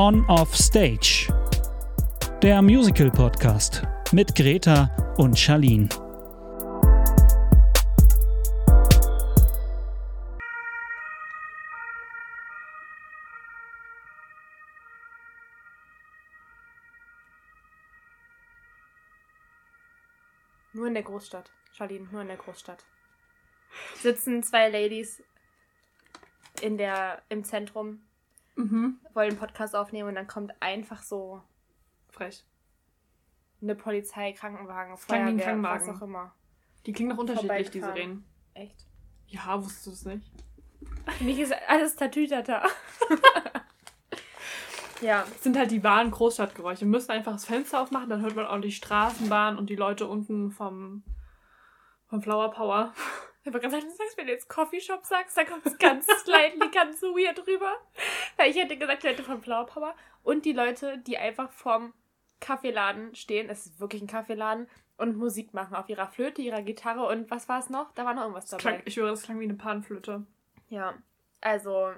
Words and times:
On 0.00 0.24
Off 0.28 0.54
Stage. 0.54 1.26
Der 2.40 2.62
Musical 2.62 3.10
Podcast 3.10 3.82
mit 4.12 4.32
Greta 4.36 4.88
und 5.16 5.36
Charlene. 5.36 5.88
Nur 20.74 20.86
in 20.86 20.94
der 20.94 21.02
Großstadt. 21.02 21.50
Charlene, 21.72 22.06
nur 22.12 22.20
in 22.22 22.28
der 22.28 22.36
Großstadt. 22.36 22.84
Sitzen 23.96 24.44
zwei 24.44 24.68
Ladies 24.68 25.20
in 26.62 26.78
der, 26.78 27.20
im 27.28 27.42
Zentrum, 27.42 28.07
Mhm. 28.58 28.98
wollen 29.14 29.30
einen 29.30 29.38
Podcast 29.38 29.76
aufnehmen 29.76 30.08
und 30.08 30.14
dann 30.16 30.26
kommt 30.26 30.52
einfach 30.60 31.02
so 31.02 31.40
Frech. 32.10 32.44
eine 33.62 33.74
Polizei, 33.74 34.32
Krankenwagen, 34.32 34.96
Feuerwehr, 34.96 35.36
was 35.36 35.42
Krankenwagen. 35.44 35.96
auch 35.96 36.02
immer. 36.02 36.34
Die 36.86 36.92
klingen 36.92 37.10
doch 37.10 37.18
unterschiedlich, 37.18 37.70
die 37.70 37.80
Vorbeigefahren. 37.80 37.96
Sirenen. 37.96 38.24
Echt? 38.54 38.86
Ja, 39.28 39.62
wusstest 39.62 39.86
du 39.86 39.90
es 39.92 40.04
nicht? 40.04 40.32
Mich 41.20 41.38
ist 41.38 41.52
alles 41.68 41.94
Tatütata. 41.96 42.62
ja, 45.00 45.22
Das 45.22 45.42
sind 45.42 45.56
halt 45.56 45.70
die 45.70 45.82
wahren 45.84 46.10
Großstadtgeräusche. 46.10 46.80
Wir 46.82 46.88
müssen 46.88 47.10
einfach 47.12 47.32
das 47.32 47.44
Fenster 47.44 47.80
aufmachen, 47.80 48.10
dann 48.10 48.20
hört 48.22 48.34
man 48.36 48.46
auch 48.46 48.60
die 48.60 48.72
Straßenbahn 48.72 49.56
und 49.58 49.70
die 49.70 49.76
Leute 49.76 50.06
unten 50.08 50.50
vom, 50.50 51.02
vom 52.08 52.22
Flower 52.22 52.50
Power. 52.50 52.92
Ich 53.48 53.54
habe 53.54 53.68
gerade 53.68 53.86
gesagt, 53.86 54.16
wenn 54.16 54.26
du 54.26 54.32
jetzt 54.32 54.48
Coffeeshop 54.48 55.04
sagst, 55.04 55.36
dann 55.36 55.46
kommt 55.46 55.66
es 55.66 55.78
ganz 55.78 56.06
slightly, 56.24 56.68
ganz 56.70 57.02
weird 57.02 57.46
rüber. 57.46 57.76
Weil 58.36 58.50
ich 58.50 58.56
hätte 58.56 58.76
gesagt, 58.76 59.02
die 59.02 59.08
Leute 59.08 59.22
von 59.22 59.40
Flower 59.40 59.66
Power 59.66 59.94
und 60.22 60.44
die 60.44 60.52
Leute, 60.52 60.98
die 60.98 61.18
einfach 61.18 61.50
vorm 61.50 61.94
Kaffeeladen 62.40 63.14
stehen, 63.14 63.48
es 63.50 63.66
ist 63.66 63.80
wirklich 63.80 64.02
ein 64.02 64.08
Kaffeeladen, 64.08 64.68
und 64.98 65.16
Musik 65.16 65.54
machen 65.54 65.76
auf 65.76 65.88
ihrer 65.88 66.08
Flöte, 66.08 66.42
ihrer 66.42 66.62
Gitarre 66.62 67.06
und 67.06 67.30
was 67.30 67.48
war 67.48 67.60
es 67.60 67.70
noch? 67.70 67.92
Da 67.94 68.04
war 68.04 68.14
noch 68.14 68.22
irgendwas 68.22 68.48
dabei. 68.48 68.60
klang, 68.60 68.82
ich 68.84 68.96
höre, 68.96 69.08
das 69.08 69.22
klang 69.22 69.40
wie 69.40 69.44
eine 69.44 69.54
Panflöte. 69.54 70.26
Ja, 70.68 70.94
also 71.40 71.92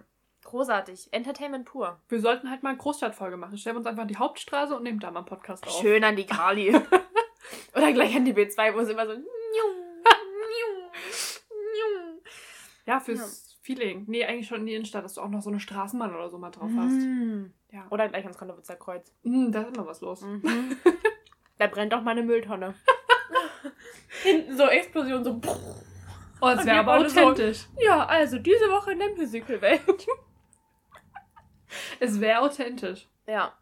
großartig. 0.44 1.08
Entertainment 1.12 1.64
pur. 1.64 1.98
Wir 2.08 2.20
sollten 2.20 2.50
halt 2.50 2.62
mal 2.62 2.70
eine 2.70 2.78
Großstadtfolge 2.78 3.36
machen. 3.36 3.58
Stellen 3.58 3.76
wir 3.76 3.78
uns 3.78 3.86
einfach 3.86 4.02
an 4.02 4.08
die 4.08 4.18
Hauptstraße 4.18 4.76
und 4.76 4.82
nehmen 4.82 5.00
da 5.00 5.10
mal 5.10 5.20
einen 5.20 5.26
Podcast 5.26 5.66
auf. 5.66 5.80
Schön 5.80 6.04
an 6.04 6.16
die 6.16 6.26
Kali. 6.26 6.76
Oder 7.74 7.92
gleich 7.92 8.14
an 8.14 8.24
die 8.24 8.34
B2, 8.34 8.74
wo 8.74 8.80
es 8.80 8.88
immer 8.90 9.06
so. 9.06 9.14
Ja, 12.86 13.00
fürs 13.00 13.58
Feeling. 13.62 14.04
Nee, 14.08 14.24
eigentlich 14.24 14.48
schon 14.48 14.60
in 14.60 14.66
die 14.66 14.74
Innenstadt, 14.74 15.04
dass 15.04 15.14
du 15.14 15.20
auch 15.20 15.28
noch 15.28 15.42
so 15.42 15.50
eine 15.50 15.60
Straßenbahn 15.60 16.14
oder 16.14 16.30
so 16.30 16.38
mal 16.38 16.50
drauf 16.50 16.70
hast. 16.76 16.92
Mm. 16.92 17.46
Ja. 17.72 17.86
Oder 17.90 18.08
gleich 18.08 18.24
ans 18.24 18.38
Konnewitzer 18.38 18.76
Kreuz. 18.76 19.14
Mm, 19.22 19.50
da 19.52 19.62
ist 19.62 19.76
immer 19.76 19.86
was 19.86 20.00
los. 20.00 20.22
Mhm. 20.22 20.76
da 21.58 21.66
brennt 21.66 21.92
doch 21.92 22.02
mal 22.02 22.12
eine 22.12 22.22
Mülltonne. 22.22 22.74
Hinten 24.22 24.56
so 24.56 24.64
Explosion, 24.66 25.22
so. 25.24 25.40
Oh, 26.40 26.46
Und 26.46 26.64
wäre 26.64 26.78
aber 26.80 26.92
alle 26.92 27.10
so- 27.10 27.20
authentisch. 27.20 27.66
Ja, 27.78 28.06
also 28.06 28.38
diese 28.38 28.70
Woche 28.70 28.92
in 28.92 28.98
der 28.98 29.10
Musicalwelt. 29.16 30.06
Es 32.00 32.20
wäre 32.20 32.40
authentisch. 32.40 33.06
Ja. 33.28 33.56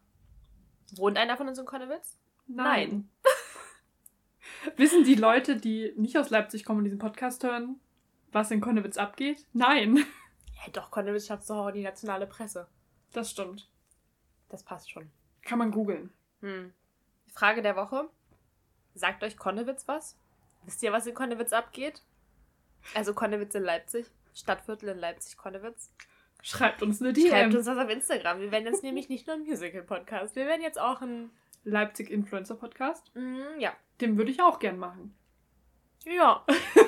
Wohnt 0.95 1.17
einer 1.17 1.37
von 1.37 1.47
uns 1.47 1.59
in 1.59 1.65
Konnewitz? 1.65 2.17
Nein. 2.47 3.07
Wissen 4.77 5.03
die 5.03 5.13
Leute, 5.15 5.57
die 5.57 5.93
nicht 5.95 6.17
aus 6.17 6.31
Leipzig 6.31 6.65
kommen 6.65 6.79
und 6.79 6.85
diesen 6.85 6.97
Podcast 6.99 7.43
hören, 7.43 7.79
was 8.31 8.51
in 8.51 8.61
Konnewitz 8.61 8.97
abgeht? 8.97 9.45
Nein. 9.53 10.05
Ja, 10.65 10.73
doch, 10.73 10.91
Konnewitz 10.91 11.27
schafft 11.27 11.49
doch 11.49 11.67
auch 11.67 11.71
die 11.71 11.83
nationale 11.83 12.27
Presse. 12.27 12.67
Das 13.13 13.31
stimmt. 13.31 13.69
Das 14.49 14.61
passt 14.61 14.91
schon. 14.91 15.09
Kann 15.41 15.57
man 15.57 15.71
googeln. 15.71 16.11
Hm. 16.41 16.73
Frage 17.33 17.61
der 17.61 17.77
Woche. 17.77 18.09
Sagt 18.93 19.23
euch 19.23 19.37
Konnewitz 19.37 19.87
was? 19.87 20.17
Wisst 20.65 20.83
ihr, 20.83 20.91
was 20.91 21.07
in 21.07 21.15
Konnewitz 21.15 21.53
abgeht? 21.53 22.03
Also 22.93 23.13
Konnewitz 23.13 23.55
in 23.55 23.63
Leipzig. 23.63 24.07
Stadtviertel 24.33 24.89
in 24.89 24.97
Leipzig-Konnewitz. 24.97 25.93
Schreibt 26.41 26.83
uns 26.83 27.01
eine 27.01 27.15
Schreibt 27.15 27.51
DM. 27.53 27.55
uns 27.55 27.65
das 27.65 27.77
auf 27.77 27.89
Instagram. 27.89 28.41
Wir 28.41 28.51
werden 28.51 28.65
jetzt 28.65 28.83
nämlich 28.83 29.07
nicht 29.07 29.27
nur 29.27 29.37
ein 29.37 29.43
Musical-Podcast. 29.43 30.35
Wir 30.35 30.45
werden 30.45 30.61
jetzt 30.61 30.79
auch 30.79 31.01
ein... 31.01 31.29
Leipzig 31.63 32.09
Influencer 32.09 32.55
Podcast. 32.55 33.15
Mm, 33.15 33.59
ja. 33.59 33.73
Den 34.01 34.17
würde 34.17 34.31
ich 34.31 34.41
auch 34.41 34.59
gern 34.59 34.77
machen. 34.77 35.13
Ja. 36.05 36.45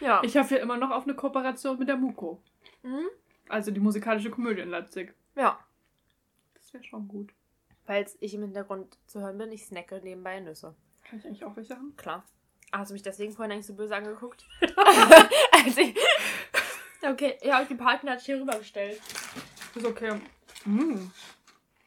ja. 0.00 0.22
Ich 0.22 0.36
hoffe 0.36 0.56
ja 0.56 0.62
immer 0.62 0.76
noch 0.76 0.90
auf 0.90 1.04
eine 1.04 1.14
Kooperation 1.14 1.78
mit 1.78 1.88
der 1.88 1.96
Muko. 1.96 2.42
Mhm. 2.82 3.08
Also 3.48 3.70
die 3.70 3.80
musikalische 3.80 4.30
Komödie 4.30 4.60
in 4.62 4.70
Leipzig. 4.70 5.14
Ja. 5.36 5.58
Das 6.54 6.72
wäre 6.72 6.84
schon 6.84 7.08
gut. 7.08 7.32
Falls 7.84 8.16
ich 8.20 8.34
im 8.34 8.42
Hintergrund 8.42 8.98
zu 9.06 9.20
hören 9.20 9.38
bin, 9.38 9.50
ich 9.52 9.64
snacke 9.64 10.00
nebenbei 10.02 10.40
Nüsse. 10.40 10.74
Kann 11.04 11.18
ich 11.18 11.26
eigentlich 11.26 11.44
auch 11.44 11.56
welche 11.56 11.74
haben? 11.74 11.96
Klar. 11.96 12.24
Ah, 12.70 12.80
Hast 12.80 12.90
du 12.90 12.92
mich 12.92 13.02
deswegen 13.02 13.32
vorhin 13.32 13.52
eigentlich 13.52 13.66
so 13.66 13.74
böse 13.74 13.96
angeguckt? 13.96 14.46
also 15.52 15.80
ich, 15.80 15.96
okay, 17.02 17.38
ja, 17.42 17.64
die 17.64 17.74
Partner 17.74 18.12
hat 18.12 18.20
hier 18.20 18.38
rübergestellt. 18.38 19.00
Ist 19.74 19.86
okay. 19.86 20.20
Mm. 20.66 21.10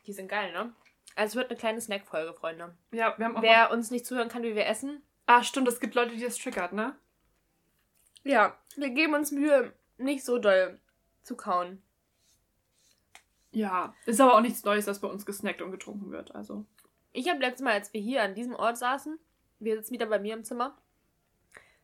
Die 0.07 0.13
sind 0.13 0.27
geil, 0.27 0.51
ne? 0.53 0.73
Also 1.15 1.33
es 1.33 1.35
wird 1.35 1.51
eine 1.51 1.59
kleine 1.59 1.81
Snack-Folge, 1.81 2.33
Freunde. 2.33 2.73
Ja, 2.91 3.13
wir 3.17 3.25
haben 3.25 3.37
auch. 3.37 3.41
Wer 3.43 3.69
uns 3.69 3.91
nicht 3.91 4.07
zuhören 4.07 4.29
kann, 4.29 4.41
wie 4.41 4.55
wir 4.55 4.65
essen, 4.65 5.03
Ah, 5.27 5.43
stimmt, 5.43 5.67
es 5.69 5.79
gibt 5.79 5.95
Leute, 5.95 6.15
die 6.15 6.23
das 6.23 6.37
triggert, 6.37 6.73
ne? 6.73 6.93
Ja, 8.23 8.57
wir 8.75 8.89
geben 8.89 9.13
uns 9.13 9.31
Mühe, 9.31 9.73
nicht 9.97 10.23
so 10.23 10.37
doll 10.37 10.79
zu 11.23 11.35
kauen. 11.35 11.81
Ja. 13.51 13.93
Ist 14.05 14.21
aber 14.21 14.35
auch 14.35 14.41
nichts 14.41 14.63
Neues, 14.63 14.85
dass 14.85 14.99
bei 14.99 15.07
uns 15.07 15.25
gesnackt 15.25 15.61
und 15.61 15.71
getrunken 15.71 16.11
wird. 16.11 16.33
Also. 16.33 16.65
Ich 17.11 17.29
habe 17.29 17.39
letztes 17.39 17.63
Mal, 17.63 17.73
als 17.73 17.93
wir 17.93 18.01
hier 18.01 18.23
an 18.23 18.35
diesem 18.35 18.55
Ort 18.55 18.77
saßen, 18.77 19.19
wir 19.59 19.75
sitzen 19.75 19.93
wieder 19.93 20.05
bei 20.05 20.19
mir 20.19 20.33
im 20.33 20.43
Zimmer, 20.43 20.77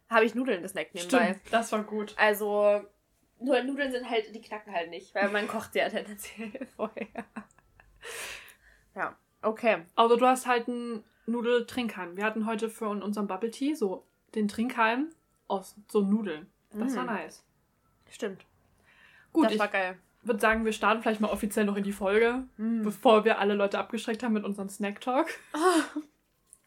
habe 0.09 0.25
ich 0.25 0.35
Nudeln 0.35 0.61
gesnackt 0.61 0.95
nebenbei. 0.95 1.33
Stimmt, 1.33 1.41
das 1.53 1.71
war 1.71 1.83
gut. 1.83 2.15
Also, 2.17 2.81
nur 3.39 3.61
Nudeln 3.63 3.91
sind 3.91 4.09
halt, 4.09 4.33
die 4.33 4.41
knacken 4.41 4.73
halt 4.73 4.89
nicht, 4.89 5.13
weil 5.13 5.29
man 5.29 5.47
kocht 5.47 5.75
ja 5.75 5.89
tendenziell 5.89 6.67
vorher. 6.75 7.25
Ja, 8.95 9.17
okay. 9.41 9.83
Also 9.95 10.15
du 10.15 10.25
hast 10.25 10.47
halt 10.47 10.67
einen 10.67 11.03
Nudeltrinkhalm. 11.25 12.17
Wir 12.17 12.23
hatten 12.23 12.45
heute 12.45 12.69
für 12.69 12.87
unseren 12.87 13.27
Bubble 13.27 13.51
Tea 13.51 13.75
so 13.75 14.07
den 14.33 14.47
Trinkhalm 14.47 15.09
aus 15.47 15.75
so 15.87 16.01
Nudeln. 16.01 16.47
Das 16.71 16.95
war 16.95 17.03
Mm. 17.03 17.07
nice. 17.07 17.43
Stimmt. 18.11 18.45
Gut, 19.33 19.45
das 19.45 19.53
ich 19.53 19.59
war 19.59 19.67
geil. 19.67 19.97
würde 20.23 20.39
sagen, 20.39 20.65
wir 20.65 20.73
starten 20.73 21.01
vielleicht 21.01 21.21
mal 21.21 21.29
offiziell 21.31 21.65
noch 21.65 21.75
in 21.77 21.83
die 21.83 21.93
Folge, 21.93 22.43
Mm. 22.57 22.83
bevor 22.83 23.23
wir 23.25 23.39
alle 23.39 23.53
Leute 23.53 23.79
abgeschreckt 23.79 24.23
haben 24.23 24.33
mit 24.33 24.43
unserem 24.43 24.69
Snack 24.69 25.01
Talk. 25.01 25.27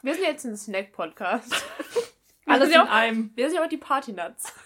Wir 0.03 0.15
sind 0.15 0.25
jetzt 0.25 0.47
ein 0.47 0.57
Snack-Podcast. 0.57 1.63
Alles 2.47 2.71
in 2.71 2.79
auch, 2.81 2.89
einem. 2.91 3.33
wir 3.37 3.49
sind 3.51 3.57
ja 3.59 3.65
auch 3.65 3.69
die 3.69 3.77
Partynuts. 3.77 4.51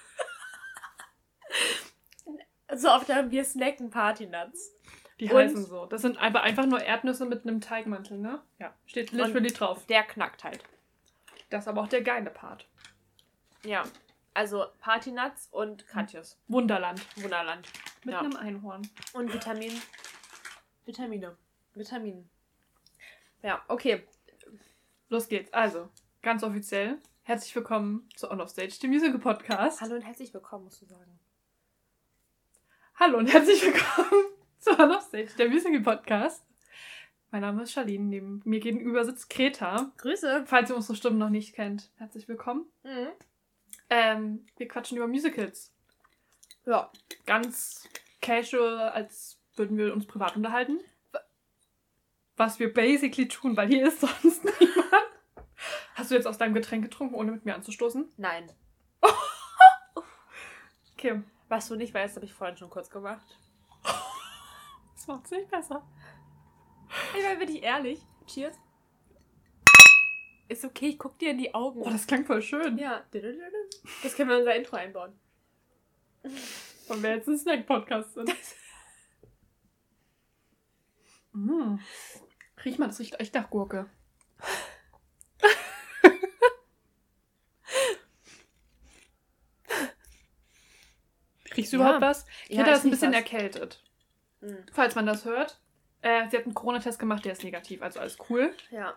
so 2.76 2.88
oft 2.88 3.12
haben 3.12 3.30
wir 3.32 3.44
snacken 3.44 3.90
Partynuts. 3.90 4.70
Die 5.20 5.28
Und- 5.30 5.36
heißen 5.36 5.64
so. 5.66 5.86
Das 5.86 6.02
sind 6.02 6.18
aber 6.18 6.42
einfach 6.42 6.66
nur 6.66 6.80
Erdnüsse 6.82 7.24
mit 7.26 7.42
einem 7.42 7.60
Teigmantel, 7.60 8.18
ne? 8.18 8.40
Ja. 8.58 8.72
Steht 8.86 9.10
literally 9.12 9.52
drauf. 9.52 9.86
Der 9.86 10.02
knackt 10.04 10.42
halt. 10.44 10.62
Das 11.50 11.64
ist 11.64 11.68
aber 11.68 11.82
auch 11.82 11.88
der 11.88 12.02
geile 12.02 12.30
Part. 12.30 12.66
Ja. 13.64 13.82
Also 14.34 14.64
Partynuts 14.80 15.48
und 15.52 15.86
Katjes. 15.86 16.38
Wunderland. 16.48 17.00
Wunderland. 17.22 17.68
Mit 18.04 18.14
Ja. 18.14 18.20
einem 18.20 18.36
Einhorn. 18.36 18.82
Und 19.12 19.32
Vitamin. 19.32 19.72
Vitamine. 20.84 21.36
Vitaminen. 21.74 22.28
Ja, 23.42 23.62
okay. 23.68 24.02
Los 25.08 25.28
geht's. 25.28 25.52
Also, 25.52 25.88
ganz 26.22 26.42
offiziell. 26.42 26.98
Herzlich 27.22 27.54
willkommen 27.54 28.08
zu 28.16 28.30
On 28.30 28.40
of 28.40 28.50
Stage, 28.50 28.76
dem 28.82 28.90
Musical 28.90 29.18
Podcast. 29.20 29.80
Hallo 29.80 29.94
und 29.94 30.02
herzlich 30.02 30.34
willkommen, 30.34 30.64
musst 30.64 30.82
du 30.82 30.86
sagen. 30.86 31.18
Hallo 32.96 33.18
und 33.18 33.32
herzlich 33.32 33.62
willkommen 33.64 34.24
zu 34.58 34.70
On 34.78 34.90
of 34.90 35.02
Stage, 35.02 35.30
der 35.38 35.48
Musical 35.48 35.80
Podcast. 35.80 36.44
Mein 37.30 37.40
Name 37.42 37.62
ist 37.62 37.72
Charlene, 37.72 38.04
neben 38.04 38.42
mir 38.44 38.60
gegenüber 38.60 39.04
sitzt 39.04 39.30
Greta. 39.30 39.92
Grüße. 39.96 40.44
Falls 40.46 40.70
ihr 40.70 40.76
unsere 40.76 40.96
Stimmen 40.96 41.18
noch 41.18 41.30
nicht 41.30 41.54
kennt, 41.54 41.90
herzlich 41.96 42.28
willkommen. 42.28 42.66
Mhm. 42.82 43.08
Ähm, 43.96 44.44
wir 44.56 44.66
quatschen 44.66 44.96
über 44.96 45.06
Musicals. 45.06 45.72
Ja. 46.66 46.90
Ganz 47.26 47.88
casual, 48.20 48.88
als 48.88 49.38
würden 49.54 49.76
wir 49.76 49.94
uns 49.94 50.04
privat 50.04 50.34
unterhalten. 50.34 50.80
Was 52.36 52.58
wir 52.58 52.74
basically 52.74 53.28
tun, 53.28 53.56
weil 53.56 53.68
hier 53.68 53.86
ist 53.86 54.00
sonst 54.00 54.44
niemand. 54.44 55.12
Hast 55.94 56.10
du 56.10 56.16
jetzt 56.16 56.26
aus 56.26 56.38
deinem 56.38 56.54
Getränk 56.54 56.82
getrunken, 56.82 57.14
ohne 57.14 57.30
mit 57.30 57.44
mir 57.44 57.54
anzustoßen? 57.54 58.12
Nein. 58.16 58.50
Okay, 60.96 61.22
Was 61.50 61.68
du 61.68 61.76
nicht 61.76 61.92
weißt, 61.92 62.16
habe 62.16 62.24
ich 62.24 62.32
vorhin 62.32 62.56
schon 62.56 62.70
kurz 62.70 62.88
gemacht. 62.88 63.38
das 64.94 65.06
macht's 65.06 65.30
nicht 65.30 65.50
besser. 65.50 65.86
Ich 67.14 67.22
meine, 67.22 67.38
bin 67.38 67.54
ich 67.54 67.62
ehrlich. 67.62 68.00
Cheers. 68.26 68.58
Ist 70.48 70.64
okay, 70.64 70.88
ich 70.88 70.98
guck 70.98 71.18
dir 71.18 71.30
in 71.30 71.38
die 71.38 71.54
Augen. 71.54 71.80
Oh, 71.82 71.90
das 71.90 72.06
klang 72.06 72.24
voll 72.26 72.42
schön. 72.42 72.76
ja. 72.78 73.02
Das 74.02 74.14
können 74.14 74.28
wir 74.28 74.36
in 74.36 74.40
unser 74.42 74.54
Intro 74.54 74.76
einbauen. 74.76 75.12
Wenn 76.22 77.02
wir 77.02 77.10
jetzt 77.16 77.28
ein 77.28 77.38
Snack-Podcast 77.38 78.14
sind. 78.14 78.34
Mm. 81.32 81.76
Riech 82.64 82.78
mal, 82.78 82.86
das 82.86 82.98
riecht 83.00 83.18
echt 83.20 83.34
nach 83.34 83.50
Gurke. 83.50 83.90
Riechst 91.56 91.72
du 91.72 91.76
Ja. 91.76 91.82
überhaupt 91.84 92.02
was? 92.02 92.26
Ja, 92.48 92.56
Greta 92.62 92.70
ich 92.72 92.76
ist 92.78 92.84
ein 92.84 92.90
bisschen 92.90 93.10
was. 93.12 93.16
erkältet. 93.18 93.82
Mhm. 94.40 94.64
Falls 94.72 94.94
man 94.94 95.06
das 95.06 95.24
hört. 95.24 95.60
Äh, 96.02 96.28
sie 96.30 96.36
hat 96.36 96.44
einen 96.44 96.54
Corona-Test 96.54 96.98
gemacht, 96.98 97.24
der 97.24 97.32
ist 97.32 97.44
negativ, 97.44 97.80
also 97.82 98.00
alles 98.00 98.18
cool. 98.28 98.54
Ja. 98.70 98.94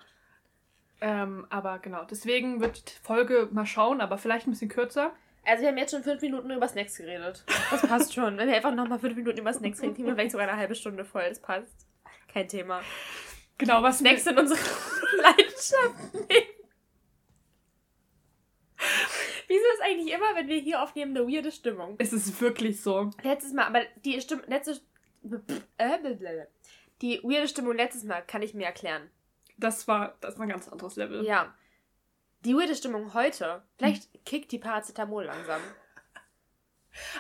Ähm, 1.00 1.46
aber 1.50 1.80
genau, 1.80 2.04
deswegen 2.06 2.60
wird 2.60 2.90
die 2.90 3.06
Folge 3.06 3.48
mal 3.52 3.66
schauen, 3.66 4.02
aber 4.02 4.18
vielleicht 4.18 4.48
ein 4.48 4.52
bisschen 4.52 4.70
kürzer. 4.70 5.12
Also 5.46 5.62
wir 5.62 5.70
haben 5.70 5.78
jetzt 5.78 5.92
schon 5.92 6.04
fünf 6.04 6.22
Minuten 6.22 6.52
über 6.52 6.68
Snacks 6.68 6.98
geredet. 6.98 7.44
Das 7.72 7.82
passt 7.82 8.14
schon. 8.14 8.38
Wenn 8.38 8.48
wir 8.50 8.56
einfach 8.56 8.74
nochmal 8.74 9.00
fünf 9.00 9.16
Minuten 9.16 9.40
über 9.40 9.54
Snacks 9.54 9.82
reden, 9.82 9.94
kriegen 9.94 10.08
wir 10.08 10.16
vielleicht 10.16 10.32
sogar 10.32 10.48
eine 10.48 10.58
halbe 10.58 10.76
Stunde 10.76 11.06
voll. 11.06 11.24
Das 11.30 11.40
passt. 11.40 11.88
Kein 12.34 12.48
Thema. 12.48 12.82
Genau, 13.58 13.82
was 13.82 14.00
Snacks 14.00 14.24
sind 14.26 14.38
unsere 14.38 14.60
Leidenschaften. 15.22 16.28
Wieso 19.48 19.64
ist 19.76 19.82
eigentlich 19.84 20.14
immer, 20.14 20.36
wenn 20.36 20.48
wir 20.48 20.60
hier 20.60 20.82
aufnehmen, 20.84 21.16
eine 21.16 21.26
weirde 21.28 21.52
Stimmung? 21.52 21.96
Es 22.00 22.12
ist 22.12 22.42
wirklich 22.42 22.82
so. 22.82 23.12
Letztes 23.24 23.54
Mal, 23.54 23.66
aber 23.66 23.82
die 24.04 24.20
Stimmung, 24.20 24.46
letzte, 24.48 24.80
äh, 25.78 25.98
blablabla. 26.00 26.48
die 27.02 27.22
weirde 27.24 27.48
Stimmung 27.48 27.76
letztes 27.76 28.04
Mal 28.04 28.22
kann 28.22 28.42
ich 28.42 28.54
mir 28.54 28.66
erklären. 28.66 29.10
Das 29.58 29.88
war, 29.88 30.16
das 30.22 30.38
war 30.38 30.46
ein 30.46 30.50
ganz 30.50 30.68
anderes 30.68 30.96
Level. 30.96 31.26
Ja. 31.26 31.54
Die 32.46 32.56
weirde 32.56 32.76
Stimmung 32.76 33.14
heute, 33.14 33.64
vielleicht 33.78 34.24
kickt 34.26 34.52
die 34.52 34.60
Paracetamol 34.60 35.26
langsam. 35.26 35.60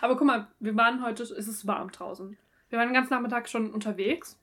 Aber 0.01 0.15
guck 0.17 0.25
mal, 0.27 0.47
wir 0.59 0.75
waren 0.75 1.03
heute, 1.03 1.23
es 1.23 1.31
ist 1.31 1.67
warm 1.67 1.91
draußen. 1.91 2.37
Wir 2.69 2.79
waren 2.79 2.87
den 2.89 2.93
ganzen 2.93 3.13
Nachmittag 3.13 3.47
schon 3.49 3.71
unterwegs. 3.71 4.39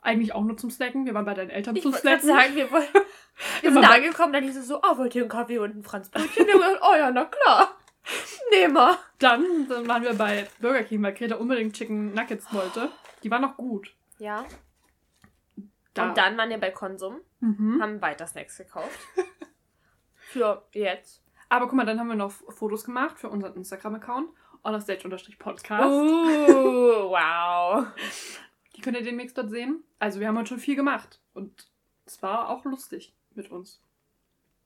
Eigentlich 0.00 0.34
auch 0.34 0.42
nur 0.44 0.56
zum 0.56 0.70
Snacken. 0.70 1.06
Wir 1.06 1.14
waren 1.14 1.24
bei 1.24 1.34
deinen 1.34 1.50
Eltern 1.50 1.74
Ich 1.76 1.82
zum 1.82 1.92
Snacken. 1.92 2.26
sagen, 2.28 2.54
wir, 2.54 2.70
wollen, 2.70 2.86
wir 3.60 3.72
sind 3.72 3.82
bei- 3.82 3.88
angekommen, 3.96 4.32
dann 4.32 4.44
hieß 4.44 4.56
es 4.56 4.68
so, 4.68 4.80
oh, 4.82 4.98
wollt 4.98 5.14
ihr 5.14 5.22
einen 5.22 5.30
Kaffee 5.30 5.58
und 5.58 5.76
ein 5.76 5.82
Franzbrötchen? 5.82 6.46
Oh 6.82 6.94
ja, 6.96 7.10
na 7.10 7.24
klar. 7.24 7.76
Nehmen 8.52 8.74
wir. 8.74 8.98
Dann, 9.18 9.66
dann 9.68 9.88
waren 9.88 10.02
wir 10.04 10.14
bei 10.14 10.48
Burger 10.60 10.84
King, 10.84 11.02
weil 11.02 11.14
Greta 11.14 11.34
unbedingt 11.36 11.74
Chicken 11.74 12.14
Nuggets 12.14 12.52
wollte. 12.52 12.90
Die 13.24 13.30
waren 13.30 13.42
noch 13.42 13.56
gut. 13.56 13.92
Ja. 14.18 14.44
Da. 15.96 16.08
Und 16.08 16.16
dann 16.18 16.36
waren 16.36 16.50
wir 16.50 16.58
bei 16.58 16.70
Konsum, 16.70 17.20
Mhm. 17.40 17.80
haben 17.82 18.02
weiter 18.02 18.26
Snacks 18.26 18.58
gekauft. 18.58 18.98
Für 20.14 20.66
jetzt. 20.72 21.22
Aber 21.48 21.66
guck 21.66 21.74
mal, 21.74 21.86
dann 21.86 21.98
haben 22.00 22.08
wir 22.08 22.16
noch 22.16 22.32
Fotos 22.32 22.84
gemacht 22.84 23.18
für 23.18 23.28
unseren 23.28 23.54
Instagram-Account. 23.54 24.30
honorstage-podcast. 24.64 25.84
Uh, 25.86 27.10
wow. 27.10 27.86
Die 28.74 28.80
könnt 28.80 28.96
ihr 28.96 29.04
demnächst 29.04 29.38
dort 29.38 29.50
sehen. 29.50 29.84
Also 30.00 30.18
wir 30.20 30.26
haben 30.28 30.36
heute 30.36 30.48
schon 30.48 30.58
viel 30.58 30.74
gemacht. 30.76 31.20
Und 31.34 31.68
es 32.04 32.20
war 32.22 32.48
auch 32.50 32.64
lustig 32.64 33.14
mit 33.34 33.50
uns. 33.50 33.80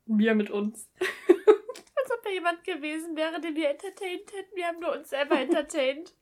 Wir 0.06 0.34
mit 0.34 0.50
uns. 0.50 0.90
Als 0.98 2.10
ob 2.10 2.22
da 2.24 2.30
jemand 2.30 2.64
gewesen 2.64 3.14
wäre, 3.14 3.40
den 3.40 3.54
wir 3.54 3.68
entertained 3.70 4.32
hätten. 4.32 4.56
Wir 4.56 4.66
haben 4.66 4.80
nur 4.80 4.96
uns 4.96 5.10
selber 5.10 5.38
entertained. 5.38 6.14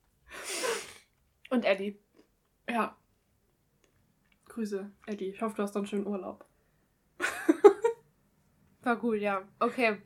Und 1.50 1.64
Ellie. 1.64 1.96
Ja. 2.68 2.96
Grüße, 4.58 4.90
Eddie. 5.06 5.26
Ich 5.28 5.40
hoffe, 5.40 5.54
du 5.54 5.62
hast 5.62 5.76
einen 5.76 5.86
schönen 5.86 6.04
Urlaub. 6.08 6.44
War 8.82 8.96
gut, 8.96 9.18
ja. 9.18 9.42
Okay. 9.60 9.90
Haben 9.90 10.00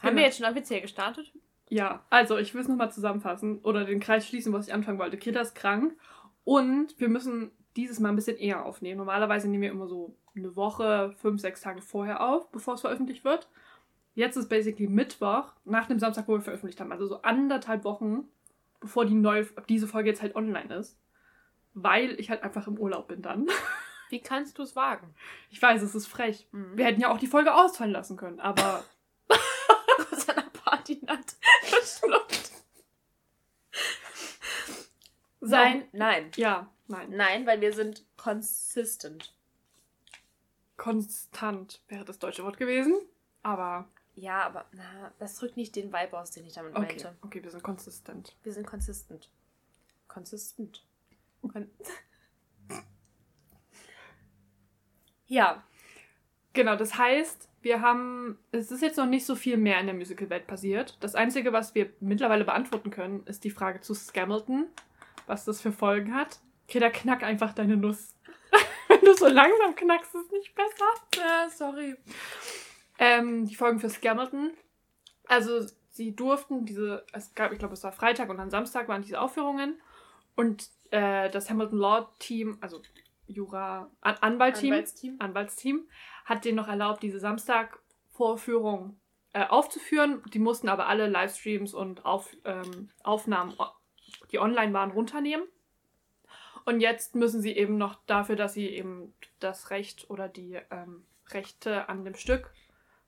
Genau. 0.00 0.14
wir 0.14 0.22
jetzt 0.22 0.38
schon 0.38 0.46
offiziell 0.46 0.80
gestartet? 0.80 1.32
Ja, 1.68 2.04
also 2.08 2.36
ich 2.38 2.54
will 2.54 2.60
es 2.60 2.68
nochmal 2.68 2.92
zusammenfassen 2.92 3.58
oder 3.62 3.84
den 3.84 3.98
Kreis 3.98 4.24
schließen, 4.28 4.52
was 4.52 4.68
ich 4.68 4.72
anfangen 4.72 5.00
wollte. 5.00 5.16
Greta 5.16 5.40
ist 5.40 5.56
krank 5.56 5.96
und 6.44 7.00
wir 7.00 7.08
müssen 7.08 7.50
dieses 7.74 7.98
Mal 7.98 8.10
ein 8.10 8.14
bisschen 8.14 8.36
eher 8.36 8.64
aufnehmen. 8.64 8.98
Normalerweise 8.98 9.48
nehmen 9.48 9.64
wir 9.64 9.70
immer 9.72 9.88
so 9.88 10.16
eine 10.36 10.54
Woche, 10.54 11.12
fünf, 11.16 11.40
sechs 11.40 11.60
Tage 11.60 11.82
vorher 11.82 12.20
auf, 12.24 12.48
bevor 12.52 12.74
es 12.74 12.82
veröffentlicht 12.82 13.24
wird. 13.24 13.50
Jetzt 14.14 14.36
ist 14.36 14.48
basically 14.48 14.86
Mittwoch, 14.86 15.52
nach 15.64 15.88
dem 15.88 15.98
Samstag, 15.98 16.28
wo 16.28 16.34
wir 16.34 16.42
veröffentlicht 16.42 16.78
haben. 16.80 16.92
Also 16.92 17.06
so 17.06 17.22
anderthalb 17.22 17.82
Wochen, 17.82 18.28
bevor 18.78 19.04
die 19.04 19.14
neue, 19.14 19.48
diese 19.68 19.88
Folge 19.88 20.10
jetzt 20.10 20.22
halt 20.22 20.36
online 20.36 20.72
ist. 20.76 20.96
Weil 21.74 22.12
ich 22.20 22.30
halt 22.30 22.44
einfach 22.44 22.68
im 22.68 22.78
Urlaub 22.78 23.08
bin 23.08 23.20
dann. 23.20 23.48
Wie 24.08 24.20
kannst 24.20 24.58
du 24.58 24.62
es 24.62 24.76
wagen? 24.76 25.14
Ich 25.50 25.60
weiß, 25.60 25.82
es 25.82 25.94
ist 25.94 26.06
frech. 26.06 26.46
Mhm. 26.52 26.76
Wir 26.76 26.86
hätten 26.86 27.00
ja 27.00 27.10
auch 27.10 27.18
die 27.18 27.26
Folge 27.26 27.54
ausfallen 27.54 27.92
lassen 27.92 28.16
können, 28.16 28.40
aber 28.40 28.84
aus 30.12 30.28
einer 30.28 30.48
Partynacht 30.50 31.36
verschluckt. 31.62 32.52
Nein, 35.40 35.88
nein. 35.92 36.30
Ja, 36.36 36.70
nein. 36.88 37.10
Nein, 37.10 37.46
weil 37.46 37.60
wir 37.60 37.72
sind 37.72 38.04
consistent. 38.16 39.32
Konstant 40.76 41.80
wäre 41.88 42.04
das 42.04 42.18
deutsche 42.18 42.44
Wort 42.44 42.56
gewesen. 42.58 42.94
Aber 43.42 43.88
Ja, 44.14 44.42
aber 44.44 44.66
na, 44.72 45.12
das 45.18 45.36
drückt 45.36 45.56
nicht 45.56 45.74
den 45.76 45.92
Vibe 45.92 46.18
aus, 46.18 46.32
den 46.32 46.44
ich 46.46 46.54
damit 46.54 46.74
okay, 46.74 46.86
meinte. 46.86 47.16
okay, 47.22 47.42
wir 47.42 47.50
sind 47.50 47.62
konsistent. 47.62 48.36
Wir 48.42 48.52
sind 48.52 48.66
consistent. 48.66 49.30
Consistent. 50.08 50.84
Kon 51.42 51.70
ja. 55.26 55.62
Genau, 56.52 56.76
das 56.76 56.96
heißt, 56.96 57.48
wir 57.60 57.80
haben, 57.80 58.38
es 58.52 58.70
ist 58.70 58.80
jetzt 58.80 58.96
noch 58.96 59.06
nicht 59.06 59.26
so 59.26 59.34
viel 59.34 59.56
mehr 59.56 59.80
in 59.80 59.86
der 59.86 59.94
Musical-Welt 59.94 60.46
passiert. 60.46 60.96
Das 61.00 61.14
Einzige, 61.14 61.52
was 61.52 61.74
wir 61.74 61.90
mittlerweile 62.00 62.44
beantworten 62.44 62.90
können, 62.90 63.24
ist 63.26 63.44
die 63.44 63.50
Frage 63.50 63.80
zu 63.80 63.92
Scamilton, 63.92 64.68
was 65.26 65.44
das 65.44 65.60
für 65.60 65.72
Folgen 65.72 66.14
hat. 66.14 66.38
Greta, 66.68 66.90
knack 66.90 67.22
einfach 67.22 67.52
deine 67.52 67.76
Nuss. 67.76 68.14
Wenn 68.88 69.00
du 69.00 69.14
so 69.14 69.26
langsam 69.26 69.74
knackst, 69.74 70.14
ist 70.14 70.26
es 70.26 70.30
nicht 70.30 70.54
besser. 70.54 70.84
Ja, 71.16 71.48
sorry. 71.50 71.96
Ähm, 72.98 73.46
die 73.46 73.54
Folgen 73.54 73.80
für 73.80 73.90
Scamilton. 73.90 74.52
Also, 75.26 75.66
sie 75.90 76.14
durften 76.14 76.66
diese, 76.66 77.04
es 77.12 77.34
gab, 77.34 77.52
ich 77.52 77.58
glaube, 77.58 77.74
es 77.74 77.82
war 77.82 77.92
Freitag 77.92 78.28
und 78.30 78.38
dann 78.38 78.50
Samstag 78.50 78.88
waren 78.88 79.02
diese 79.02 79.20
Aufführungen. 79.20 79.80
Und 80.36 80.70
äh, 80.90 81.30
das 81.30 81.50
Hamilton 81.50 81.78
Law 81.78 82.08
Team, 82.18 82.58
also 82.60 82.80
Jura, 83.26 83.90
An 84.00 84.16
Anwaltteam, 84.20 84.72
Anwaltsteam. 84.72 85.16
Anwaltsteam, 85.18 85.88
hat 86.24 86.44
denen 86.44 86.56
noch 86.56 86.68
erlaubt, 86.68 87.02
diese 87.02 87.18
Samstag-Vorführung 87.18 88.98
äh, 89.32 89.46
aufzuführen. 89.46 90.22
Die 90.32 90.38
mussten 90.38 90.68
aber 90.68 90.86
alle 90.86 91.08
Livestreams 91.08 91.74
und 91.74 92.04
Auf, 92.04 92.36
ähm, 92.44 92.90
Aufnahmen, 93.02 93.54
die 94.32 94.38
online 94.38 94.72
waren, 94.72 94.90
runternehmen. 94.90 95.46
Und 96.64 96.80
jetzt 96.80 97.14
müssen 97.14 97.40
sie 97.40 97.52
eben 97.56 97.78
noch 97.78 97.94
dafür, 98.06 98.34
dass 98.34 98.54
sie 98.54 98.68
eben 98.68 99.14
das 99.38 99.70
Recht 99.70 100.10
oder 100.10 100.28
die 100.28 100.58
ähm, 100.70 101.06
Rechte 101.30 101.88
an 101.88 102.04
dem 102.04 102.14
Stück 102.14 102.52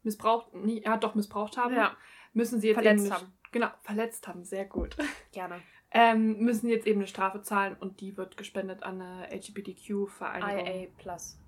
missbraucht, 0.03 0.55
nie, 0.55 0.83
ja 0.83 0.97
doch 0.97 1.15
missbraucht 1.15 1.57
haben, 1.57 1.75
Ja, 1.75 1.97
müssen 2.33 2.61
sie 2.61 2.69
jetzt 2.69 2.77
verletzt 2.77 3.07
eben 3.07 3.15
haben. 3.15 3.33
Genau, 3.51 3.69
verletzt 3.83 4.29
haben, 4.29 4.45
sehr 4.45 4.65
gut. 4.65 4.97
Gerne. 5.33 5.61
Ähm, 5.91 6.39
müssen 6.39 6.69
jetzt 6.69 6.87
eben 6.87 7.01
eine 7.01 7.07
Strafe 7.07 7.41
zahlen 7.41 7.77
und 7.81 8.01
die 8.01 8.17
wird 8.17 8.37
gespendet 8.37 8.83
an 8.83 9.01
eine 9.01 9.35
LGBTQ-Vereinigung. 9.35 10.67
IA 10.67 10.87
Plus. 10.99 11.39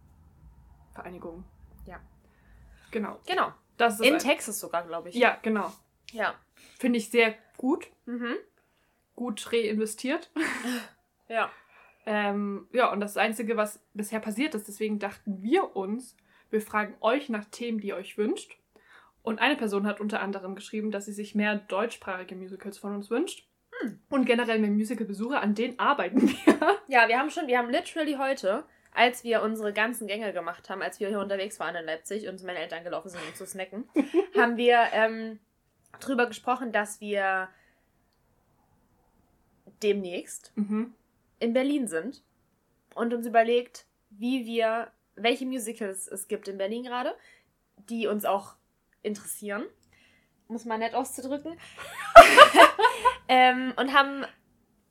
Vereinigung. 0.92 1.44
Ja. 1.86 2.00
Genau. 2.90 3.20
Genau. 3.26 3.52
Das 3.76 4.00
ist 4.00 4.06
In 4.06 4.18
Texas 4.18 4.58
sogar, 4.60 4.86
glaube 4.86 5.10
ich. 5.10 5.14
Ja, 5.14 5.38
genau. 5.42 5.72
Ja. 6.12 6.34
Finde 6.78 6.98
ich 6.98 7.10
sehr 7.10 7.34
gut. 7.56 7.86
Mhm. 8.06 8.36
Gut 9.14 9.52
reinvestiert. 9.52 10.30
Ja. 11.28 11.48
Ähm, 12.06 12.66
ja, 12.72 12.90
und 12.90 12.98
das 12.98 13.16
Einzige, 13.16 13.56
was 13.56 13.80
bisher 13.94 14.18
passiert 14.18 14.56
ist, 14.56 14.66
deswegen 14.66 14.98
dachten 14.98 15.42
wir 15.42 15.76
uns, 15.76 16.16
wir 16.50 16.60
fragen 16.60 16.96
euch 17.00 17.28
nach 17.28 17.44
Themen, 17.44 17.78
die 17.78 17.88
ihr 17.88 17.94
euch 17.94 18.18
wünscht. 18.18 18.58
Und 19.22 19.38
eine 19.38 19.54
Person 19.54 19.86
hat 19.86 20.00
unter 20.00 20.20
anderem 20.20 20.56
geschrieben, 20.56 20.90
dass 20.90 21.04
sie 21.04 21.12
sich 21.12 21.36
mehr 21.36 21.54
deutschsprachige 21.54 22.34
Musicals 22.34 22.78
von 22.78 22.96
uns 22.96 23.10
wünscht. 23.10 23.46
Und 24.08 24.24
generell 24.26 24.58
mehr 24.58 24.70
Musicalbesuche, 24.70 25.38
an 25.38 25.54
denen 25.54 25.78
arbeiten 25.78 26.22
wir. 26.28 26.78
Ja, 26.88 27.08
wir 27.08 27.18
haben 27.18 27.30
schon, 27.30 27.46
wir 27.46 27.58
haben 27.58 27.70
literally 27.70 28.14
heute, 28.14 28.64
als 28.92 29.22
wir 29.24 29.42
unsere 29.42 29.72
ganzen 29.72 30.06
Gänge 30.06 30.32
gemacht 30.32 30.68
haben, 30.68 30.82
als 30.82 30.98
wir 31.00 31.08
hier 31.08 31.20
unterwegs 31.20 31.60
waren 31.60 31.76
in 31.76 31.84
Leipzig 31.84 32.28
und 32.28 32.42
meine 32.42 32.58
Eltern 32.58 32.82
gelaufen 32.84 33.08
sind, 33.08 33.20
um 33.28 33.34
zu 33.34 33.46
snacken, 33.46 33.88
haben 34.36 34.56
wir 34.56 34.88
ähm, 34.92 35.38
drüber 36.00 36.26
gesprochen, 36.26 36.72
dass 36.72 37.00
wir 37.00 37.48
demnächst 39.82 40.52
Mhm. 40.56 40.94
in 41.38 41.52
Berlin 41.52 41.88
sind 41.88 42.22
und 42.94 43.14
uns 43.14 43.26
überlegt, 43.26 43.86
wie 44.10 44.44
wir, 44.44 44.90
welche 45.14 45.46
Musicals 45.46 46.06
es 46.08 46.28
gibt 46.28 46.48
in 46.48 46.58
Berlin 46.58 46.82
gerade, 46.82 47.14
die 47.88 48.06
uns 48.06 48.24
auch 48.24 48.56
interessieren. 49.02 49.64
Muss 50.48 50.64
man 50.64 50.80
nett 50.80 50.94
auszudrücken. 50.94 51.56
ähm, 53.30 53.72
und 53.76 53.94
haben 53.94 54.26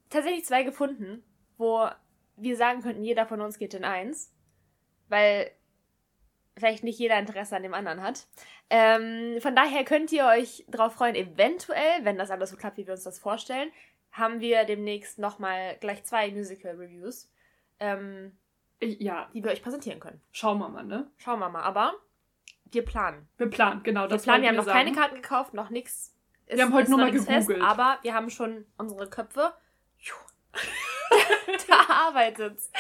tatsächlich 0.10 0.46
zwei 0.46 0.64
gefunden, 0.64 1.24
wo 1.58 1.90
wir 2.38 2.56
sagen 2.56 2.82
könnten, 2.82 3.04
jeder 3.04 3.26
von 3.26 3.42
uns 3.42 3.60
geht 3.60 3.74
in 3.74 3.84
eins. 3.84 4.34
Weil 5.10 5.52
vielleicht 6.56 6.84
nicht 6.84 7.00
jeder 7.00 7.20
Interesse 7.20 7.56
an 7.56 7.64
dem 7.64 7.74
anderen 7.74 8.02
hat. 8.02 8.28
Ähm, 8.70 9.42
von 9.42 9.56
daher 9.56 9.84
könnt 9.84 10.12
ihr 10.12 10.26
euch 10.26 10.66
darauf 10.68 10.94
freuen, 10.94 11.16
eventuell, 11.16 12.04
wenn 12.04 12.18
das 12.18 12.32
alles 12.32 12.52
so 12.52 12.58
klappt, 12.58 12.78
wie 12.78 12.86
wir 12.88 12.94
uns 12.94 13.04
das 13.04 13.20
vorstellen, 13.20 13.72
haben 14.12 14.40
wir 14.40 14.64
demnächst 14.64 15.20
nochmal 15.20 15.78
gleich 15.80 16.04
zwei 16.06 16.32
Musical-Reviews. 16.32 17.32
Ähm, 17.80 18.38
ja, 18.82 19.30
die 19.34 19.44
wir 19.44 19.52
euch 19.52 19.62
präsentieren 19.62 20.00
können. 20.00 20.22
schauen 20.32 20.60
wir 20.60 20.70
mal, 20.70 20.86
ne? 20.86 21.12
Schauen 21.18 21.40
wir 21.40 21.50
mal. 21.50 21.64
Aber 21.64 21.94
wir 22.72 22.86
planen. 22.86 23.28
Wir 23.38 23.50
planen, 23.50 23.84
genau. 23.84 24.04
Wir 24.04 24.08
Das 24.10 24.24
planen, 24.24 24.44
wir 24.44 24.50
haben 24.50 24.56
noch 24.56 24.66
keine 24.66 24.94
sagen. 24.94 25.02
Karten 25.02 25.22
gekauft, 25.22 25.54
noch 25.54 25.70
nichts. 25.70 26.16
Wir 26.50 26.64
haben 26.64 26.74
heute 26.74 26.90
nur 26.90 27.00
mal 27.00 27.14
fest, 27.14 27.28
gegoogelt. 27.28 27.62
aber 27.62 28.00
wir 28.02 28.14
haben 28.14 28.30
schon 28.30 28.66
unsere 28.78 29.10
Köpfe. 29.10 29.54
da 31.68 32.08
arbeitet's. 32.08 32.72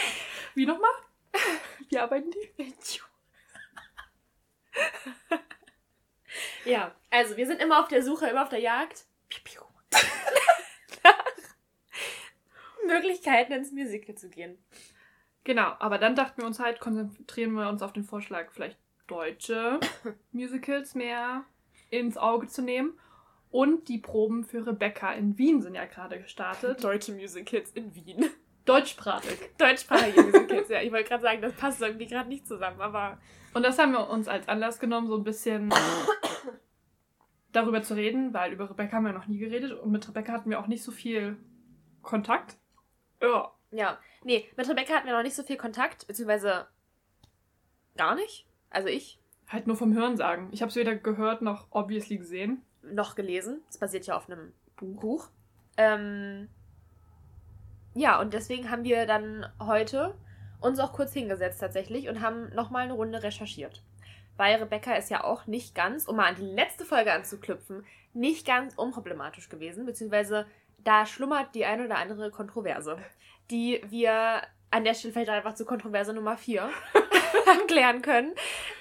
Wie 0.56 0.66
nochmal? 0.66 0.92
Wie 1.90 2.00
arbeiten 2.00 2.32
die? 2.32 2.66
Ja, 6.66 6.96
also 7.10 7.38
wir 7.38 7.48
sind 7.48 7.62
immer 7.62 7.80
auf 7.80 7.88
der 7.88 8.04
Suche, 8.04 8.28
immer 8.28 8.44
auf 8.44 8.50
der 8.50 8.60
Jagd. 8.60 9.06
Nach 11.04 11.14
Möglichkeiten 12.86 13.54
ins 13.54 13.72
Musical 13.72 14.16
zu 14.16 14.30
gehen. 14.30 14.58
Genau, 15.44 15.76
aber 15.80 15.98
dann 15.98 16.16
dachten 16.16 16.42
wir 16.42 16.48
uns 16.48 16.60
halt, 16.60 16.80
konzentrieren 16.80 17.54
wir 17.54 17.70
uns 17.70 17.82
auf 17.82 17.94
den 17.94 18.04
Vorschlag, 18.04 18.52
vielleicht 18.52 18.78
deutsche 19.08 19.80
Musicals 20.32 20.96
mehr 20.96 21.44
ins 21.90 22.18
Auge 22.18 22.48
zu 22.48 22.62
nehmen. 22.62 23.00
Und 23.52 23.90
die 23.90 23.98
Proben 23.98 24.44
für 24.44 24.66
Rebecca 24.66 25.12
in 25.14 25.38
Wien 25.38 25.62
sind 25.62 25.76
ja 25.76 25.86
gerade 25.86 26.20
gestartet. 26.20 26.84
Deutsche 26.84 27.14
Musicals 27.14 27.72
in 27.72 27.94
Wien. 27.96 28.30
Deutschsprachig. 28.66 29.40
Deutschsprachige 29.58 30.22
Musicals, 30.22 30.70
ja. 30.70 30.82
Ich 30.82 30.92
wollte 30.92 31.10
gerade 31.10 31.24
sagen, 31.24 31.42
das 31.42 31.54
passt 31.54 31.82
irgendwie 31.82 32.06
gerade 32.06 32.30
nicht 32.30 32.48
zusammen, 32.48 32.80
aber 32.80 33.18
Und 33.54 33.64
das 33.64 33.80
haben 33.80 33.94
wir 33.94 34.10
uns 34.10 34.28
als 34.28 34.48
Anlass 34.48 34.80
genommen, 34.80 35.08
so 35.08 35.18
ein 35.18 35.24
bisschen 35.24 35.74
darüber 37.52 37.82
zu 37.82 37.96
reden, 37.96 38.34
weil 38.34 38.54
über 38.54 38.70
Rebecca 38.70 38.98
haben 38.98 39.06
wir 39.06 39.14
noch 39.14 39.28
nie 39.28 39.40
geredet 39.40 39.72
und 39.72 39.92
mit 39.92 40.08
Rebecca 40.08 40.34
hatten 40.34 40.52
wir 40.52 40.60
auch 40.60 40.68
nicht 40.68 40.84
so 40.84 40.92
viel 40.92 41.38
Kontakt. 42.04 42.58
Ja. 43.22 43.52
ja. 43.72 43.98
Nee, 44.24 44.48
mit 44.56 44.70
Rebecca 44.70 44.94
hatten 44.94 45.08
wir 45.08 45.16
noch 45.16 45.24
nicht 45.24 45.36
so 45.36 45.44
viel 45.44 45.58
Kontakt, 45.58 46.06
beziehungsweise 46.06 46.68
gar 47.98 48.14
nicht. 48.14 48.46
Also 48.70 48.88
ich 48.88 49.20
Halt 49.50 49.66
nur 49.66 49.76
vom 49.76 49.96
Hören 49.96 50.16
sagen. 50.16 50.50
Ich 50.52 50.62
habe 50.62 50.70
es 50.70 50.76
weder 50.76 50.96
gehört 50.96 51.42
noch 51.42 51.68
obviously 51.72 52.18
gesehen. 52.18 52.62
Noch 52.84 53.16
gelesen. 53.16 53.62
Es 53.70 53.78
basiert 53.78 54.08
ja 54.08 54.16
auf 54.16 54.30
einem 54.30 54.54
Buch. 54.78 55.30
Ähm, 55.78 56.50
ja, 57.94 58.20
und 58.20 58.34
deswegen 58.34 58.70
haben 58.70 58.84
wir 58.84 59.06
dann 59.06 59.46
heute 59.60 60.16
uns 60.62 60.80
auch 60.80 60.94
kurz 60.94 61.14
hingesetzt 61.14 61.60
tatsächlich 61.60 62.10
und 62.10 62.22
haben 62.22 62.54
nochmal 62.54 62.84
eine 62.84 62.94
Runde 62.94 63.24
recherchiert. 63.24 63.82
Weil 64.38 64.56
Rebecca 64.56 64.94
ist 64.94 65.10
ja 65.10 65.24
auch 65.24 65.48
nicht 65.48 65.76
ganz, 65.76 66.06
um 66.06 66.16
mal 66.16 66.28
an 66.28 66.36
die 66.36 66.46
letzte 66.46 66.86
Folge 66.86 67.12
anzuknüpfen, 67.12 67.86
nicht 68.14 68.46
ganz 68.46 68.74
unproblematisch 68.76 69.50
gewesen, 69.50 69.86
beziehungsweise 69.86 70.46
da 70.84 71.06
schlummert 71.06 71.54
die 71.56 71.66
ein 71.66 71.84
oder 71.84 71.98
andere 71.98 72.32
Kontroverse, 72.32 72.98
die 73.52 73.82
wir 73.90 74.42
an 74.72 74.84
der 74.84 74.94
Stelle 74.94 75.14
vielleicht 75.14 75.30
einfach 75.30 75.56
zu 75.56 75.66
Kontroverse 75.66 76.14
Nummer 76.14 76.38
4 76.38 76.70
erklären 77.48 78.02
können. 78.02 78.34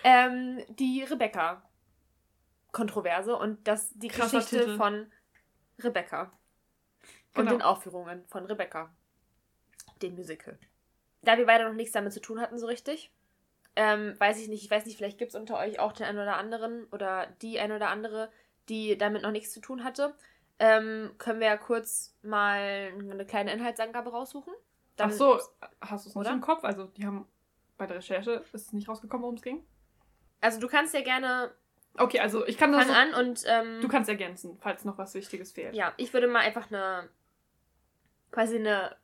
Ähm, 0.04 0.60
die 0.68 1.02
Rebecca. 1.02 1.62
Kontroverse 2.72 3.36
und 3.36 3.66
das 3.66 3.90
die 3.94 4.08
Krasser 4.08 4.38
Geschichte 4.38 4.64
Titel. 4.64 4.76
von 4.76 5.10
Rebecca. 5.78 6.32
Und 7.34 7.44
Genau. 7.44 7.50
den 7.52 7.62
Aufführungen 7.62 8.24
von 8.26 8.46
Rebecca. 8.46 8.90
Den 10.02 10.14
Musical. 10.14 10.58
Da 11.22 11.36
wir 11.38 11.46
beide 11.46 11.64
noch 11.64 11.74
nichts 11.74 11.92
damit 11.92 12.12
zu 12.12 12.20
tun 12.20 12.40
hatten, 12.40 12.58
so 12.58 12.66
richtig, 12.66 13.12
ähm, 13.76 14.14
weiß 14.18 14.40
ich 14.40 14.48
nicht, 14.48 14.64
ich 14.64 14.70
weiß 14.70 14.86
nicht, 14.86 14.96
vielleicht 14.96 15.18
gibt 15.18 15.30
es 15.32 15.40
unter 15.40 15.56
euch 15.58 15.78
auch 15.78 15.92
den 15.92 16.06
einen 16.06 16.18
oder 16.18 16.36
anderen 16.36 16.86
oder 16.86 17.26
die 17.42 17.58
ein 17.60 17.72
oder 17.72 17.88
andere, 17.88 18.30
die 18.68 18.96
damit 18.98 19.22
noch 19.22 19.30
nichts 19.30 19.52
zu 19.52 19.60
tun 19.60 19.84
hatte. 19.84 20.14
Ähm, 20.58 21.12
können 21.18 21.40
wir 21.40 21.46
ja 21.46 21.56
kurz 21.56 22.16
mal 22.22 22.92
eine 22.98 23.24
kleine 23.24 23.52
Inhaltsangabe 23.52 24.10
raussuchen. 24.10 24.52
Ach 24.96 25.12
so, 25.12 25.38
hast 25.80 26.06
du 26.06 26.10
es 26.10 26.14
nicht 26.16 26.30
im 26.30 26.40
Kopf? 26.40 26.64
Also, 26.64 26.84
die 26.86 27.06
haben 27.06 27.28
bei 27.76 27.86
der 27.86 27.98
Recherche 27.98 28.32
ist 28.52 28.54
es 28.54 28.72
nicht 28.72 28.88
rausgekommen, 28.88 29.22
worum 29.22 29.36
es 29.36 29.42
ging. 29.42 29.64
Also 30.40 30.58
du 30.60 30.66
kannst 30.68 30.94
ja 30.94 31.00
gerne 31.00 31.52
Okay, 31.98 32.20
also 32.20 32.46
ich 32.46 32.56
kann 32.58 32.72
das. 32.72 32.86
fang 32.86 32.94
an 32.94 33.26
und 33.26 33.44
ähm, 33.46 33.80
Du 33.80 33.88
kannst 33.88 34.08
ergänzen, 34.08 34.56
falls 34.60 34.84
noch 34.84 34.98
was 34.98 35.14
Wichtiges 35.14 35.52
fehlt. 35.52 35.74
Ja, 35.74 35.92
ich 35.96 36.12
würde 36.12 36.26
mal 36.28 36.40
einfach 36.40 36.70
eine 36.70 37.08
quasi 38.30 38.56
eine 38.56 38.96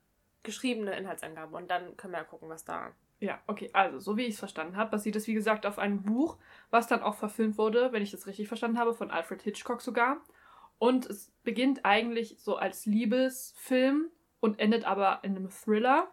geschriebene 0.42 0.96
Inhaltsangabe 0.96 1.56
und 1.56 1.70
dann 1.70 1.96
können 1.96 2.12
wir 2.12 2.18
ja 2.18 2.24
gucken, 2.24 2.48
was 2.48 2.64
da. 2.64 2.92
Ja, 3.20 3.40
okay. 3.46 3.70
Also, 3.72 3.98
so 4.00 4.16
wie 4.16 4.24
ich 4.24 4.34
es 4.34 4.38
verstanden 4.38 4.76
habe, 4.76 4.90
basiert 4.90 5.16
es 5.16 5.26
wie 5.26 5.34
gesagt 5.34 5.64
auf 5.64 5.78
einem 5.78 6.02
Buch, 6.02 6.36
was 6.70 6.86
dann 6.86 7.02
auch 7.02 7.14
verfilmt 7.14 7.56
wurde, 7.56 7.92
wenn 7.92 8.02
ich 8.02 8.10
das 8.10 8.26
richtig 8.26 8.48
verstanden 8.48 8.78
habe, 8.78 8.92
von 8.92 9.10
Alfred 9.10 9.40
Hitchcock 9.42 9.80
sogar. 9.80 10.18
Und 10.78 11.06
es 11.06 11.32
beginnt 11.42 11.84
eigentlich 11.84 12.36
so 12.38 12.56
als 12.56 12.84
Liebesfilm 12.84 14.10
und 14.40 14.58
endet 14.58 14.84
aber 14.84 15.20
in 15.22 15.36
einem 15.36 15.48
Thriller. 15.48 16.08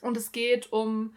Und 0.00 0.16
es 0.16 0.32
geht 0.32 0.72
um, 0.72 1.14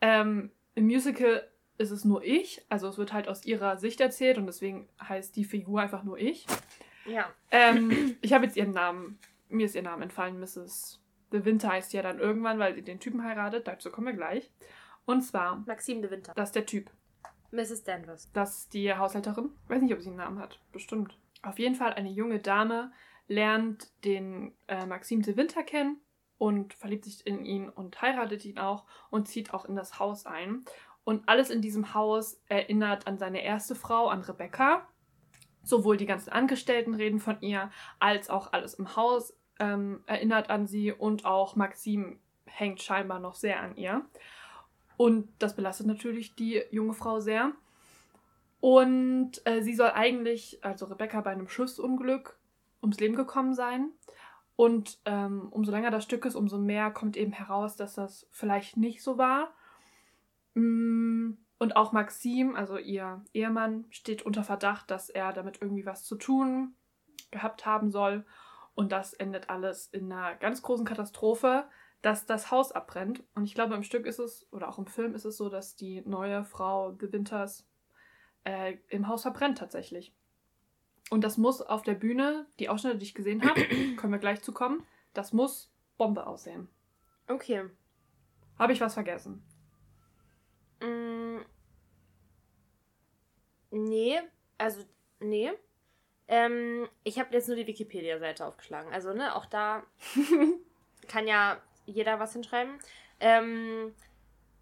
ähm, 0.00 0.50
im 0.74 0.86
Musical 0.86 1.48
ist 1.78 1.90
es 1.90 2.04
nur 2.04 2.22
ich, 2.22 2.64
also 2.68 2.88
es 2.88 2.98
wird 2.98 3.12
halt 3.12 3.28
aus 3.28 3.44
ihrer 3.44 3.76
Sicht 3.78 4.00
erzählt 4.00 4.38
und 4.38 4.46
deswegen 4.46 4.88
heißt 5.02 5.34
die 5.36 5.44
Figur 5.44 5.80
einfach 5.80 6.04
nur 6.04 6.18
ich. 6.18 6.46
Ja. 7.06 7.30
Ähm, 7.50 8.16
ich 8.22 8.32
habe 8.32 8.44
jetzt 8.44 8.56
ihren 8.56 8.72
Namen, 8.72 9.18
mir 9.48 9.66
ist 9.66 9.74
ihr 9.74 9.82
Name 9.82 10.04
entfallen, 10.04 10.38
Mrs. 10.38 11.00
De 11.32 11.44
Winter 11.44 11.70
heißt 11.70 11.92
ja 11.92 12.02
dann 12.02 12.20
irgendwann, 12.20 12.58
weil 12.58 12.74
sie 12.74 12.82
den 12.82 13.00
Typen 13.00 13.24
heiratet, 13.24 13.66
dazu 13.66 13.90
kommen 13.90 14.06
wir 14.06 14.14
gleich. 14.14 14.50
Und 15.04 15.22
zwar, 15.22 15.56
Maxime 15.66 16.00
de 16.00 16.10
Winter. 16.10 16.32
das 16.34 16.50
ist 16.50 16.54
der 16.54 16.66
Typ, 16.66 16.90
Mrs. 17.50 17.84
Danvers. 17.84 18.30
das 18.32 18.58
ist 18.58 18.74
die 18.74 18.94
Haushälterin. 18.94 19.50
Weiß 19.68 19.82
nicht, 19.82 19.92
ob 19.92 20.00
sie 20.00 20.08
einen 20.08 20.16
Namen 20.16 20.38
hat, 20.38 20.60
bestimmt. 20.72 21.18
Auf 21.42 21.58
jeden 21.58 21.74
Fall 21.74 21.92
eine 21.92 22.10
junge 22.10 22.38
Dame 22.38 22.92
lernt 23.26 23.90
den 24.04 24.54
äh, 24.68 24.86
Maxime 24.86 25.22
de 25.22 25.36
Winter 25.36 25.62
kennen 25.62 26.00
und 26.38 26.74
verliebt 26.74 27.04
sich 27.04 27.26
in 27.26 27.44
ihn 27.44 27.68
und 27.68 28.00
heiratet 28.00 28.44
ihn 28.44 28.58
auch 28.58 28.84
und 29.10 29.28
zieht 29.28 29.52
auch 29.54 29.64
in 29.64 29.76
das 29.76 29.98
Haus 29.98 30.26
ein. 30.26 30.64
Und 31.04 31.28
alles 31.28 31.50
in 31.50 31.60
diesem 31.60 31.94
Haus 31.94 32.40
erinnert 32.48 33.06
an 33.06 33.18
seine 33.18 33.44
erste 33.44 33.74
Frau, 33.74 34.08
an 34.08 34.22
Rebecca. 34.22 34.86
Sowohl 35.62 35.96
die 35.96 36.06
ganzen 36.06 36.30
Angestellten 36.30 36.94
reden 36.94 37.20
von 37.20 37.40
ihr, 37.40 37.70
als 37.98 38.28
auch 38.28 38.52
alles 38.52 38.74
im 38.74 38.96
Haus 38.96 39.34
ähm, 39.58 40.02
erinnert 40.06 40.50
an 40.50 40.66
sie 40.66 40.92
und 40.92 41.24
auch 41.24 41.56
Maxim 41.56 42.18
hängt 42.46 42.82
scheinbar 42.82 43.20
noch 43.20 43.34
sehr 43.34 43.60
an 43.60 43.76
ihr. 43.76 44.04
Und 44.96 45.28
das 45.38 45.56
belastet 45.56 45.86
natürlich 45.86 46.34
die 46.34 46.62
junge 46.70 46.94
Frau 46.94 47.20
sehr. 47.20 47.52
Und 48.60 49.42
äh, 49.44 49.62
sie 49.62 49.74
soll 49.74 49.90
eigentlich, 49.90 50.64
also 50.64 50.86
Rebecca, 50.86 51.20
bei 51.20 51.32
einem 51.32 51.48
Schussunglück 51.48 52.38
ums 52.80 52.98
Leben 53.00 53.16
gekommen 53.16 53.54
sein. 53.54 53.90
Und 54.56 54.98
ähm, 55.04 55.48
umso 55.50 55.72
länger 55.72 55.90
das 55.90 56.04
Stück 56.04 56.24
ist, 56.24 56.36
umso 56.36 56.58
mehr 56.58 56.90
kommt 56.90 57.16
eben 57.16 57.32
heraus, 57.32 57.76
dass 57.76 57.94
das 57.94 58.26
vielleicht 58.30 58.76
nicht 58.76 59.02
so 59.02 59.18
war. 59.18 59.52
Mm, 60.54 61.32
Und 61.58 61.76
auch 61.76 61.92
Maxim, 61.92 62.56
also 62.56 62.76
ihr 62.76 63.24
Ehemann, 63.32 63.86
steht 63.90 64.22
unter 64.22 64.44
Verdacht, 64.44 64.90
dass 64.90 65.08
er 65.08 65.32
damit 65.32 65.60
irgendwie 65.62 65.86
was 65.86 66.04
zu 66.04 66.16
tun 66.16 66.74
gehabt 67.30 67.64
haben 67.66 67.90
soll. 67.90 68.24
Und 68.74 68.92
das 68.92 69.12
endet 69.12 69.50
alles 69.50 69.86
in 69.86 70.12
einer 70.12 70.34
ganz 70.36 70.62
großen 70.62 70.84
Katastrophe, 70.84 71.68
dass 72.02 72.26
das 72.26 72.50
Haus 72.50 72.72
abbrennt. 72.72 73.22
Und 73.34 73.44
ich 73.44 73.54
glaube, 73.54 73.74
im 73.74 73.82
Stück 73.82 74.04
ist 74.06 74.18
es, 74.18 74.46
oder 74.52 74.68
auch 74.68 74.78
im 74.78 74.86
Film 74.86 75.14
ist 75.14 75.24
es 75.24 75.36
so, 75.36 75.48
dass 75.48 75.76
die 75.76 76.02
neue 76.04 76.44
Frau 76.44 76.92
The 77.00 77.12
Winters 77.12 77.66
äh, 78.44 78.76
im 78.88 79.08
Haus 79.08 79.22
verbrennt 79.22 79.58
tatsächlich. 79.58 80.14
Und 81.10 81.22
das 81.22 81.38
muss 81.38 81.62
auf 81.62 81.82
der 81.82 81.94
Bühne, 81.94 82.46
die 82.58 82.68
Ausschnitte, 82.68 82.98
die 82.98 83.06
ich 83.06 83.14
gesehen 83.14 83.42
habe, 83.48 83.60
können 83.96 84.12
wir 84.12 84.18
gleich 84.18 84.42
zu 84.42 84.52
kommen, 84.52 84.82
das 85.12 85.32
muss 85.32 85.72
Bombe 85.96 86.26
aussehen. 86.26 86.68
Okay. 87.28 87.70
Habe 88.58 88.72
ich 88.72 88.80
was 88.80 88.94
vergessen? 88.94 89.42
Mm, 90.84 91.40
nee, 93.70 94.20
also 94.58 94.84
nee. 95.20 95.52
Ähm, 96.26 96.88
ich 97.02 97.18
habe 97.18 97.34
jetzt 97.34 97.48
nur 97.48 97.56
die 97.56 97.66
Wikipedia-Seite 97.66 98.46
aufgeschlagen. 98.46 98.92
Also, 98.92 99.12
ne, 99.12 99.34
auch 99.34 99.46
da 99.46 99.84
kann 101.08 101.26
ja 101.26 101.60
jeder 101.86 102.18
was 102.18 102.32
hinschreiben. 102.32 102.78
Ähm, 103.20 103.94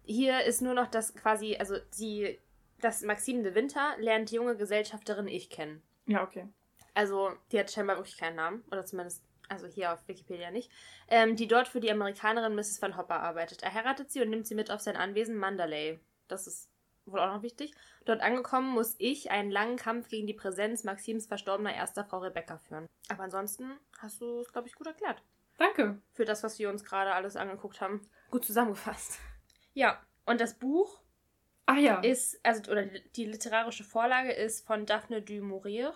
hier 0.05 0.43
ist 0.43 0.61
nur 0.61 0.73
noch 0.73 0.87
das 0.87 1.15
quasi, 1.15 1.55
also 1.57 1.75
sie, 1.89 2.39
das 2.81 3.01
Maxime 3.01 3.43
de 3.43 3.55
Winter 3.55 3.95
lernt 3.97 4.31
die 4.31 4.35
junge 4.35 4.57
Gesellschafterin 4.57 5.27
Ich 5.27 5.49
kennen. 5.49 5.81
ja, 6.05 6.23
okay. 6.23 6.47
Also, 6.95 7.31
die 7.51 7.59
hat 7.59 7.71
scheinbar 7.71 7.95
wirklich 7.97 8.17
keinen 8.17 8.35
Namen. 8.35 8.63
Oder 8.71 8.85
zumindest, 8.85 9.23
also 9.49 9.65
hier 9.65 9.93
auf 9.93 10.07
Wikipedia 10.07 10.51
nicht. 10.51 10.69
Ähm, 11.07 11.35
die 11.35 11.47
dort 11.47 11.67
für 11.67 11.79
die 11.79 11.91
Amerikanerin 11.91 12.53
Mrs. 12.55 12.81
Van 12.81 12.97
Hopper 12.97 13.19
arbeitet. 13.19 13.63
Er 13.63 13.73
heiratet 13.73 14.11
sie 14.11 14.21
und 14.21 14.29
nimmt 14.29 14.45
sie 14.45 14.53
mit 14.53 14.69
auf 14.69 14.81
sein 14.81 14.95
Anwesen 14.95 15.37
Mandalay. 15.37 15.99
Das 16.27 16.47
ist 16.47 16.69
wohl 17.05 17.19
auch 17.19 17.33
noch 17.33 17.41
wichtig. 17.41 17.73
Dort 18.05 18.21
angekommen 18.21 18.69
muss 18.69 18.95
ich 18.97 19.31
einen 19.31 19.51
langen 19.51 19.77
Kampf 19.77 20.07
gegen 20.07 20.27
die 20.27 20.33
Präsenz 20.33 20.83
Maxims 20.83 21.27
verstorbener 21.27 21.73
erster 21.73 22.05
Frau 22.05 22.19
Rebecca 22.19 22.57
führen. 22.57 22.87
Aber 23.09 23.23
ansonsten 23.23 23.71
hast 23.99 24.21
du 24.21 24.39
es, 24.39 24.51
glaube 24.51 24.67
ich, 24.67 24.75
gut 24.75 24.87
erklärt. 24.87 25.21
Danke. 25.57 26.01
Für 26.13 26.25
das, 26.25 26.43
was 26.43 26.57
wir 26.59 26.69
uns 26.69 26.83
gerade 26.83 27.13
alles 27.13 27.35
angeguckt 27.35 27.81
haben. 27.81 28.09
Gut 28.31 28.45
zusammengefasst. 28.45 29.19
Ja, 29.75 29.99
und 30.27 30.39
das 30.39 30.53
Buch 30.53 31.01
Ah 31.65 31.77
ja. 31.77 31.99
ist, 32.01 32.39
also, 32.45 32.71
oder 32.71 32.85
die 32.85 33.25
literarische 33.25 33.83
Vorlage 33.83 34.31
ist 34.31 34.67
von 34.67 34.85
Daphne 34.85 35.23
du 35.23 35.41
Maurier 35.41 35.95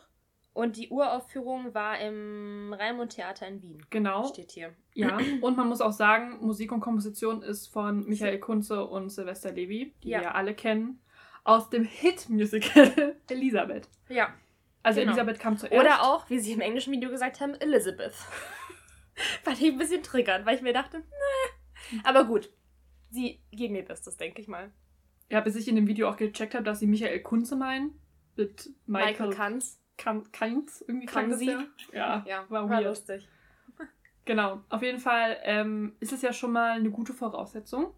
Und 0.58 0.76
die 0.76 0.90
Uraufführung 0.90 1.76
war 1.76 2.00
im 2.00 2.74
Raimund 2.74 3.12
Theater 3.14 3.48
in 3.48 3.62
Wien. 3.62 3.86
Genau. 3.92 4.26
Steht 4.26 4.52
hier. 4.52 4.74
Ja, 4.96 5.20
und 5.42 5.56
man 5.56 5.68
muss 5.70 5.82
auch 5.82 5.92
sagen, 5.92 6.40
Musik 6.44 6.72
und 6.72 6.80
Komposition 6.80 7.44
ist 7.44 7.68
von 7.68 8.06
Michael 8.08 8.40
Kunze 8.40 8.84
und 8.86 9.10
Sylvester 9.12 9.52
Levy, 9.52 9.94
die 10.04 10.10
Ja. 10.10 10.18
wir 10.20 10.24
ja 10.26 10.32
alle 10.32 10.56
kennen, 10.56 11.00
aus 11.44 11.70
dem 11.70 11.84
Hit-Musical 11.84 13.16
Elisabeth. 13.30 13.88
Ja. 14.10 14.34
Also 14.82 15.00
Genau. 15.00 15.12
Elisabeth 15.12 15.40
kam 15.40 15.58
zuerst. 15.60 15.80
Oder 15.80 16.02
auch, 16.02 16.28
wie 16.32 16.40
sie 16.40 16.54
im 16.54 16.62
englischen 16.62 16.92
Video 16.92 17.12
gesagt 17.12 17.40
haben, 17.40 17.54
Elizabeth. 17.54 18.16
Fand 19.44 19.62
ich 19.62 19.72
ein 19.72 19.78
bisschen 19.78 20.02
triggernd, 20.02 20.46
weil 20.48 20.56
ich 20.56 20.62
mir 20.64 20.74
dachte, 20.74 21.00
nee. 21.00 22.00
Aber 22.04 22.24
gut. 22.26 22.50
Sie 23.12 23.42
geben 23.52 23.76
ihr 23.76 23.86
Bestes, 23.86 24.18
denke 24.18 24.42
ich 24.42 24.48
mal. 24.48 24.72
Ja, 25.30 25.40
bis 25.42 25.56
ich 25.56 25.68
in 25.68 25.76
dem 25.76 25.88
Video 25.88 26.10
auch 26.10 26.18
gecheckt 26.18 26.56
habe, 26.56 26.64
dass 26.64 26.80
sie 26.80 26.88
Michael 26.88 27.22
Kunze 27.22 27.56
meinen. 27.56 28.00
Mit 28.36 28.70
Michael 28.86 29.12
Michael, 29.12 29.30
Kanz. 29.34 29.80
Kan 29.98 30.32
Kainz. 30.32 30.84
Irgendwie 30.88 31.06
das 31.08 31.16
Kanzi. 31.16 31.46
ja. 31.46 31.64
Ja, 31.92 32.24
Ja, 32.28 32.46
war 32.50 32.64
war 32.70 32.78
weird. 32.78 32.86
lustig. 32.86 33.28
Genau. 34.26 34.62
Auf 34.70 34.82
jeden 34.82 35.00
Fall 35.00 35.38
ähm, 35.44 35.96
ist 36.02 36.12
es 36.12 36.22
ja 36.22 36.34
schon 36.34 36.52
mal 36.52 36.72
eine 36.72 36.90
gute 36.92 37.14
Voraussetzung. 37.14 37.94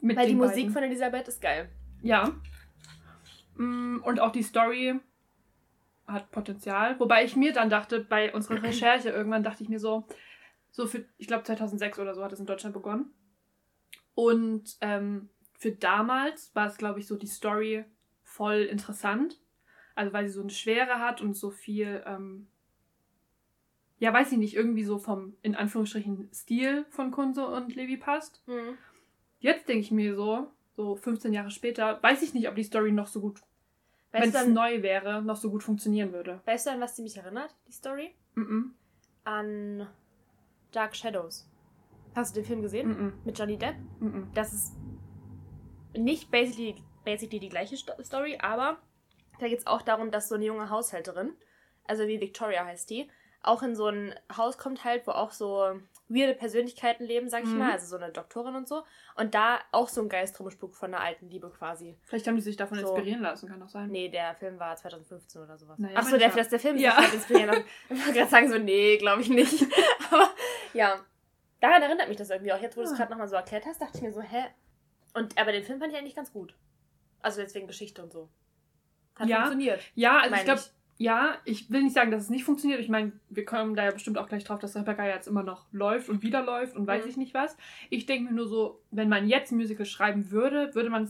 Mit 0.00 0.16
Weil 0.16 0.28
die 0.28 0.34
Musik 0.34 0.54
beiden. 0.56 0.72
von 0.72 0.82
Elisabeth 0.84 1.28
ist 1.28 1.40
geil. 1.42 1.68
Ja. 2.02 2.32
Mm, 3.56 3.98
Und 4.02 4.20
auch 4.20 4.32
die 4.32 4.42
Story 4.42 4.98
hat 6.06 6.30
Potenzial. 6.30 6.98
Wobei 6.98 7.24
ich 7.24 7.36
mir 7.36 7.52
dann 7.52 7.68
dachte, 7.70 8.00
bei 8.00 8.32
unserer 8.32 8.62
Recherche 8.62 9.10
irgendwann 9.10 9.42
dachte 9.44 9.62
ich 9.62 9.68
mir 9.68 9.78
so, 9.78 10.06
so 10.70 10.86
für, 10.86 11.04
ich 11.18 11.26
glaube 11.26 11.44
2006 11.44 11.98
oder 11.98 12.14
so 12.14 12.24
hat 12.24 12.32
es 12.32 12.40
in 12.40 12.46
Deutschland 12.46 12.72
begonnen. 12.74 13.12
Und 14.14 14.76
ähm, 14.80 15.28
für 15.58 15.72
damals 15.72 16.54
war 16.54 16.66
es, 16.66 16.78
glaube 16.78 17.00
ich, 17.00 17.06
so 17.06 17.16
die 17.16 17.26
Story 17.26 17.84
voll 18.22 18.60
interessant. 18.62 19.38
Also 19.94 20.12
weil 20.12 20.26
sie 20.26 20.32
so 20.34 20.40
eine 20.40 20.50
Schwere 20.50 20.98
hat 21.00 21.20
und 21.20 21.34
so 21.36 21.50
viel, 21.50 22.02
ähm, 22.06 22.46
ja, 23.98 24.12
weiß 24.12 24.32
ich 24.32 24.38
nicht, 24.38 24.54
irgendwie 24.54 24.84
so 24.84 24.98
vom, 24.98 25.34
in 25.42 25.54
Anführungsstrichen, 25.54 26.30
Stil 26.32 26.86
von 26.90 27.10
Kunze 27.10 27.46
und 27.46 27.74
Levi 27.74 27.96
passt. 27.96 28.42
Hm. 28.46 28.78
Jetzt 29.40 29.68
denke 29.68 29.80
ich 29.80 29.90
mir 29.90 30.14
so, 30.16 30.48
so 30.76 30.96
15 30.96 31.32
Jahre 31.32 31.50
später, 31.50 32.02
weiß 32.02 32.22
ich 32.22 32.32
nicht, 32.34 32.48
ob 32.48 32.54
die 32.54 32.62
Story 32.64 32.92
noch 32.92 33.06
so 33.06 33.20
gut, 33.20 33.40
wenn 34.12 34.22
es 34.28 34.46
neu 34.46 34.82
wäre, 34.82 35.22
noch 35.22 35.36
so 35.36 35.50
gut 35.50 35.62
funktionieren 35.62 36.12
würde. 36.12 36.40
weißt 36.46 36.66
du, 36.66 36.70
an 36.72 36.80
was 36.80 36.96
sie 36.96 37.02
mich 37.02 37.16
erinnert, 37.16 37.54
die 37.68 37.72
Story? 37.72 38.14
Mhm. 38.34 38.74
An 39.24 39.86
Dark 40.72 40.96
Shadows. 40.96 41.48
Hast 42.14 42.34
du 42.34 42.40
den 42.40 42.46
Film 42.46 42.62
gesehen? 42.62 42.88
Mhm. 42.88 43.12
Mit 43.24 43.38
Johnny 43.38 43.56
Depp? 43.56 43.76
Mhm. 44.00 44.28
Das 44.34 44.52
ist 44.52 44.74
nicht 45.96 46.30
basically, 46.30 46.74
basically 47.04 47.38
die 47.40 47.48
gleiche 47.48 47.76
Sto- 47.76 48.02
Story, 48.02 48.38
aber 48.40 48.78
da 49.40 49.48
geht 49.48 49.58
es 49.60 49.66
auch 49.66 49.82
darum, 49.82 50.10
dass 50.10 50.28
so 50.28 50.34
eine 50.36 50.44
junge 50.44 50.70
Haushälterin, 50.70 51.32
also 51.86 52.06
wie 52.06 52.20
Victoria 52.20 52.64
heißt 52.64 52.88
die, 52.90 53.10
auch 53.42 53.62
in 53.62 53.74
so 53.74 53.86
ein 53.86 54.14
Haus 54.36 54.58
kommt 54.58 54.84
halt, 54.84 55.06
wo 55.06 55.12
auch 55.12 55.30
so 55.30 55.80
weirde 56.08 56.34
Persönlichkeiten 56.34 57.04
leben, 57.06 57.30
sag 57.30 57.44
ich 57.44 57.48
Mhm. 57.48 57.58
mal, 57.58 57.72
also 57.72 57.86
so 57.86 57.96
eine 58.02 58.12
Doktorin 58.12 58.54
und 58.54 58.68
so. 58.68 58.82
Und 59.16 59.34
da 59.34 59.60
auch 59.72 59.88
so 59.88 60.02
ein 60.02 60.08
Geist 60.10 60.38
rumspuckt 60.40 60.76
von 60.76 60.90
der 60.90 61.00
alten 61.00 61.30
Liebe 61.30 61.48
quasi. 61.50 61.96
Vielleicht 62.04 62.26
haben 62.26 62.36
die 62.36 62.42
sich 62.42 62.56
davon 62.58 62.78
So. 62.78 62.88
inspirieren 62.94 63.22
lassen, 63.22 63.48
kann 63.48 63.60
doch 63.60 63.68
sein. 63.70 63.88
Nee, 63.90 64.08
der 64.10 64.34
Film 64.34 64.58
war 64.58 64.76
2015 64.76 65.40
oder 65.40 65.56
sowas. 65.56 65.78
Naja, 65.78 65.96
Achso, 65.96 66.18
der, 66.18 66.28
der 66.30 66.60
Film 66.60 66.76
Ja. 66.76 67.00
sich 67.00 67.14
inspirieren 67.14 67.48
lassen. 67.48 67.64
Ich 67.90 67.98
wollte 68.04 68.18
gerade 68.18 68.30
sagen, 68.30 68.50
so, 68.50 68.58
nee, 68.58 68.98
glaube 68.98 69.22
ich 69.22 69.30
nicht. 69.30 69.62
Aber 70.10 70.28
ja, 70.74 71.00
daran 71.60 71.80
erinnert 71.82 72.08
mich 72.08 72.18
das 72.18 72.28
irgendwie 72.28 72.52
auch. 72.52 72.60
Jetzt, 72.60 72.76
wo 72.76 72.80
du 72.82 72.86
es 72.88 72.92
Ah. 72.92 72.96
gerade 72.96 73.12
nochmal 73.12 73.28
so 73.28 73.36
erklärt 73.36 73.64
hast, 73.64 73.80
dachte 73.80 73.96
ich 73.96 74.02
mir 74.02 74.12
so, 74.12 74.20
hä? 74.20 74.44
Und, 75.14 75.38
aber 75.38 75.52
den 75.52 75.64
Film 75.64 75.80
fand 75.80 75.92
ich 75.92 75.98
eigentlich 75.98 76.14
ganz 76.14 76.30
gut. 76.32 76.54
Also 77.22 77.40
jetzt 77.40 77.54
wegen 77.54 77.66
Geschichte 77.66 78.02
und 78.02 78.12
so. 78.12 78.28
Hat 79.20 79.28
Ja. 79.28 79.36
funktioniert. 79.42 79.80
Ja, 79.94 80.18
also 80.18 80.34
ich 80.34 80.44
glaube, 80.44 80.60
ja, 80.98 81.34
ich 81.44 81.70
will 81.70 81.82
nicht 81.82 81.94
sagen, 81.94 82.10
dass 82.10 82.24
es 82.24 82.30
nicht 82.30 82.44
funktioniert. 82.44 82.80
Ich 82.80 82.88
meine, 82.88 83.12
wir 83.30 83.44
kommen 83.44 83.74
da 83.74 83.84
ja 83.84 83.90
bestimmt 83.90 84.18
auch 84.18 84.28
gleich 84.28 84.44
drauf, 84.44 84.58
dass 84.58 84.76
Rebecca 84.76 85.06
jetzt 85.06 85.28
immer 85.28 85.42
noch 85.42 85.66
läuft 85.72 86.08
und 86.08 86.22
wieder 86.22 86.42
läuft 86.44 86.76
und 86.76 86.86
weiß 86.86 87.04
Mhm. 87.04 87.10
ich 87.10 87.16
nicht 87.16 87.34
was. 87.34 87.56
Ich 87.88 88.04
denke 88.06 88.30
mir 88.30 88.36
nur 88.36 88.48
so, 88.48 88.82
wenn 88.90 89.08
man 89.08 89.26
jetzt 89.28 89.52
Musical 89.52 89.86
schreiben 89.86 90.30
würde, 90.30 90.74
würde 90.74 90.90
man 90.90 91.08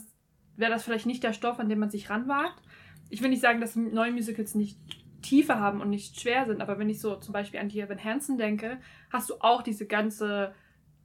wäre 0.56 0.70
das 0.70 0.84
vielleicht 0.84 1.06
nicht 1.06 1.22
der 1.24 1.32
Stoff, 1.32 1.58
an 1.58 1.68
dem 1.70 1.78
man 1.78 1.90
sich 1.90 2.10
ranwagt. 2.10 2.60
Ich 3.08 3.22
will 3.22 3.30
nicht 3.30 3.40
sagen, 3.40 3.60
dass 3.62 3.76
neue 3.76 4.12
Musicals 4.12 4.54
nicht 4.54 4.78
Tiefe 5.22 5.58
haben 5.58 5.80
und 5.80 5.90
nicht 5.90 6.20
schwer 6.20 6.44
sind, 6.46 6.60
aber 6.60 6.78
wenn 6.78 6.88
ich 6.90 7.00
so 7.00 7.16
zum 7.16 7.32
Beispiel 7.32 7.60
an 7.60 7.68
die 7.68 7.80
Evan 7.80 8.02
Hansen 8.02 8.38
denke, 8.38 8.78
hast 9.10 9.30
du 9.30 9.34
auch 9.40 9.62
diese 9.62 9.86
ganze, 9.86 10.54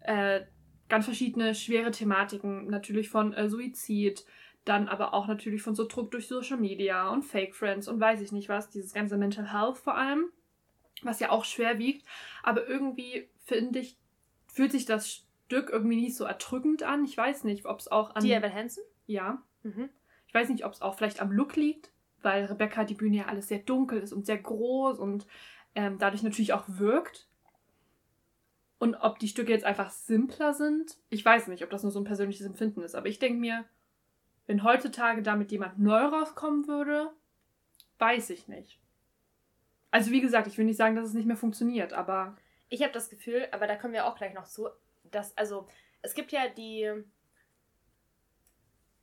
äh, 0.01 0.41
ganz 0.89 1.05
verschiedene 1.05 1.55
schwere 1.55 1.91
Thematiken, 1.91 2.67
natürlich 2.69 3.09
von 3.09 3.33
äh, 3.33 3.49
Suizid, 3.49 4.25
dann 4.65 4.87
aber 4.87 5.13
auch 5.13 5.27
natürlich 5.27 5.61
von 5.61 5.75
so 5.75 5.87
Druck 5.87 6.11
durch 6.11 6.27
Social 6.27 6.57
Media 6.57 7.09
und 7.09 7.23
Fake 7.23 7.55
Friends 7.55 7.87
und 7.87 7.99
weiß 7.99 8.21
ich 8.21 8.31
nicht 8.31 8.49
was, 8.49 8.69
dieses 8.69 8.93
ganze 8.93 9.15
Mental 9.15 9.51
Health 9.51 9.77
vor 9.77 9.95
allem, 9.95 10.25
was 11.03 11.19
ja 11.19 11.29
auch 11.29 11.45
schwer 11.45 11.77
wiegt. 11.77 12.05
Aber 12.43 12.67
irgendwie 12.67 13.29
finde 13.45 13.79
ich, 13.79 13.97
fühlt 14.47 14.71
sich 14.71 14.85
das 14.85 15.23
Stück 15.45 15.69
irgendwie 15.69 15.97
nicht 15.97 16.17
so 16.17 16.25
erdrückend 16.25 16.83
an. 16.83 17.05
Ich 17.05 17.15
weiß 17.15 17.43
nicht, 17.43 17.65
ob 17.65 17.79
es 17.79 17.87
auch 17.87 18.15
an. 18.15 18.23
Die 18.23 18.33
Evan 18.33 18.53
Hansen? 18.53 18.83
ja. 19.05 19.43
Mhm. 19.63 19.89
Ich 20.27 20.33
weiß 20.33 20.49
nicht, 20.49 20.65
ob 20.65 20.73
es 20.73 20.81
auch 20.81 20.95
vielleicht 20.95 21.21
am 21.21 21.31
Look 21.31 21.55
liegt, 21.55 21.91
weil 22.21 22.45
Rebecca 22.45 22.83
die 22.83 22.95
Bühne 22.95 23.17
ja 23.17 23.25
alles 23.25 23.47
sehr 23.47 23.59
dunkel 23.59 24.01
ist 24.01 24.11
und 24.11 24.25
sehr 24.25 24.37
groß 24.37 24.99
und 24.99 25.27
ähm, 25.75 25.97
dadurch 25.99 26.23
natürlich 26.23 26.53
auch 26.53 26.65
wirkt. 26.67 27.27
Und 28.77 28.95
ob 28.95 29.19
die 29.19 29.27
Stücke 29.27 29.51
jetzt 29.51 29.63
einfach 29.63 29.91
simpler 29.91 30.53
sind, 30.53 30.97
ich 31.09 31.23
weiß 31.23 31.47
nicht, 31.47 31.63
ob 31.63 31.69
das 31.69 31.83
nur 31.83 31.91
so 31.91 31.99
ein 31.99 32.05
persönliches 32.05 32.45
Empfinden 32.45 32.81
ist. 32.81 32.95
Aber 32.95 33.07
ich 33.07 33.19
denke 33.19 33.39
mir, 33.39 33.65
wenn 34.47 34.63
heutzutage 34.63 35.21
damit 35.21 35.51
jemand 35.51 35.79
neu 35.79 36.03
rauskommen 36.05 36.67
würde, 36.67 37.11
weiß 37.99 38.29
ich 38.29 38.47
nicht. 38.47 38.79
Also 39.91 40.11
wie 40.11 40.21
gesagt, 40.21 40.47
ich 40.47 40.57
will 40.57 40.65
nicht 40.65 40.77
sagen, 40.77 40.95
dass 40.95 41.05
es 41.07 41.13
nicht 41.13 41.25
mehr 41.27 41.37
funktioniert, 41.37 41.93
aber 41.93 42.35
Ich 42.69 42.81
habe 42.81 42.91
das 42.93 43.09
Gefühl, 43.09 43.47
aber 43.51 43.67
da 43.67 43.75
kommen 43.75 43.93
wir 43.93 44.05
auch 44.05 44.15
gleich 44.15 44.33
noch 44.33 44.45
zu, 44.45 44.67
dass, 45.03 45.37
also, 45.37 45.67
es 46.01 46.13
gibt 46.15 46.31
ja 46.31 46.47
die, 46.49 46.91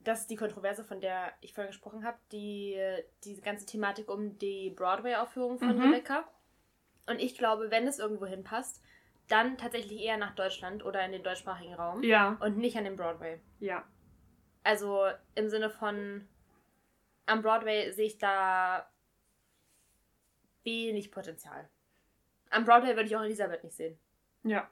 das 0.00 0.22
ist 0.22 0.31
die 0.31 0.37
Kontroverse, 0.37 0.85
von 0.85 1.00
der 1.00 1.33
ich 1.40 1.55
vorhin 1.55 1.70
gesprochen 1.70 2.05
habe, 2.05 2.18
die, 2.33 2.76
diese 3.24 3.40
ganze 3.40 3.66
Thematik 3.66 4.09
um 4.11 4.37
die 4.38 4.70
Broadway-Aufführung 4.70 5.59
von 5.59 5.76
Mhm. 5.76 5.83
Rebecca. 5.83 6.24
Und 7.09 7.20
ich 7.20 7.37
glaube, 7.38 7.70
wenn 7.70 7.87
es 7.87 7.98
irgendwo 7.98 8.26
hinpasst, 8.26 8.83
dann 9.28 9.57
tatsächlich 9.57 10.00
eher 10.00 10.16
nach 10.16 10.35
Deutschland 10.35 10.85
oder 10.85 11.05
in 11.05 11.12
den 11.12 11.22
deutschsprachigen 11.22 11.74
Raum 11.74 12.02
ja, 12.02 12.37
und 12.40 12.59
nicht 12.59 12.76
an 12.76 12.85
den 12.85 12.96
Broadway. 12.96 13.40
ja. 13.61 13.85
Also 14.64 15.09
im 15.35 15.48
Sinne 15.48 15.70
von, 15.70 16.27
am 17.27 17.42
Broadway 17.42 17.90
sehe 17.92 18.07
ich 18.07 18.18
da 18.18 18.87
wenig 20.64 21.11
Potenzial. 21.11 21.68
Am 22.51 22.64
Broadway 22.64 22.94
würde 22.94 23.05
ich 23.05 23.16
auch 23.16 23.22
Elisabeth 23.22 23.64
nicht 23.64 23.77
sehen. 23.77 23.98
Ja. 24.44 24.70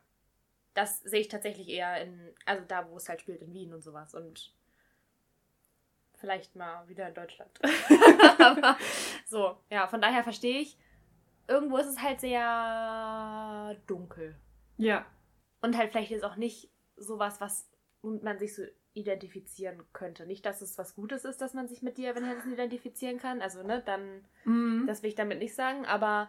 Das 0.74 1.00
sehe 1.00 1.20
ich 1.20 1.29
tatsächlich 1.29 1.68
eher 1.68 2.00
in, 2.03 2.33
also 2.44 2.64
da, 2.66 2.88
wo 2.88 2.96
es 2.96 3.09
halt 3.09 3.20
spielt, 3.20 3.42
in 3.42 3.53
Wien 3.53 3.74
und 3.74 3.83
sowas. 3.83 4.14
Und 4.14 4.55
vielleicht 6.14 6.55
mal 6.55 6.87
wieder 6.88 7.09
in 7.09 7.14
Deutschland. 7.14 7.50
Aber 8.38 8.76
so, 9.26 9.57
ja, 9.70 9.88
von 9.88 10.00
daher 10.00 10.22
verstehe 10.22 10.61
ich. 10.61 10.79
Irgendwo 11.48 11.79
ist 11.79 11.88
es 11.88 12.00
halt 12.00 12.20
sehr 12.20 13.76
dunkel. 13.87 14.37
Ja. 14.76 15.05
Und 15.62 15.76
halt 15.76 15.90
vielleicht 15.90 16.12
ist 16.12 16.24
auch 16.24 16.37
nicht 16.37 16.70
sowas, 16.96 17.40
was 17.40 17.68
man 18.03 18.38
sich 18.38 18.55
so 18.55 18.62
identifizieren 18.94 19.85
könnte. 19.92 20.26
Nicht, 20.26 20.44
dass 20.44 20.62
es 20.62 20.76
was 20.79 20.94
Gutes 20.94 21.24
ist, 21.24 21.40
dass 21.40 21.55
man 21.55 21.68
sich 21.68 21.83
mit 21.83 21.96
dir, 21.96 22.11
Evan 22.11 22.26
Hansen 22.26 22.53
identifizieren 22.53 23.18
kann. 23.18 23.40
Also, 23.42 23.62
ne, 23.62 23.83
dann, 23.85 24.24
Mhm. 24.44 24.87
das 24.87 25.03
will 25.03 25.11
ich 25.11 25.14
damit 25.16 25.38
nicht 25.38 25.55
sagen, 25.55 25.87
aber 25.87 26.29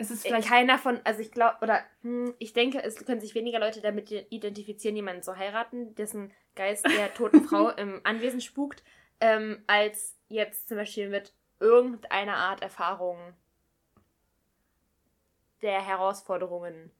es 0.00 0.12
ist 0.12 0.22
Vielleicht 0.22 0.48
keiner 0.48 0.78
von, 0.78 1.00
also 1.04 1.20
ich 1.20 1.32
glaube, 1.32 1.56
oder 1.60 1.80
hm, 2.02 2.32
ich 2.38 2.52
denke, 2.52 2.80
es 2.82 3.04
können 3.04 3.20
sich 3.20 3.34
weniger 3.34 3.58
Leute 3.58 3.80
damit 3.80 4.10
identifizieren, 4.12 4.94
jemanden 4.94 5.22
zu 5.24 5.36
heiraten, 5.36 5.94
dessen 5.96 6.32
Geist 6.54 6.84
der 6.86 7.12
toten 7.14 7.42
Frau 7.42 7.70
im 7.70 8.00
Anwesen 8.04 8.40
spukt, 8.40 8.84
ähm, 9.20 9.62
als 9.66 10.16
jetzt 10.28 10.68
zum 10.68 10.76
Beispiel 10.76 11.08
mit 11.08 11.34
irgendeiner 11.58 12.36
Art 12.36 12.62
Erfahrung 12.62 13.18
der 15.62 15.84
Herausforderungen 15.84 16.92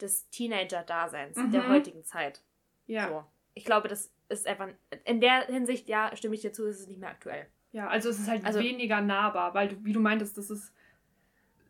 des 0.00 0.28
Teenager-Daseins 0.30 1.36
der 1.36 1.62
Mhm. 1.62 1.68
heutigen 1.68 2.04
Zeit. 2.04 2.40
ja. 2.86 3.08
So. 3.08 3.24
Ich 3.52 3.64
glaube, 3.64 3.88
das 3.88 4.10
ist 4.30 4.46
einfach, 4.46 4.68
in 5.04 5.20
der 5.20 5.46
Hinsicht, 5.46 5.88
ja, 5.88 6.10
stimme 6.16 6.34
ich 6.34 6.40
dir 6.40 6.52
zu, 6.52 6.64
ist 6.66 6.80
es 6.80 6.86
nicht 6.88 7.00
mehr 7.00 7.10
aktuell. 7.10 7.46
Ja, 7.72 7.88
also 7.88 8.08
es 8.10 8.18
ist 8.18 8.28
halt 8.28 8.44
Also- 8.44 8.60
weniger 8.60 9.00
nahbar, 9.00 9.54
weil 9.54 9.68
du, 9.68 9.84
wie 9.84 9.92
du 9.92 10.00
meintest, 10.00 10.36
das 10.38 10.50
ist 10.50 10.72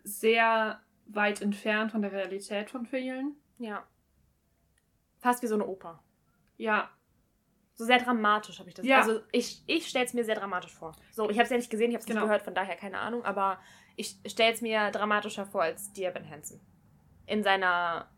sehr 0.04 0.80
weit 1.06 1.42
entfernt 1.42 1.92
von 1.92 2.02
der 2.02 2.12
Realität 2.12 2.70
von 2.70 2.86
vielen. 2.86 3.36
Ja. 3.58 3.86
Fast 5.18 5.42
wie 5.42 5.46
so 5.46 5.54
eine 5.54 5.66
Oper. 5.66 6.02
Ja, 6.56 6.90
So 7.74 7.86
sehr 7.86 7.98
dramatisch 7.98 8.58
habe 8.58 8.68
ich 8.68 8.74
das. 8.74 8.84
Ja. 8.84 8.98
Also 8.98 9.20
ich, 9.32 9.62
ich 9.66 9.86
stelle 9.86 10.04
es 10.04 10.12
mir 10.12 10.22
sehr 10.24 10.34
dramatisch 10.34 10.74
vor. 10.74 10.94
So, 11.12 11.30
ich 11.30 11.36
habe 11.38 11.44
es 11.44 11.50
ja 11.50 11.56
nicht 11.56 11.70
gesehen, 11.70 11.90
ich 11.90 11.94
habe 11.94 12.00
es 12.00 12.06
Genau. 12.06 12.20
nicht 12.20 12.26
gehört, 12.28 12.42
von 12.42 12.54
daher 12.54 12.76
keine 12.76 12.98
Ahnung, 12.98 13.24
aber 13.24 13.58
ich 13.96 14.18
stelle 14.26 14.52
es 14.52 14.60
mir 14.60 14.90
dramatischer 14.90 15.46
vor 15.46 15.62
als 15.62 15.90
die 15.94 16.04
Evan 16.04 16.28
Hansen. 16.28 16.60
In 17.26 17.42
seiner, 17.42 18.10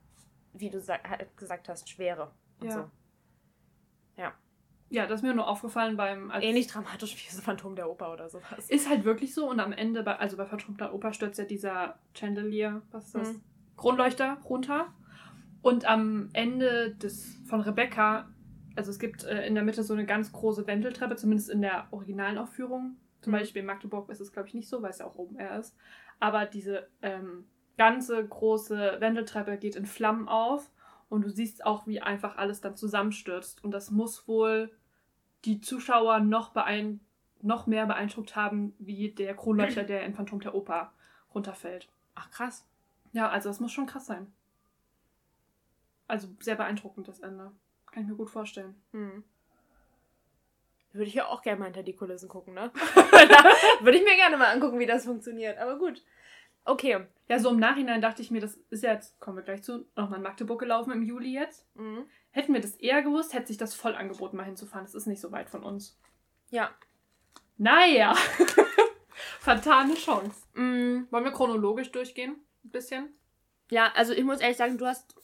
wie 0.52 0.68
du 0.70 0.80
sa- 0.80 0.98
ha- 1.08 1.18
gesagt 1.36 1.68
hast, 1.68 1.88
Schwere 1.88 2.32
und 2.58 2.66
Ja. 2.68 2.72
so. 2.72 2.90
Ja. 4.92 5.06
Das 5.06 5.20
ist 5.20 5.22
mir 5.22 5.34
nur 5.34 5.48
aufgefallen 5.48 5.96
beim. 5.96 6.30
Ähnlich 6.40 6.66
dramatisch 6.66 7.16
wie 7.16 7.28
das 7.28 7.40
Phantom 7.40 7.74
der 7.76 7.90
Oper 7.90 8.12
oder 8.12 8.28
sowas. 8.28 8.68
Ist 8.68 8.88
halt 8.88 9.04
wirklich 9.04 9.34
so 9.34 9.48
und 9.48 9.60
am 9.60 9.72
Ende, 9.72 10.02
bei, 10.02 10.16
also 10.16 10.36
bei 10.36 10.46
Phantom 10.46 10.76
der 10.76 10.94
Oper 10.94 11.12
stürzt 11.12 11.38
ja 11.38 11.44
dieser 11.44 11.98
Chandelier, 12.14 12.82
was 12.90 13.06
ist 13.06 13.14
das? 13.14 13.28
Hm. 13.28 13.40
Kronleuchter 13.76 14.38
runter. 14.44 14.92
Und 15.62 15.84
am 15.88 16.28
Ende 16.32 16.94
des, 16.96 17.40
von 17.46 17.60
Rebecca, 17.60 18.28
also 18.76 18.90
es 18.90 18.98
gibt 18.98 19.24
äh, 19.24 19.46
in 19.46 19.54
der 19.54 19.64
Mitte 19.64 19.82
so 19.82 19.94
eine 19.94 20.06
ganz 20.06 20.32
große 20.32 20.66
Wendeltreppe, 20.66 21.16
zumindest 21.16 21.50
in 21.50 21.62
der 21.62 21.86
originalen 21.90 22.36
Aufführung. 22.38 22.96
Zum 23.20 23.32
Mhm. 23.32 23.36
Beispiel 23.38 23.60
in 23.60 23.66
Magdeburg 23.66 24.10
ist 24.10 24.20
es, 24.20 24.32
glaube 24.32 24.48
ich, 24.48 24.54
nicht 24.54 24.68
so, 24.68 24.82
weil 24.82 24.90
es 24.90 24.98
ja 24.98 25.06
auch 25.06 25.14
oben 25.16 25.36
air 25.38 25.58
ist. 25.58 25.76
Aber 26.18 26.44
diese 26.46 26.88
ähm, 27.00 27.46
ganze 27.78 28.26
große 28.26 28.96
Wendeltreppe 28.98 29.56
geht 29.56 29.76
in 29.76 29.86
Flammen 29.86 30.28
auf 30.28 30.70
und 31.08 31.22
du 31.24 31.30
siehst 31.30 31.64
auch, 31.64 31.86
wie 31.86 32.00
einfach 32.00 32.36
alles 32.36 32.60
dann 32.60 32.74
zusammenstürzt. 32.76 33.62
Und 33.62 33.70
das 33.70 33.90
muss 33.90 34.26
wohl 34.26 34.72
die 35.44 35.60
Zuschauer 35.60 36.20
noch, 36.20 36.50
beein 36.50 37.00
noch 37.40 37.66
mehr 37.66 37.86
beeindruckt 37.86 38.36
haben, 38.36 38.74
wie 38.78 39.10
der 39.10 39.34
Kronleuchter, 39.34 39.82
der 39.84 40.04
in 40.04 40.14
Phantom 40.14 40.40
der 40.40 40.54
Oper 40.54 40.92
runterfällt. 41.34 41.88
Ach 42.14 42.30
krass. 42.30 42.66
Ja, 43.12 43.28
also 43.28 43.48
das 43.48 43.60
muss 43.60 43.72
schon 43.72 43.86
krass 43.86 44.06
sein. 44.06 44.32
Also 46.06 46.28
sehr 46.40 46.56
beeindruckend, 46.56 47.08
das 47.08 47.20
Ende. 47.20 47.52
Kann 47.90 48.02
ich 48.04 48.08
mir 48.08 48.16
gut 48.16 48.30
vorstellen. 48.30 48.74
Hm. 48.92 49.24
Würde 50.92 51.08
ich 51.08 51.14
ja 51.14 51.26
auch 51.26 51.42
gerne 51.42 51.58
mal 51.58 51.64
hinter 51.66 51.82
die 51.82 51.94
Kulissen 51.94 52.28
gucken, 52.28 52.54
ne? 52.54 52.70
würde 53.80 53.98
ich 53.98 54.04
mir 54.04 54.16
gerne 54.16 54.36
mal 54.36 54.52
angucken, 54.52 54.78
wie 54.78 54.86
das 54.86 55.04
funktioniert. 55.04 55.58
Aber 55.58 55.78
gut. 55.78 56.02
Okay. 56.64 57.06
Ja, 57.28 57.38
so 57.38 57.50
im 57.50 57.58
Nachhinein 57.58 58.02
dachte 58.02 58.22
ich 58.22 58.30
mir, 58.30 58.40
das 58.40 58.56
ist 58.70 58.82
ja 58.82 58.92
jetzt, 58.92 59.18
kommen 59.18 59.38
wir 59.38 59.42
gleich 59.42 59.62
zu, 59.62 59.86
nochmal 59.96 60.18
in 60.18 60.22
Magdeburg 60.22 60.60
gelaufen 60.60 60.92
im 60.92 61.02
Juli 61.02 61.32
jetzt. 61.32 61.66
Mhm. 61.76 62.04
Hätten 62.32 62.52
wir 62.54 62.60
das 62.60 62.74
eher 62.76 63.02
gewusst, 63.02 63.34
hätte 63.34 63.46
sich 63.48 63.58
das 63.58 63.74
voll 63.74 63.94
angeboten, 63.94 64.36
mal 64.36 64.44
hinzufahren. 64.44 64.84
Das 64.84 64.94
ist 64.94 65.06
nicht 65.06 65.20
so 65.20 65.30
weit 65.32 65.48
von 65.50 65.62
uns. 65.62 65.98
Ja. 66.50 66.70
Naja. 67.58 68.14
Vertane 69.40 69.94
Chance. 69.94 70.46
Mm, 70.54 71.06
Wollen 71.10 71.24
wir 71.24 71.32
chronologisch 71.32 71.92
durchgehen? 71.92 72.36
Ein 72.64 72.70
bisschen? 72.70 73.14
ja, 73.70 73.90
also 73.94 74.12
ich 74.12 74.22
muss 74.24 74.40
ehrlich 74.40 74.58
sagen, 74.58 74.76
du 74.76 74.86
hast 74.86 75.14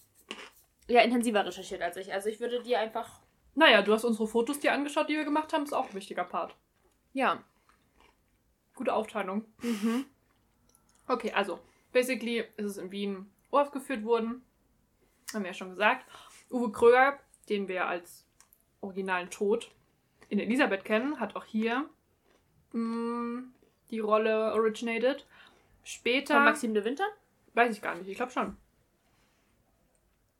ja 0.87 1.03
intensiver 1.03 1.45
recherchiert 1.45 1.83
als 1.83 1.97
ich. 1.99 2.13
Also 2.13 2.29
ich 2.31 2.41
würde 2.41 2.63
dir 2.63 2.81
einfach. 2.81 3.21
Naja, 3.55 3.83
du 3.83 3.93
hast 3.93 4.05
unsere 4.05 4.27
Fotos 4.27 4.59
dir 4.61 4.73
angeschaut, 4.73 5.09
die 5.09 5.17
wir 5.17 5.25
gemacht 5.25 5.53
haben. 5.53 5.65
Ist 5.65 5.75
auch 5.75 5.89
ein 5.89 5.95
wichtiger 5.95 6.25
Part. 6.25 6.57
Ja. 7.13 7.43
Gute 8.75 8.95
Aufteilung. 8.95 9.45
Mhm. 9.63 10.07
Okay, 11.07 11.33
also, 11.33 11.59
basically 11.93 12.45
ist 12.57 12.67
es 12.67 12.77
in 12.79 12.91
Wien 12.91 13.31
aufgeführt 13.51 14.05
worden. 14.05 14.43
Haben 15.35 15.43
wir 15.43 15.51
ja 15.51 15.55
schon 15.55 15.71
gesagt. 15.71 16.07
Uwe 16.51 16.73
Kröger, 16.73 17.19
den 17.49 17.69
wir 17.69 17.87
als 17.87 18.25
originalen 18.81 19.31
Tod 19.31 19.71
in 20.29 20.39
Elisabeth 20.39 20.85
kennen, 20.85 21.21
hat 21.21 21.37
auch 21.37 21.45
hier 21.45 21.89
mh, 22.73 23.43
die 23.91 23.99
Rolle 24.01 24.53
originated. 24.55 25.27
Später. 25.85 26.35
Von 26.35 26.45
Maxim 26.45 26.75
de 26.75 26.85
Winter? 26.85 27.05
Weiß 27.55 27.75
ich 27.75 27.83
gar 27.83 27.95
nicht, 27.95 28.09
ich 28.09 28.17
glaube 28.17 28.33
schon. 28.33 28.57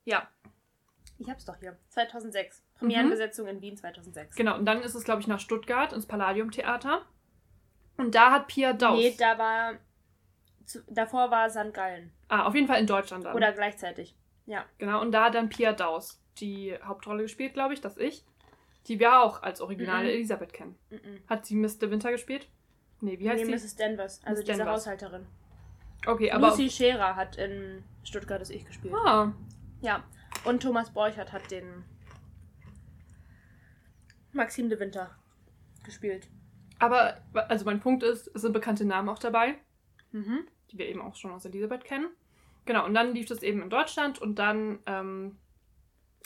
Ja. 0.05 0.27
Ich 1.17 1.29
hab's 1.29 1.45
doch 1.45 1.57
hier. 1.59 1.77
2006. 1.89 2.63
Premierenbesetzung 2.77 3.47
in 3.47 3.61
Wien 3.61 3.75
2006. 3.75 4.35
Genau, 4.35 4.55
und 4.55 4.65
dann 4.65 4.81
ist 4.81 4.95
es, 4.95 5.03
glaube 5.03 5.21
ich, 5.21 5.27
nach 5.27 5.39
Stuttgart 5.39 5.91
ins 5.91 6.05
Palladium 6.05 6.51
Theater. 6.51 7.05
Und 7.97 8.15
da 8.15 8.31
hat 8.31 8.47
Pia 8.47 8.71
Daus. 8.73 8.97
Nee, 8.97 9.15
da 9.17 9.37
war. 9.37 9.73
Zu, 10.65 10.81
davor 10.87 11.29
war 11.31 11.49
St. 11.49 11.73
Gallen. 11.73 12.11
ah, 12.29 12.45
auf 12.45 12.55
jeden 12.55 12.67
Fall 12.67 12.79
in 12.79 12.87
Deutschland 12.87 13.25
dann. 13.25 13.35
Oder 13.35 13.51
gleichzeitig. 13.51 14.15
Ja. 14.49 14.65
Genau, 14.79 14.99
und 15.01 15.11
da 15.11 15.25
hat 15.25 15.35
dann 15.35 15.49
Pia 15.49 15.73
Daus 15.73 16.19
die 16.39 16.75
Hauptrolle 16.83 17.23
gespielt, 17.23 17.53
glaube 17.53 17.73
ich, 17.73 17.81
das 17.81 17.97
ich. 17.97 18.25
Die 18.87 18.99
wir 18.99 19.21
auch 19.21 19.43
als 19.43 19.61
originale 19.61 20.05
Mhm. 20.05 20.13
Elisabeth 20.15 20.53
kennen. 20.53 20.75
Mhm. 20.89 21.19
Hat 21.27 21.45
sie 21.45 21.55
Miss 21.55 21.77
de 21.77 21.91
Winter 21.91 22.11
gespielt? 22.11 22.49
Nee, 23.01 23.19
wie 23.19 23.29
heißt 23.29 23.45
Nee, 23.45 23.55
sie? 23.57 23.65
Mrs. 23.65 23.75
Danvers. 23.75 24.21
Also 24.23 24.39
Miss 24.39 24.45
diese 24.45 24.57
Danvers. 24.57 24.81
Haushalterin. 24.81 25.27
Okay, 26.07 26.31
aber. 26.31 26.49
Lucy 26.49 26.69
Scherer 26.69 27.15
hat 27.15 27.35
in 27.37 27.83
Stuttgart 28.03 28.41
das 28.41 28.49
Ich 28.49 28.65
gespielt. 28.65 28.93
Ah, 29.05 29.31
Ja. 29.81 30.03
Und 30.45 30.63
Thomas 30.63 30.91
Borchert 30.91 31.31
hat 31.31 31.51
den 31.51 31.83
Maxim 34.31 34.69
de 34.69 34.79
Winter 34.79 35.11
gespielt. 35.83 36.27
aber, 36.79 37.21
also 37.33 37.65
mein 37.65 37.79
Punkt 37.81 38.03
ist, 38.03 38.27
es 38.33 38.41
sind 38.41 38.53
bekannte 38.53 38.85
Namen 38.85 39.09
auch 39.09 39.19
dabei, 39.19 39.55
Mhm. 40.11 40.47
die 40.71 40.77
wir 40.77 40.87
eben 40.87 41.01
auch 41.01 41.15
schon 41.15 41.31
aus 41.31 41.43
Elisabeth 41.45 41.83
kennen. 41.83 42.07
Genau, 42.69 42.85
und 42.85 42.93
dann 42.93 43.15
lief 43.15 43.25
das 43.25 43.41
eben 43.41 43.63
in 43.63 43.71
Deutschland 43.71 44.21
und 44.21 44.37
dann 44.37 44.77
ähm, 44.85 45.39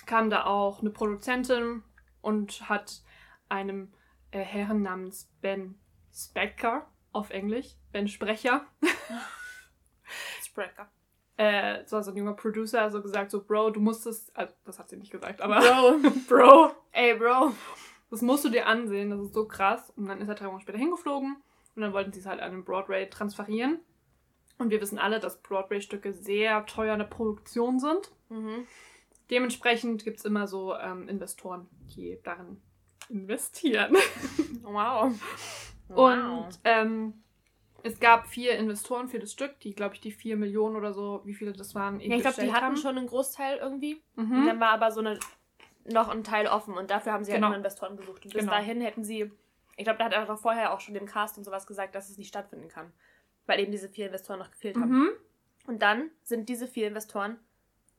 kam 0.05 0.29
da 0.29 0.43
auch 0.43 0.81
eine 0.81 0.89
Produzentin 0.89 1.83
und 2.21 2.67
hat 2.67 3.01
einem 3.47 3.93
äh, 4.31 4.39
Herren 4.39 4.81
namens 4.81 5.31
Ben 5.39 5.79
Specker 6.13 6.85
auf 7.13 7.29
Englisch, 7.29 7.77
Ben 7.93 8.09
Sprecher, 8.09 8.65
Sprecher. 10.43 10.89
äh, 11.37 11.79
das 11.83 11.93
war 11.93 12.03
so 12.03 12.11
ein 12.11 12.17
junger 12.17 12.33
Producer, 12.33 12.91
so 12.91 13.01
gesagt, 13.01 13.31
so, 13.31 13.41
Bro, 13.41 13.69
du 13.69 13.79
musst 13.79 14.05
es, 14.05 14.29
also, 14.35 14.53
das 14.65 14.79
hat 14.79 14.89
sie 14.89 14.97
nicht 14.97 15.13
gesagt, 15.13 15.41
aber, 15.41 15.61
Bro. 15.61 16.09
Bro, 16.27 16.75
Ey, 16.91 17.15
Bro. 17.15 17.53
das 18.11 18.21
musst 18.21 18.43
du 18.43 18.49
dir 18.49 18.67
ansehen, 18.67 19.11
das 19.11 19.21
ist 19.21 19.33
so 19.33 19.47
krass. 19.47 19.93
Und 19.95 20.07
dann 20.07 20.19
ist 20.19 20.27
er 20.27 20.35
drei 20.35 20.47
Wochen 20.47 20.59
später 20.59 20.77
hingeflogen 20.77 21.37
und 21.77 21.81
dann 21.81 21.93
wollten 21.93 22.11
sie 22.11 22.19
es 22.19 22.25
halt 22.25 22.41
an 22.41 22.51
den 22.51 22.65
Broadway 22.65 23.09
transferieren. 23.09 23.79
Und 24.57 24.69
wir 24.69 24.79
wissen 24.81 24.99
alle, 24.99 25.19
dass 25.19 25.41
Broadway-Stücke 25.41 26.13
sehr 26.13 26.65
teuer 26.65 26.93
in 26.93 26.99
der 26.99 27.05
Produktion 27.07 27.79
sind. 27.79 28.11
Mhm. 28.29 28.65
Dementsprechend 29.29 30.03
gibt 30.03 30.19
es 30.19 30.25
immer 30.25 30.47
so 30.47 30.75
ähm, 30.75 31.07
Investoren, 31.07 31.67
die 31.95 32.19
darin 32.23 32.61
investieren. 33.09 33.95
Wow. 34.63 35.11
Und 35.89 36.47
ähm, 36.63 37.21
es 37.83 37.99
gab 37.99 38.27
vier 38.27 38.57
Investoren 38.57 39.09
für 39.09 39.19
das 39.19 39.31
Stück, 39.33 39.59
die, 39.59 39.75
glaube 39.75 39.95
ich, 39.95 40.01
die 40.01 40.11
vier 40.11 40.37
Millionen 40.37 40.77
oder 40.77 40.93
so, 40.93 41.21
wie 41.25 41.33
viele 41.33 41.51
das 41.51 41.75
waren, 41.75 41.99
ja, 41.99 42.15
ich 42.15 42.21
glaube, 42.21 42.41
die 42.41 42.51
hatten 42.53 42.65
haben. 42.65 42.77
schon 42.77 42.97
einen 42.97 43.07
Großteil 43.07 43.57
irgendwie. 43.57 44.01
Und 44.15 44.29
Mhm. 44.29 44.45
dann 44.47 44.59
war 44.61 44.69
aber 44.69 44.91
so 44.91 45.01
eine 45.01 45.19
noch 45.85 46.07
ein 46.07 46.23
Teil 46.23 46.47
offen 46.47 46.75
und 46.75 46.89
dafür 46.89 47.11
haben 47.11 47.25
sie 47.25 47.33
Genau. 47.33 47.47
halt 47.47 47.57
Investoren 47.57 47.97
gesucht. 47.97 48.23
Und 48.23 48.33
bis 48.33 48.39
Genau. 48.41 48.53
dahin 48.53 48.79
hätten 48.79 49.03
sie, 49.03 49.29
ich 49.75 49.83
glaube, 49.83 49.99
da 49.99 50.05
hat 50.05 50.13
er 50.13 50.37
vorher 50.37 50.73
auch 50.73 50.79
schon 50.79 50.93
dem 50.93 51.05
Cast 51.05 51.37
und 51.37 51.43
sowas 51.43 51.67
gesagt, 51.67 51.93
dass 51.93 52.09
es 52.09 52.17
nicht 52.17 52.29
stattfinden 52.29 52.69
kann. 52.69 52.93
Weil 53.45 53.59
eben 53.59 53.71
diese 53.71 53.89
vier 53.89 54.07
Investoren 54.07 54.39
noch 54.39 54.51
gefehlt 54.51 54.77
haben. 54.77 54.91
Mhm. 54.91 55.09
Und 55.67 55.81
dann 55.81 56.09
sind 56.23 56.49
diese 56.49 56.67
vier 56.67 56.87
Investoren 56.87 57.37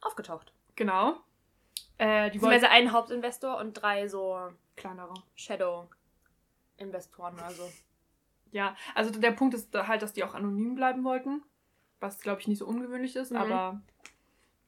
aufgetaucht. 0.00 0.52
Genau. 0.76 1.16
Äh, 1.98 2.30
die 2.30 2.38
Beziehungsweise 2.38 2.62
wollten 2.66 2.74
ein 2.74 2.92
Hauptinvestor 2.92 3.58
und 3.58 3.74
drei 3.74 4.08
so 4.08 4.38
kleinere. 4.76 5.14
Shadow-Investoren 5.34 7.34
oder 7.34 7.50
so. 7.50 7.70
Ja, 8.52 8.76
also 8.94 9.10
der 9.10 9.32
Punkt 9.32 9.52
ist 9.54 9.74
halt, 9.74 10.00
dass 10.02 10.12
die 10.12 10.22
auch 10.22 10.32
anonym 10.32 10.76
bleiben 10.76 11.02
wollten. 11.02 11.42
Was, 11.98 12.20
glaube 12.20 12.40
ich, 12.40 12.46
nicht 12.46 12.58
so 12.58 12.66
ungewöhnlich 12.66 13.16
ist, 13.16 13.32
Mhm. 13.32 13.38
aber 13.38 13.80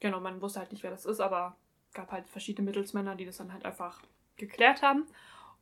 genau, 0.00 0.18
man 0.18 0.42
wusste 0.42 0.58
halt 0.58 0.72
nicht, 0.72 0.82
wer 0.82 0.90
das 0.90 1.06
ist, 1.06 1.20
aber 1.20 1.54
gab 1.94 2.10
halt 2.10 2.28
verschiedene 2.28 2.66
Mittelsmänner, 2.66 3.14
die 3.14 3.24
das 3.24 3.36
dann 3.36 3.52
halt 3.52 3.64
einfach 3.64 4.02
geklärt 4.36 4.82
haben. 4.82 5.06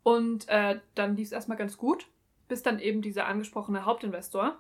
Und 0.03 0.49
äh, 0.49 0.81
dann 0.95 1.17
lief 1.17 1.27
es 1.27 1.33
erstmal 1.33 1.59
ganz 1.59 1.77
gut, 1.77 2.09
bis 2.49 2.63
dann 2.63 2.79
eben 2.79 3.03
dieser 3.03 3.27
angesprochene 3.27 3.85
Hauptinvestor 3.85 4.59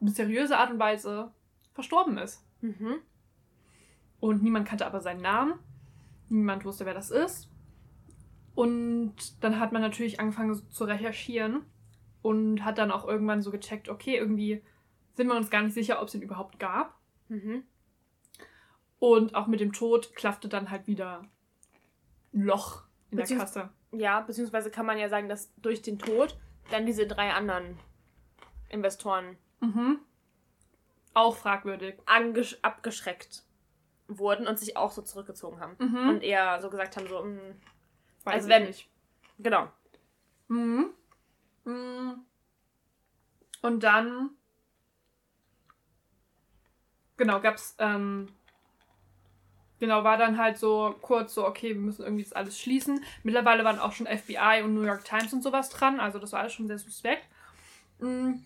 mysteriöse 0.00 0.56
Art 0.56 0.70
und 0.70 0.78
Weise 0.78 1.32
verstorben 1.72 2.18
ist. 2.18 2.44
Mhm. 2.60 2.96
Und 4.20 4.42
niemand 4.42 4.68
kannte 4.68 4.86
aber 4.86 5.00
seinen 5.00 5.22
Namen. 5.22 5.54
Niemand 6.28 6.64
wusste, 6.64 6.86
wer 6.86 6.94
das 6.94 7.10
ist. 7.10 7.48
Und 8.54 9.14
dann 9.42 9.60
hat 9.60 9.72
man 9.72 9.82
natürlich 9.82 10.18
angefangen 10.18 10.54
zu 10.70 10.84
recherchieren 10.84 11.64
und 12.22 12.64
hat 12.64 12.78
dann 12.78 12.90
auch 12.90 13.06
irgendwann 13.06 13.42
so 13.42 13.50
gecheckt, 13.50 13.88
okay, 13.88 14.16
irgendwie 14.16 14.62
sind 15.14 15.28
wir 15.28 15.36
uns 15.36 15.50
gar 15.50 15.62
nicht 15.62 15.74
sicher, 15.74 16.02
ob 16.02 16.08
es 16.08 16.14
ihn 16.14 16.22
überhaupt 16.22 16.58
gab. 16.58 16.98
Mhm. 17.28 17.62
Und 18.98 19.34
auch 19.36 19.46
mit 19.46 19.60
dem 19.60 19.72
Tod 19.72 20.14
klaffte 20.16 20.48
dann 20.48 20.70
halt 20.70 20.88
wieder 20.88 21.22
ein 22.34 22.42
Loch 22.42 22.82
in 23.10 23.18
der 23.18 23.26
Beziehungs- 23.26 23.38
Kasse. 23.38 23.70
Ja, 23.92 24.20
beziehungsweise 24.20 24.70
kann 24.70 24.86
man 24.86 24.98
ja 24.98 25.08
sagen, 25.08 25.28
dass 25.28 25.54
durch 25.56 25.80
den 25.80 25.98
Tod 25.98 26.36
dann 26.70 26.84
diese 26.84 27.06
drei 27.06 27.32
anderen 27.32 27.78
Investoren 28.68 29.36
Mhm. 29.60 29.98
Auch 31.14 31.36
fragwürdig. 31.36 31.96
angesch 32.06 32.58
abgeschreckt 32.62 33.42
wurden 34.06 34.46
und 34.46 34.58
sich 34.58 34.76
auch 34.76 34.92
so 34.92 35.02
zurückgezogen 35.02 35.60
haben. 35.60 35.76
Mhm. 35.78 36.08
Und 36.08 36.22
eher 36.22 36.60
so 36.60 36.70
gesagt 36.70 36.96
haben, 36.96 37.08
so, 37.08 37.22
mm, 37.24 37.38
Weiß 38.24 38.34
also 38.34 38.48
ich 38.48 38.54
wenn- 38.54 38.66
nicht. 38.66 38.88
genau. 39.38 39.68
Mhm. 40.48 40.90
Mhm. 41.64 42.24
Und 43.62 43.82
dann 43.82 44.30
genau 47.16 47.40
gab's 47.40 47.74
ähm, 47.78 48.28
genau 49.80 50.04
war 50.04 50.16
dann 50.16 50.38
halt 50.38 50.56
so 50.58 50.94
kurz 51.02 51.34
so 51.34 51.46
okay 51.46 51.70
wir 51.74 51.80
müssen 51.80 52.02
irgendwie 52.04 52.22
das 52.24 52.32
alles 52.32 52.58
schließen. 52.60 53.02
Mittlerweile 53.24 53.64
waren 53.64 53.78
auch 53.78 53.92
schon 53.92 54.06
FBI 54.06 54.62
und 54.62 54.74
New 54.74 54.82
York 54.82 55.04
Times 55.04 55.32
und 55.32 55.42
sowas 55.42 55.68
dran, 55.70 56.00
also 56.00 56.18
das 56.18 56.32
war 56.32 56.40
alles 56.40 56.52
schon 56.52 56.68
sehr 56.68 56.78
suspekt. 56.78 57.24
Mhm. 57.98 58.44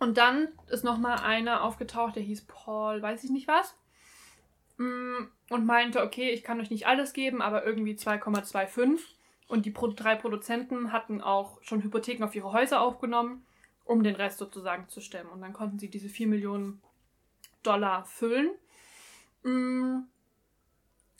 Und 0.00 0.16
dann 0.16 0.48
ist 0.68 0.82
noch 0.82 0.98
mal 0.98 1.16
einer 1.16 1.62
aufgetaucht, 1.62 2.16
der 2.16 2.22
hieß 2.22 2.46
Paul, 2.46 3.02
weiß 3.02 3.22
ich 3.22 3.30
nicht 3.30 3.46
was. 3.46 3.76
Mhm. 4.78 5.30
Und 5.50 5.66
meinte, 5.66 6.02
okay, 6.02 6.30
ich 6.30 6.42
kann 6.42 6.58
euch 6.58 6.70
nicht 6.70 6.86
alles 6.86 7.12
geben, 7.12 7.42
aber 7.42 7.64
irgendwie 7.64 7.94
2,25. 7.94 8.98
Und 9.46 9.66
die 9.66 9.74
drei 9.74 10.14
Produzenten 10.16 10.90
hatten 10.90 11.20
auch 11.20 11.62
schon 11.62 11.82
Hypotheken 11.82 12.24
auf 12.24 12.34
ihre 12.34 12.52
Häuser 12.52 12.80
aufgenommen, 12.80 13.44
um 13.84 14.02
den 14.02 14.14
Rest 14.14 14.38
sozusagen 14.38 14.88
zu 14.88 15.02
stemmen. 15.02 15.28
Und 15.28 15.42
dann 15.42 15.52
konnten 15.52 15.78
sie 15.78 15.90
diese 15.90 16.08
4 16.08 16.28
Millionen 16.28 16.80
Dollar 17.62 18.04
füllen. 18.06 18.50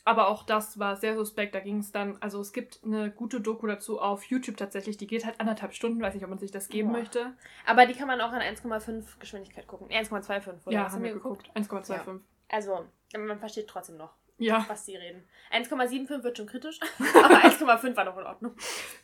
Aber 0.05 0.29
auch 0.29 0.45
das 0.45 0.79
war 0.79 0.97
sehr 0.97 1.15
suspekt. 1.15 1.55
Da 1.55 1.61
ging 1.61 1.79
es 1.79 1.93
dann, 1.93 2.17
also 2.21 2.41
es 2.41 2.53
gibt 2.53 2.81
eine 2.85 3.11
gute 3.11 3.41
Doku 3.41 3.67
dazu 3.67 4.01
auf 4.01 4.25
YouTube 4.25 4.57
tatsächlich. 4.57 4.97
Die 4.97 5.07
geht 5.07 5.27
halt 5.27 5.39
anderthalb 5.41 5.75
Stunden. 5.75 6.01
Weiß 6.01 6.15
nicht, 6.15 6.25
ob 6.25 6.31
man 6.31 6.39
sich 6.39 6.51
das 6.51 6.69
geben 6.69 6.91
Boah. 6.93 6.99
möchte. 6.99 7.33
Aber 7.67 7.87
die 7.87 7.95
kann 7.95 8.07
man 8.09 8.21
auch 8.21 8.33
in 8.33 8.41
1,5 8.41 9.19
Geschwindigkeit 9.19 9.67
gucken. 9.67 9.89
Nee, 9.89 9.99
1,25, 9.99 10.67
oder? 10.67 10.73
ja, 10.73 10.91
haben 10.91 11.03
wir 11.03 11.13
geguckt. 11.13 11.51
1,25. 11.55 12.21
Also, 12.49 12.87
man 13.17 13.39
versteht 13.39 13.69
trotzdem 13.69 13.97
noch, 13.97 14.15
Ja. 14.39 14.65
was 14.69 14.87
sie 14.87 14.97
reden. 14.97 15.23
1,75 15.53 16.23
wird 16.23 16.37
schon 16.37 16.47
kritisch, 16.47 16.81
aber 17.23 17.37
1,5 17.43 17.97
war 17.97 18.05
noch 18.05 18.17
in 18.19 18.25
Ordnung. 18.27 18.53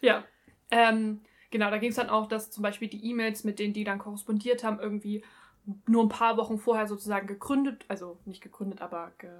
Ja. 0.01 0.25
Ähm, 0.71 1.21
genau, 1.51 1.71
da 1.71 1.79
ging 1.79 1.91
es 1.91 1.97
dann 1.97 2.09
auch, 2.11 2.27
dass 2.27 2.51
zum 2.51 2.63
Beispiel 2.63 2.89
die 2.89 3.05
E-Mails, 3.11 3.45
mit 3.45 3.59
denen 3.59 3.73
die 3.75 3.85
dann 3.85 3.99
korrespondiert 3.99 4.65
haben, 4.65 4.81
irgendwie 4.81 5.23
nur 5.87 6.05
ein 6.05 6.09
paar 6.09 6.37
Wochen 6.37 6.59
vorher 6.59 6.87
sozusagen 6.87 7.27
gegründet, 7.27 7.85
also 7.89 8.19
nicht 8.25 8.41
gegründet, 8.43 8.81
aber 8.83 9.13
ge 9.19 9.31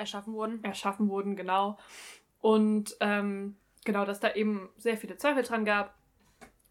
Erschaffen 0.00 0.34
wurden. 0.34 0.62
erschaffen 0.64 1.08
wurden, 1.08 1.36
genau. 1.36 1.78
Und 2.40 2.96
ähm, 3.00 3.56
genau, 3.84 4.04
dass 4.04 4.20
da 4.20 4.34
eben 4.34 4.68
sehr 4.76 4.96
viele 4.96 5.16
Zweifel 5.16 5.42
dran 5.42 5.64
gab, 5.64 5.94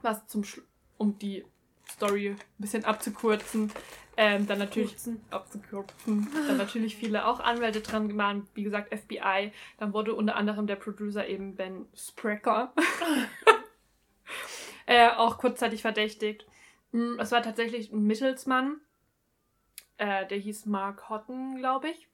was 0.01 0.27
zum 0.27 0.43
Schlu 0.43 0.63
um 0.97 1.17
die 1.17 1.45
Story 1.89 2.31
ein 2.31 2.37
bisschen 2.57 2.83
abzukürzen, 2.85 3.71
ähm, 4.17 4.45
dann 4.47 4.59
natürlich 4.59 4.95
abzukürzen, 5.31 6.27
dann 6.47 6.57
natürlich 6.57 6.97
viele 6.97 7.25
auch 7.25 7.39
Anwälte 7.39 7.79
dran 7.79 8.15
waren, 8.17 8.47
wie 8.53 8.63
gesagt 8.63 8.93
FBI, 8.93 9.53
dann 9.77 9.93
wurde 9.93 10.13
unter 10.13 10.35
anderem 10.35 10.67
der 10.67 10.75
Producer 10.75 11.25
eben 11.25 11.55
Ben 11.55 11.85
Sprecher 11.95 12.73
äh, 14.85 15.09
auch 15.11 15.37
kurzzeitig 15.37 15.81
verdächtigt. 15.81 16.45
Mm, 16.91 17.17
Es 17.17 17.31
war 17.31 17.41
tatsächlich 17.41 17.93
ein 17.93 18.03
Mittelsmann, 18.03 18.81
äh, 19.97 20.27
der 20.27 20.37
hieß 20.37 20.65
Mark 20.65 21.09
Houghton, 21.09 21.55
glaube 21.57 21.89
ich, 21.89 22.08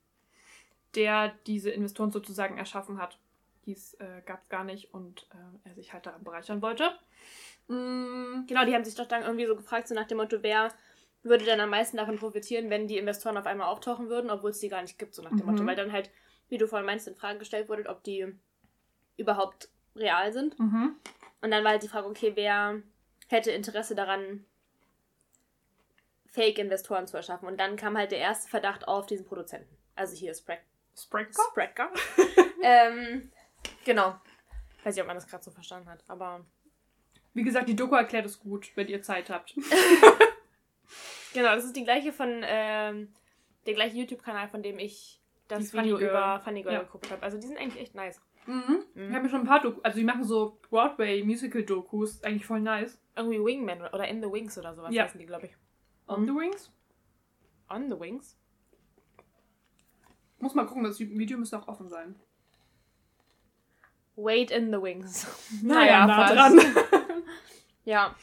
der 0.95 1.35
diese 1.47 1.69
Investoren 1.71 2.11
sozusagen 2.11 2.57
erschaffen 2.57 2.97
hat. 2.99 3.17
Dies 3.65 3.95
äh, 3.95 4.21
gab 4.25 4.41
es 4.41 4.49
gar 4.49 4.63
nicht 4.63 4.93
und 4.93 5.27
äh, 5.31 5.69
er 5.69 5.75
sich 5.75 5.91
halt 5.93 6.05
daran 6.05 6.23
bereichern 6.23 6.61
wollte. 6.61 6.91
Mm, 7.67 8.45
Genau, 8.47 8.65
die 8.65 8.73
haben 8.75 8.85
sich 8.85 8.95
doch 8.95 9.07
dann 9.07 9.23
irgendwie 9.23 9.47
so 9.47 9.55
gefragt, 9.55 9.87
so 9.87 9.95
nach 9.95 10.07
dem 10.07 10.17
Motto, 10.17 10.43
wer 10.43 10.71
würde 11.23 11.45
denn 11.45 11.59
am 11.59 11.71
meisten 11.71 11.97
davon 11.97 12.17
profitieren, 12.17 12.69
wenn 12.69 12.87
die 12.87 12.99
Investoren 12.99 13.37
auf 13.37 13.47
einmal 13.47 13.67
auftauchen 13.67 14.09
würden, 14.09 14.29
obwohl 14.29 14.51
es 14.51 14.59
die 14.59 14.69
gar 14.69 14.83
nicht 14.83 14.99
gibt, 14.99 15.15
so 15.15 15.23
nach 15.23 15.31
dem 15.31 15.39
Mhm. 15.39 15.45
Motto. 15.45 15.65
Weil 15.65 15.75
dann 15.75 15.91
halt, 15.91 16.11
wie 16.49 16.59
du 16.59 16.67
vorhin 16.67 16.85
meinst, 16.85 17.07
in 17.07 17.15
Frage 17.15 17.39
gestellt 17.39 17.67
wurde, 17.67 17.89
ob 17.89 18.03
die 18.03 18.27
überhaupt 19.17 19.69
real 19.95 20.31
sind. 20.31 20.59
mhm. 20.59 20.95
Und 21.41 21.51
dann 21.51 21.63
war 21.63 21.71
halt 21.71 21.83
die 21.83 21.87
Frage, 21.87 22.07
okay, 22.07 22.33
wer 22.35 22.81
hätte 23.27 23.51
Interesse 23.51 23.95
daran, 23.95 24.45
Fake-Investoren 26.27 27.07
zu 27.07 27.17
erschaffen. 27.17 27.47
Und 27.47 27.59
dann 27.59 27.75
kam 27.77 27.97
halt 27.97 28.11
der 28.11 28.19
erste 28.19 28.49
Verdacht 28.49 28.87
auf 28.87 29.05
diesen 29.05 29.25
Produzenten. 29.25 29.75
Also 29.95 30.15
hier 30.15 30.31
ist 30.31 30.41
Sprack 30.41 30.61
Sprecher? 30.97 31.41
Sprecker. 31.51 31.89
ähm, 32.63 33.31
genau. 33.83 34.15
Weiß 34.83 34.95
nicht, 34.95 35.01
ob 35.01 35.07
man 35.07 35.15
das 35.17 35.27
gerade 35.27 35.43
so 35.43 35.51
verstanden 35.51 35.89
hat, 35.89 36.03
aber 36.07 36.45
Wie 37.33 37.43
gesagt, 37.43 37.67
die 37.67 37.75
Doku 37.75 37.95
erklärt 37.95 38.25
es 38.25 38.39
gut, 38.39 38.71
wenn 38.75 38.87
ihr 38.87 39.01
Zeit 39.01 39.29
habt. 39.29 39.53
genau, 41.33 41.55
das 41.55 41.65
ist 41.65 41.75
die 41.75 41.83
gleiche 41.83 42.13
von, 42.13 42.41
ähm, 42.45 43.13
der 43.65 43.73
gleiche 43.73 43.97
YouTube-Kanal, 43.97 44.47
von 44.47 44.61
dem 44.63 44.79
ich 44.79 45.19
das 45.47 45.59
Die 45.63 45.67
Funny 45.67 45.83
Video 45.85 45.97
Girl. 45.97 46.09
über 46.09 46.39
Funny 46.43 46.61
Girl 46.63 46.73
Ja. 46.75 46.79
geguckt 46.83 47.09
habe. 47.11 47.21
Also 47.23 47.37
die 47.39 47.47
sind 47.47 47.57
eigentlich 47.57 47.81
echt 47.81 47.95
nice. 47.95 48.21
Mhm. 48.45 48.83
Mhm. 48.93 49.07
Ich 49.09 49.13
habe 49.13 49.23
mir 49.23 49.29
schon 49.29 49.41
ein 49.41 49.47
paar 49.47 49.61
Doku, 49.61 49.81
also 49.81 49.97
die 49.97 50.03
machen 50.05 50.23
so 50.23 50.59
Broadway-Musical-Dokus, 50.69 52.23
eigentlich 52.23 52.45
voll 52.45 52.61
nice. 52.61 52.99
Irgendwie 53.15 53.43
Wingman 53.43 53.81
oder 53.91 54.07
In 54.07 54.21
the 54.21 54.31
Wings 54.31 54.57
oder 54.57 54.73
sowas 54.75 54.93
Ja. 54.93 55.03
heißen 55.03 55.19
die, 55.19 55.25
glaube 55.25 55.47
ich. 55.47 55.55
On 56.07 56.21
Mhm. 56.21 56.27
the 56.27 56.33
Wings? 56.35 56.71
On 57.69 57.89
the 57.89 57.99
Wings? 57.99 58.37
Muss 60.39 60.53
mal 60.53 60.65
gucken, 60.65 60.83
das 60.83 60.99
Video 60.99 61.37
müsste 61.37 61.57
auch 61.59 61.67
offen 61.67 61.89
sein. 61.89 62.15
Wait 64.15 64.51
in 64.51 64.71
the 64.71 64.81
Wings. 64.81 65.27
nah 65.63 66.07
fast. 66.07 66.33
dran. 66.35 66.59
Ja. 67.85 68.15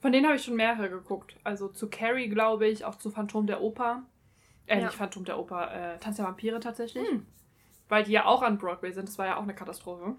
Von 0.00 0.12
denen 0.12 0.26
habe 0.26 0.36
ich 0.36 0.44
schon 0.44 0.54
mehrere 0.54 0.88
geguckt. 0.88 1.36
Also 1.42 1.66
zu 1.68 1.88
Carrie, 1.90 2.28
glaube 2.28 2.68
ich, 2.68 2.84
auch 2.84 2.94
zu 2.96 3.10
Phantom 3.10 3.46
der 3.46 3.60
Oper. 3.60 4.04
Äh, 4.66 4.78
Ja. 4.78 4.84
nicht 4.86 4.94
Phantom 4.96 5.24
der 5.24 5.36
Oper, 5.38 5.72
äh, 5.94 5.98
Tanz 5.98 6.16
der 6.16 6.26
Vampire 6.26 6.60
tatsächlich. 6.60 7.08
Hm. 7.08 7.26
Weil 7.88 8.04
die 8.04 8.12
ja 8.12 8.24
auch 8.26 8.42
an 8.42 8.56
Broadway 8.58 8.92
sind. 8.92 9.08
Das 9.08 9.18
war 9.18 9.26
ja 9.26 9.36
auch 9.36 9.42
eine 9.42 9.54
Katastrophe. 9.54 10.14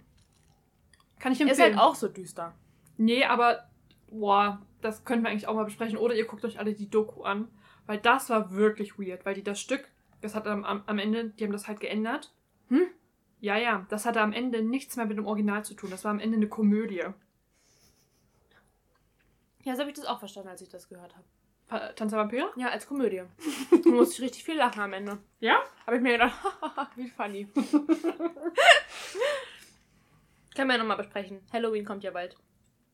Kann 1.19 1.31
ich 1.31 1.39
Ist 1.39 1.47
empfehlen. 1.51 1.77
halt 1.77 1.81
auch 1.87 1.95
so 1.95 2.09
düster. 2.09 2.53
Nee, 2.97 3.23
aber 3.23 3.69
boah, 4.09 4.61
das 4.81 5.05
können 5.05 5.23
wir 5.23 5.29
eigentlich 5.29 5.47
auch 5.47 5.55
mal 5.55 5.65
besprechen. 5.65 5.97
Oder 5.97 6.15
ihr 6.15 6.25
guckt 6.25 6.43
euch 6.43 6.59
alle 6.59 6.73
die 6.73 6.89
Doku 6.89 7.23
an. 7.23 7.47
Weil 7.85 7.99
das 7.99 8.29
war 8.29 8.51
wirklich 8.51 8.99
weird. 8.99 9.25
Weil 9.25 9.35
die 9.35 9.43
das 9.43 9.61
Stück, 9.61 9.87
das 10.25 10.35
hat 10.35 10.47
am, 10.47 10.63
am, 10.65 10.99
Ende, 10.99 11.29
die 11.29 11.43
haben 11.43 11.51
das 11.51 11.67
halt 11.67 11.79
geändert. 11.79 12.33
Hm? 12.69 12.87
Ja, 13.39 13.57
ja, 13.57 13.85
das 13.89 14.05
hatte 14.05 14.21
am 14.21 14.33
Ende 14.33 14.61
nichts 14.63 14.95
mehr 14.95 15.05
mit 15.05 15.17
dem 15.17 15.25
Original 15.25 15.63
zu 15.63 15.73
tun. 15.75 15.89
Das 15.91 16.03
war 16.03 16.11
am 16.11 16.19
Ende 16.19 16.37
eine 16.37 16.47
Komödie. 16.47 17.03
Ja, 19.63 19.73
so 19.75 19.79
habe 19.81 19.89
ich 19.89 19.95
das 19.95 20.05
auch 20.05 20.19
verstanden, 20.19 20.49
als 20.49 20.61
ich 20.61 20.69
das 20.69 20.89
gehört 20.89 21.13
habe. 21.15 21.25
Pa- 21.67 21.93
Tanz 21.93 22.11
der 22.11 22.19
Vampire? 22.19 22.51
Ja, 22.55 22.69
als 22.69 22.85
Komödie. 22.87 23.23
da 23.83 23.89
musste 23.89 24.15
ich 24.15 24.21
richtig 24.21 24.43
viel 24.43 24.55
lachen 24.57 24.81
am 24.81 24.93
Ende. 24.93 25.17
Ja? 25.39 25.59
Habe 25.85 25.97
ich 25.97 26.01
mir 26.03 26.13
gedacht, 26.13 26.35
wie 26.95 27.09
funny. 27.09 27.47
Können 30.55 30.69
wir 30.69 30.75
ja 30.75 30.77
nochmal 30.77 30.97
besprechen. 30.97 31.41
Halloween 31.51 31.83
kommt 31.85 32.03
ja 32.03 32.11
bald. 32.11 32.35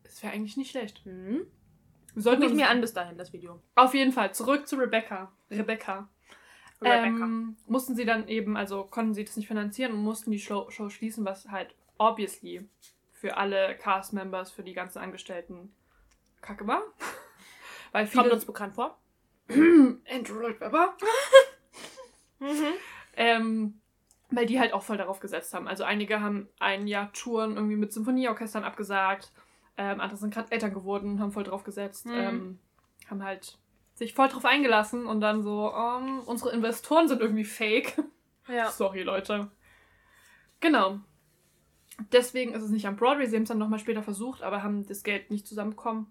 Das 0.03 0.23
wäre 0.23 0.33
eigentlich 0.33 0.57
nicht 0.57 0.71
schlecht. 0.71 1.05
Mhm. 1.05 1.45
Wir 2.13 2.21
sollten 2.23 2.43
uns 2.43 2.53
mir 2.53 2.67
an 2.69 2.81
bis 2.81 2.93
dahin, 2.93 3.17
das 3.17 3.31
Video. 3.31 3.61
Auf 3.75 3.93
jeden 3.93 4.11
Fall, 4.11 4.33
zurück 4.33 4.67
zu 4.67 4.75
Rebecca. 4.77 5.31
Rebecca. 5.49 6.09
Ähm, 6.83 7.57
mussten 7.67 7.95
sie 7.95 8.05
dann 8.05 8.27
eben, 8.27 8.57
also 8.57 8.83
konnten 8.83 9.13
sie 9.13 9.23
das 9.23 9.37
nicht 9.37 9.47
finanzieren 9.47 9.93
und 9.93 10.03
mussten 10.03 10.31
die 10.31 10.39
Show, 10.39 10.69
Show 10.69 10.89
schließen, 10.89 11.25
was 11.25 11.49
halt 11.49 11.75
obviously 11.97 12.67
für 13.11 13.37
alle 13.37 13.75
Cast-Members, 13.75 14.51
für 14.51 14.63
die 14.63 14.73
ganzen 14.73 14.99
Angestellten 14.99 15.73
kacke 16.41 16.65
war. 16.65 16.81
Weil 17.91 18.07
Kommt 18.07 18.23
viele... 18.23 18.33
uns 18.33 18.45
bekannt 18.45 18.75
vor. 18.75 18.97
Andrew 19.49 20.39
Lloyd 20.39 20.59
Webber. 20.59 20.95
Mhm. 22.41 22.73
Ähm, 23.17 23.81
weil 24.31 24.47
die 24.47 24.59
halt 24.59 24.73
auch 24.73 24.81
voll 24.81 24.97
darauf 24.97 25.19
gesetzt 25.19 25.53
haben. 25.53 25.67
Also 25.67 25.83
einige 25.83 26.21
haben 26.21 26.49
ein 26.59 26.87
Jahr 26.87 27.13
Touren 27.13 27.55
irgendwie 27.55 27.75
mit 27.75 27.93
Symphonieorchestern 27.93 28.63
abgesagt. 28.63 29.31
Ähm, 29.77 29.99
andere 29.99 30.17
sind 30.17 30.33
gerade 30.33 30.51
Eltern 30.51 30.73
geworden, 30.73 31.19
haben 31.19 31.31
voll 31.31 31.43
drauf 31.43 31.63
gesetzt. 31.63 32.07
Mhm. 32.07 32.13
Ähm, 32.15 32.59
haben 33.09 33.23
halt 33.23 33.59
sich 34.01 34.15
voll 34.15 34.29
drauf 34.29 34.45
eingelassen 34.45 35.05
und 35.05 35.21
dann 35.21 35.43
so, 35.43 35.71
ähm, 35.71 36.21
unsere 36.25 36.51
Investoren 36.51 37.07
sind 37.07 37.21
irgendwie 37.21 37.43
fake. 37.43 38.01
Ja. 38.47 38.71
Sorry, 38.71 39.03
Leute. 39.03 39.51
Genau. 40.59 40.99
Deswegen 42.11 42.53
ist 42.53 42.63
es 42.63 42.71
nicht 42.71 42.87
am 42.87 42.95
Broadway. 42.95 43.27
Sie 43.27 43.35
haben 43.35 43.43
es 43.43 43.49
dann 43.49 43.59
nochmal 43.59 43.77
später 43.77 44.01
versucht, 44.01 44.41
aber 44.41 44.63
haben 44.63 44.87
das 44.87 45.03
Geld 45.03 45.29
nicht 45.29 45.45
zusammenbekommen. 45.45 46.07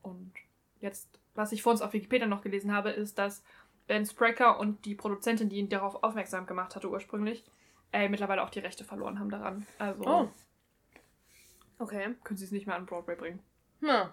Und 0.00 0.32
jetzt, 0.80 1.20
was 1.34 1.52
ich 1.52 1.62
vor 1.62 1.72
uns 1.72 1.82
auf 1.82 1.92
Wikipedia 1.92 2.26
noch 2.26 2.40
gelesen 2.40 2.72
habe, 2.72 2.90
ist, 2.90 3.18
dass 3.18 3.42
Ben 3.86 4.06
Sprecher 4.06 4.58
und 4.58 4.86
die 4.86 4.94
Produzentin, 4.94 5.50
die 5.50 5.56
ihn 5.58 5.68
darauf 5.68 6.02
aufmerksam 6.02 6.46
gemacht 6.46 6.76
hatte 6.76 6.88
ursprünglich, 6.88 7.44
äh, 7.92 8.08
mittlerweile 8.08 8.42
auch 8.42 8.50
die 8.50 8.60
Rechte 8.60 8.84
verloren 8.84 9.18
haben 9.18 9.30
daran. 9.30 9.66
Also 9.78 10.02
Oh. 10.06 10.28
Okay. 11.78 12.14
können 12.24 12.38
sie 12.38 12.46
es 12.46 12.52
nicht 12.52 12.66
mehr 12.66 12.76
an 12.76 12.86
Broadway 12.86 13.16
bringen. 13.16 13.40
Hm. 13.80 14.08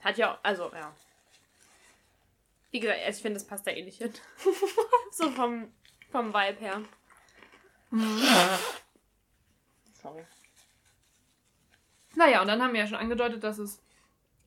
Hat 0.00 0.18
ja, 0.18 0.38
also, 0.42 0.70
ja. 0.74 0.92
Wie 2.70 2.80
gesagt, 2.80 2.98
ich 3.08 3.16
finde, 3.16 3.34
das 3.34 3.46
passt 3.46 3.66
da 3.66 3.70
eh 3.70 3.82
nicht 3.82 3.98
hin. 3.98 4.12
so 5.10 5.30
vom, 5.30 5.72
vom 6.10 6.28
Vibe 6.28 6.60
her. 6.60 6.82
Sorry. 9.94 10.22
Naja, 12.14 12.42
und 12.42 12.48
dann 12.48 12.62
haben 12.62 12.72
wir 12.72 12.80
ja 12.80 12.86
schon 12.86 12.98
angedeutet, 12.98 13.42
dass 13.44 13.58
es 13.58 13.82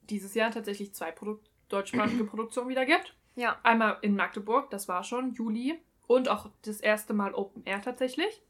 dieses 0.03 0.33
Jahr 0.35 0.51
tatsächlich 0.51 0.93
zwei 0.93 1.11
Produ 1.11 1.39
deutschsprachige 1.69 2.23
Produktionen 2.25 2.69
wieder 2.69 2.85
gibt. 2.85 3.15
Ja. 3.35 3.59
Einmal 3.63 3.97
in 4.01 4.15
Magdeburg, 4.15 4.69
das 4.69 4.87
war 4.87 5.03
schon 5.03 5.33
Juli. 5.33 5.79
Und 6.05 6.27
auch 6.27 6.49
das 6.63 6.81
erste 6.81 7.13
Mal 7.13 7.33
Open 7.33 7.63
Air 7.65 7.81
tatsächlich. 7.81 8.43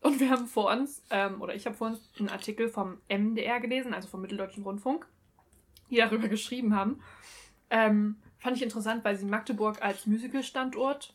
Und 0.00 0.18
wir 0.18 0.30
haben 0.30 0.46
vor 0.46 0.70
uns, 0.70 1.04
ähm, 1.10 1.40
oder 1.40 1.54
ich 1.54 1.66
habe 1.66 1.76
vor 1.76 1.88
uns 1.88 2.10
einen 2.18 2.30
Artikel 2.30 2.68
vom 2.68 3.00
MDR 3.08 3.60
gelesen, 3.60 3.94
also 3.94 4.08
vom 4.08 4.20
Mitteldeutschen 4.22 4.64
Rundfunk, 4.64 5.06
die 5.90 5.96
darüber 5.96 6.26
geschrieben 6.28 6.74
haben. 6.74 7.00
Ähm, 7.68 8.16
fand 8.40 8.56
ich 8.56 8.62
interessant, 8.62 9.04
weil 9.04 9.16
sie 9.16 9.26
Magdeburg 9.26 9.80
als 9.82 10.06
Musical-Standort 10.06 11.14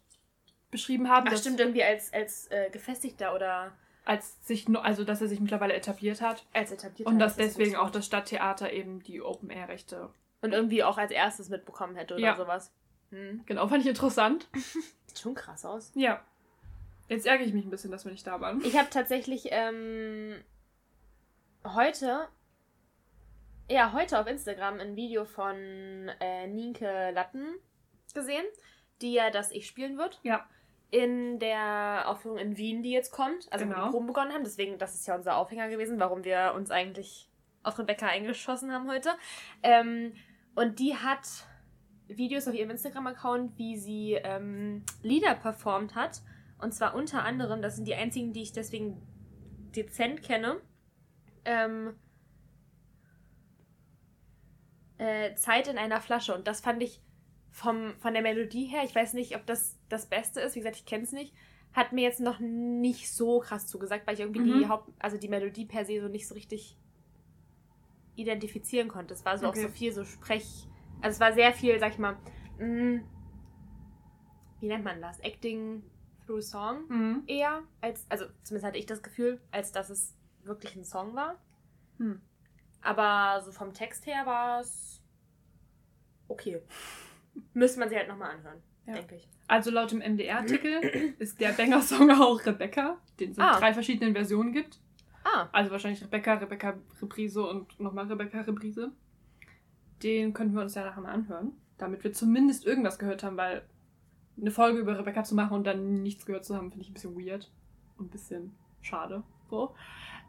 beschrieben 0.72 1.10
haben. 1.10 1.26
Ach, 1.28 1.32
dass- 1.32 1.42
stimmt, 1.42 1.60
irgendwie 1.60 1.84
als, 1.84 2.14
als 2.14 2.48
äh, 2.52 2.70
gefestigter 2.70 3.34
oder 3.36 3.72
Als 4.06 4.46
sich, 4.48 4.68
also 4.78 5.04
dass 5.04 5.22
er 5.22 5.28
sich 5.28 5.40
mittlerweile 5.40 5.74
etabliert 5.74 6.22
hat. 6.22 6.46
als 6.54 6.72
etablierter. 6.72 7.10
Und 7.12 7.20
dass 7.20 7.36
das 7.36 7.48
deswegen 7.48 7.76
auch 7.76 7.90
das 7.90 8.06
Stadttheater 8.06 8.72
eben 8.72 9.02
die 9.04 9.22
Open-Air-Rechte. 9.22 10.10
Und 10.42 10.54
irgendwie 10.54 10.84
auch 10.84 10.98
als 10.98 11.12
erstes 11.12 11.50
mitbekommen 11.50 11.96
hätte 11.96 12.14
oder 12.16 12.24
Ja. 12.24 12.36
sowas. 12.36 12.72
Hm. 13.12 13.42
Genau, 13.46 13.68
fand 13.68 13.82
ich 13.84 13.90
interessant. 13.90 14.48
Sieht 15.08 15.20
schon 15.20 15.34
krass 15.36 15.66
aus. 15.66 15.92
Ja. 15.96 16.22
Jetzt 17.08 17.26
ärgere 17.26 17.46
ich 17.46 17.54
mich 17.54 17.66
ein 17.66 17.70
bisschen, 17.70 17.92
dass 17.92 18.04
wir 18.06 18.12
nicht 18.12 18.26
da 18.28 18.42
waren. 18.42 18.64
Ich 18.66 18.78
habe 18.78 18.90
tatsächlich 18.90 19.48
ähm, 19.52 20.36
heute, 21.64 22.28
ja, 23.70 23.94
heute 23.94 24.20
auf 24.20 24.28
Instagram 24.28 24.80
ein 24.80 24.96
Video 24.96 25.26
von 25.26 25.56
äh, 26.20 26.48
Nienke 26.48 27.12
Latten 27.12 27.56
gesehen, 28.14 28.46
die 29.02 29.14
ja 29.14 29.30
das 29.32 29.52
Ich 29.52 29.68
spielen 29.68 29.98
wird. 29.98 30.20
Ja. 30.24 30.48
In 30.92 31.40
der 31.40 32.04
Aufführung 32.06 32.38
in 32.38 32.58
Wien, 32.58 32.84
die 32.84 32.92
jetzt 32.92 33.12
kommt. 33.12 33.52
Also, 33.52 33.66
wo 33.66 33.70
Genau. 33.70 33.86
die 33.86 33.92
Proben 33.92 34.08
begonnen 34.08 34.34
haben. 34.34 34.44
Deswegen, 34.44 34.78
das 34.78 34.96
ist 34.96 35.08
ja 35.08 35.16
unser 35.16 35.36
Aufhänger 35.38 35.68
gewesen, 35.70 36.00
warum 36.00 36.24
wir 36.24 36.54
uns 36.56 36.72
eigentlich 36.72 37.30
auf 37.64 37.78
Rebecca 37.80 38.06
eingeschossen 38.08 38.72
haben 38.72 38.90
heute. 38.90 39.10
Ähm, 39.64 40.14
und 40.54 40.80
die 40.80 40.96
hat 40.96 41.28
Videos 42.08 42.48
auf 42.48 42.54
ihrem 42.54 42.70
Instagram-Account, 42.70 43.58
wie 43.58 43.78
sie 43.78 44.14
ähm, 44.14 44.84
Lieder 45.02 45.34
performt 45.36 45.96
hat. 45.96 46.22
Und 46.62 46.74
zwar 46.74 46.96
unter 46.96 47.24
anderem, 47.24 47.62
das 47.62 47.76
sind 47.76 47.88
die 47.88 47.96
einzigen, 47.96 48.32
die 48.32 48.44
ich 48.44 48.54
deswegen 48.54 49.02
dezent 49.76 50.22
kenne. 50.24 50.62
Ähm, 51.44 51.96
äh, 54.98 55.36
Zeit 55.36 55.68
in 55.68 55.78
einer 55.78 56.02
Flasche. 56.02 56.34
Und 56.36 56.48
das 56.48 56.62
fand 56.62 56.82
ich 56.84 57.02
vom, 57.52 57.96
von 58.00 58.14
der 58.14 58.22
Melodie 58.22 58.66
her, 58.66 58.84
ich 58.84 58.94
weiß 58.96 59.14
nicht, 59.14 59.36
ob 59.36 59.46
das 59.46 59.78
das 59.90 60.08
Beste 60.08 60.42
ist, 60.42 60.56
wie 60.56 60.60
gesagt, 60.60 60.76
ich 60.76 60.86
kenne 60.86 61.04
es 61.04 61.12
nicht, 61.14 61.34
hat 61.74 61.94
mir 61.94 62.02
jetzt 62.04 62.20
noch 62.20 62.40
nicht 62.40 63.12
so 63.12 63.40
krass 63.40 63.68
zugesagt, 63.68 64.06
weil 64.08 64.16
ich 64.16 64.20
irgendwie 64.20 64.42
die 64.42 64.66
Mhm. 64.66 64.70
Haupt, 64.70 64.90
also 65.00 65.18
die 65.18 65.30
Melodie 65.30 65.66
per 65.66 65.86
se 65.86 66.02
so 66.02 66.08
nicht 66.08 66.28
so 66.28 66.34
richtig 66.36 66.78
identifizieren 68.16 68.88
konnte. 68.88 69.14
Es 69.14 69.26
war 69.26 69.38
so 69.38 69.48
Okay. 69.48 69.60
auch 69.60 69.70
so 69.70 69.74
viel 69.74 69.92
so 69.94 70.04
Sprech, 70.04 70.68
also 71.02 71.16
es 71.16 71.20
war 71.20 71.34
sehr 71.34 71.54
viel, 71.54 71.80
sag 71.80 71.92
ich 71.94 71.98
mal, 71.98 72.18
mh, 72.60 73.02
wie 74.60 74.68
nennt 74.68 74.84
man 74.84 75.02
das? 75.02 75.20
Acting 75.20 75.84
through 76.26 76.42
Song 76.42 76.90
Mhm. 76.90 77.24
eher, 77.28 77.62
als, 77.82 78.06
also 78.10 78.26
zumindest 78.44 78.66
hatte 78.66 78.80
ich 78.80 78.86
das 78.86 79.04
Gefühl, 79.04 79.40
als 79.52 79.72
dass 79.72 79.90
es 79.90 80.14
wirklich 80.44 80.76
ein 80.76 80.86
Song 80.86 81.16
war. 81.16 81.36
Hm. 81.98 82.22
Aber 82.86 83.42
so 83.42 83.52
vom 83.52 83.74
Text 83.74 84.06
her 84.06 84.26
war 84.26 84.62
es 84.62 85.02
okay. 86.28 86.62
Müsste 87.54 87.80
man 87.80 87.90
sich 87.90 87.98
halt 87.98 88.08
nochmal 88.08 88.32
anhören, 88.36 88.62
Ja. 88.86 88.94
denke 88.94 89.16
ich. 89.16 89.28
Also 89.48 89.70
laut 89.72 89.92
dem 89.92 90.00
MDR-Artikel 90.00 91.14
ist 91.20 91.40
der 91.40 91.52
Banger-Song 91.52 92.10
auch 92.22 92.46
Rebecca, 92.46 92.98
den 93.20 93.32
es 93.32 93.38
in 93.38 93.44
Ah. 93.44 93.60
drei 93.60 93.74
verschiedenen 93.74 94.14
Versionen 94.14 94.52
gibt. 94.54 94.80
Ah, 95.24 95.50
Also 95.52 95.72
wahrscheinlich 95.72 96.02
Rebecca, 96.04 96.36
Rebecca 96.36 96.76
Reprise 97.02 97.42
und 97.46 97.80
nochmal 97.80 98.06
Rebecca 98.06 98.42
Reprise. 98.42 98.92
Den 100.04 100.34
könnten 100.34 100.54
wir 100.56 100.62
uns 100.62 100.76
ja 100.76 100.84
nachher 100.86 101.02
mal 101.02 101.12
anhören, 101.14 101.54
damit 101.78 102.04
wir 102.04 102.14
zumindest 102.14 102.66
irgendwas 102.66 103.00
gehört 103.00 103.24
haben, 103.24 103.38
weil 103.38 103.64
eine 104.40 104.52
Folge 104.52 104.80
über 104.80 104.98
Rebecca 105.00 105.24
zu 105.24 105.34
machen 105.36 105.54
und 105.54 105.64
dann 105.66 106.04
nichts 106.04 106.26
gehört 106.26 106.46
zu 106.46 106.56
haben, 106.56 106.70
finde 106.70 106.84
ich 106.84 106.92
ein 106.92 106.94
bisschen 106.94 107.16
weird 107.18 107.52
und 107.98 108.08
ein 108.08 108.10
bisschen 108.10 108.56
schade. 108.82 109.24
So. 109.50 109.74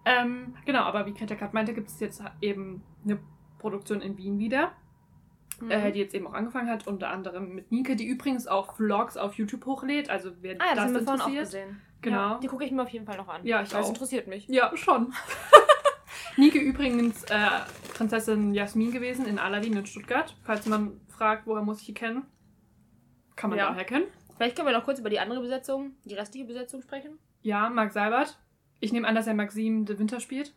Ähm, 0.07 0.55
genau, 0.65 0.83
aber 0.83 1.05
wie 1.05 1.13
Greta 1.13 1.35
gerade 1.35 1.53
meinte, 1.53 1.75
gibt 1.75 1.89
es 1.89 1.99
jetzt 1.99 2.23
eben 2.41 2.85
eine 3.05 3.19
Produktion 3.59 4.01
in 4.01 4.17
Wien 4.17 4.39
wieder, 4.39 4.73
mhm. 5.61 5.71
äh, 5.71 5.91
die 5.91 5.99
jetzt 5.99 6.15
eben 6.15 6.29
auch 6.29 6.33
angefangen 6.33 6.71
hat, 6.71 6.87
unter 6.87 7.11
anderem 7.11 7.55
mit 7.57 7.73
Nike, 7.73 7.97
die 7.97 8.07
übrigens 8.07 8.47
auch 8.47 8.77
Vlogs 8.77 9.17
auf 9.17 9.35
YouTube 9.35 9.67
hochlädt, 9.67 10.09
also 10.09 10.31
wer 10.41 10.55
ah 10.61 10.65
ja, 10.65 10.75
das, 10.77 10.77
das 10.77 10.85
haben 10.85 10.95
wir 10.95 11.19
vorhin 11.19 11.37
auch 11.37 11.41
gesehen. 11.41 11.83
Genau. 12.03 12.17
Ja, 12.17 12.39
die 12.39 12.47
gucke 12.47 12.65
ich 12.65 12.71
mir 12.71 12.83
auf 12.83 12.89
jeden 12.91 13.05
Fall 13.05 13.17
noch 13.17 13.27
an. 13.27 13.45
Ja, 13.45 13.63
ich 13.63 13.75
weil 13.75 13.83
auch. 13.83 13.89
interessiert 13.89 14.29
mich. 14.29 14.47
Ja, 14.47 14.71
schon. 14.77 15.13
Nike 16.37 16.59
übrigens 16.59 17.25
äh, 17.25 17.49
Prinzessin 17.95 18.55
Jasmin 18.55 18.93
gewesen 18.93 19.27
in 19.27 19.41
Aladdin 19.41 19.77
in 19.77 19.87
Stuttgart. 19.87 20.37
Falls 20.45 20.67
man 20.67 21.01
fragt, 21.09 21.47
woher 21.47 21.63
muss 21.63 21.81
ich 21.81 21.87
die 21.87 21.95
kennen, 21.95 22.27
kann 23.35 23.51
man 23.51 23.59
Ja. 23.59 23.71
daher 23.71 23.85
kennen. 23.85 24.05
Vielleicht 24.37 24.55
können 24.55 24.69
wir 24.69 24.77
noch 24.77 24.85
kurz 24.85 25.01
über 25.01 25.11
die 25.11 25.19
andere 25.19 25.41
Besetzung, 25.41 25.97
die 26.05 26.15
restliche 26.15 26.47
Besetzung 26.47 26.83
sprechen. 26.83 27.19
Ja, 27.43 27.71
Marc 27.71 27.93
Seibert. 27.93 28.39
Ich 28.81 28.93
nehme 28.93 29.07
an, 29.09 29.15
dass 29.15 29.27
er 29.27 29.35
Maxim 29.35 29.85
de 29.87 29.99
Winter 29.99 30.21
spielt. 30.21 30.55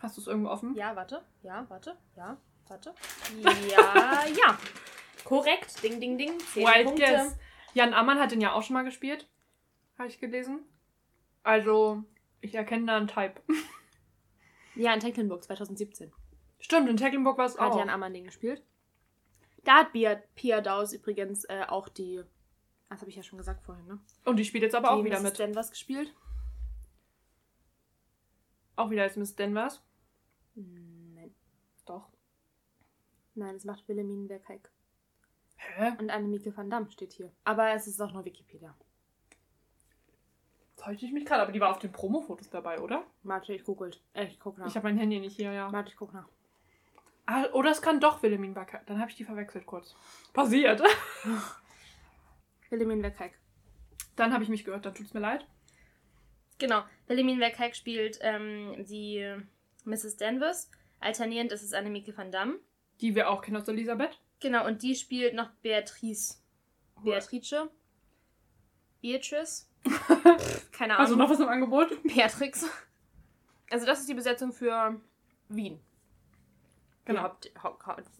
Hast 0.00 0.16
du 0.16 0.20
es 0.20 0.26
irgendwo 0.26 0.50
offen? 0.50 0.74
Ja, 0.74 0.94
warte. 0.94 1.22
Ja, 1.42 1.66
warte. 1.68 1.96
Ja, 2.16 2.36
warte. 2.68 2.94
Ja, 3.42 4.24
ja. 4.26 4.58
Korrekt. 5.24 5.82
Ding, 5.82 6.00
ding, 6.00 6.16
ding. 6.18 6.38
Zehn 6.52 6.66
Wild 6.66 6.86
Punkte. 6.86 7.04
Guess. 7.04 7.36
Jan 7.74 7.94
Ammann 7.94 8.18
hat 8.18 8.30
den 8.32 8.40
ja 8.40 8.52
auch 8.52 8.62
schon 8.62 8.74
mal 8.74 8.84
gespielt. 8.84 9.28
Habe 9.98 10.08
ich 10.08 10.20
gelesen. 10.20 10.60
Also, 11.42 12.04
ich 12.40 12.54
erkenne 12.54 12.86
da 12.86 12.96
einen 12.96 13.08
Type. 13.08 13.40
Ja, 14.74 14.94
in 14.94 15.00
Tecklenburg 15.00 15.42
2017. 15.42 16.12
Stimmt, 16.60 16.88
in 16.88 16.96
Tecklenburg 16.96 17.36
war 17.36 17.46
es 17.46 17.58
Hat 17.58 17.72
auch. 17.72 17.78
Jan 17.78 17.90
Ammann 17.90 18.14
den 18.14 18.22
gespielt. 18.22 18.62
Da 19.64 19.78
hat 19.78 19.92
Pia, 19.92 20.22
Pia 20.36 20.60
Daus 20.60 20.92
übrigens 20.92 21.44
äh, 21.46 21.64
auch 21.66 21.88
die. 21.88 22.22
Das 22.88 23.00
habe 23.00 23.10
ich 23.10 23.16
ja 23.16 23.24
schon 23.24 23.38
gesagt 23.38 23.64
vorhin, 23.64 23.86
ne? 23.88 23.98
Und 24.24 24.36
die 24.36 24.44
spielt 24.44 24.62
jetzt 24.62 24.76
aber 24.76 24.92
auch 24.92 24.98
die 24.98 25.06
wieder 25.06 25.16
Mrs. 25.18 25.24
mit. 25.24 25.40
Danvers 25.40 25.70
gespielt. 25.70 26.14
Auch 28.78 28.90
wieder 28.90 29.02
als 29.02 29.16
Miss 29.16 29.34
Danvers. 29.34 29.82
Hm, 30.54 31.14
Nein. 31.16 31.34
Doch. 31.84 32.08
Nein, 33.34 33.56
es 33.56 33.64
macht 33.64 33.88
Wilhelmine 33.88 34.28
Verkeik. 34.28 34.70
Hä? 35.56 35.94
Und 35.98 36.10
Annemieke 36.10 36.56
van 36.56 36.70
Damme 36.70 36.88
steht 36.88 37.12
hier. 37.12 37.32
Aber 37.42 37.70
es 37.70 37.88
ist 37.88 38.00
auch 38.00 38.12
nur 38.12 38.24
Wikipedia. 38.24 38.72
Täusche 40.76 41.06
ich 41.06 41.12
mich 41.12 41.26
gerade, 41.26 41.42
aber 41.42 41.50
die 41.50 41.58
war 41.58 41.72
auf 41.72 41.80
den 41.80 41.90
Promo-Fotos 41.90 42.50
dabei, 42.50 42.78
oder? 42.80 43.02
Warte, 43.24 43.52
ich 43.52 43.64
googelt. 43.64 44.00
Äh, 44.12 44.26
ich 44.26 44.38
guck 44.38 44.58
nach. 44.58 44.68
Ich 44.68 44.76
habe 44.76 44.86
mein 44.86 44.96
Handy 44.96 45.18
nicht 45.18 45.34
hier, 45.34 45.52
ja. 45.52 45.72
Warte, 45.72 45.90
ich 45.90 45.96
guck 45.96 46.14
nach. 46.14 46.28
Ah, 47.26 47.46
oder 47.54 47.72
es 47.72 47.82
kann 47.82 47.98
doch 47.98 48.22
Wilhelmine 48.22 48.54
Backer. 48.54 48.80
Dann 48.86 49.00
habe 49.00 49.10
ich 49.10 49.16
die 49.16 49.24
verwechselt 49.24 49.66
kurz. 49.66 49.96
Passiert. 50.32 50.80
Wilhelmine 52.70 53.00
Verkeik. 53.00 53.36
Dann 54.14 54.32
habe 54.32 54.44
ich 54.44 54.48
mich 54.48 54.64
gehört, 54.64 54.86
dann 54.86 54.94
tut's 54.94 55.14
mir 55.14 55.20
leid. 55.20 55.44
Genau. 56.58 56.82
Wilhelmine 57.06 57.38
Verkeik 57.38 57.76
spielt 57.76 58.18
ähm, 58.20 58.84
die 58.88 59.34
Mrs. 59.84 60.16
Danvers. 60.16 60.70
Alternierend 61.00 61.52
ist 61.52 61.62
es 61.62 61.72
Annemieke 61.72 62.16
van 62.16 62.30
Damme. 62.30 62.58
Die 63.00 63.14
wir 63.14 63.30
auch 63.30 63.42
kennen 63.42 63.56
aus 63.56 63.68
Elisabeth. 63.68 64.18
Genau, 64.40 64.66
und 64.66 64.82
die 64.82 64.94
spielt 64.94 65.34
noch 65.34 65.50
Beatrice. 65.62 66.36
Beatrice. 67.02 67.70
Beatrice. 69.00 69.66
Keine 70.72 70.94
Ahnung. 70.94 71.04
Also 71.04 71.16
noch 71.16 71.30
was 71.30 71.40
im 71.40 71.48
Angebot? 71.48 72.02
Beatrix. 72.02 72.66
Also 73.70 73.86
das 73.86 74.00
ist 74.00 74.08
die 74.08 74.14
Besetzung 74.14 74.52
für 74.52 75.00
Wien. 75.48 75.80
Genau. 77.04 77.34
Die 77.42 77.50
Haupt, 77.62 77.86
Haupt, 77.86 78.10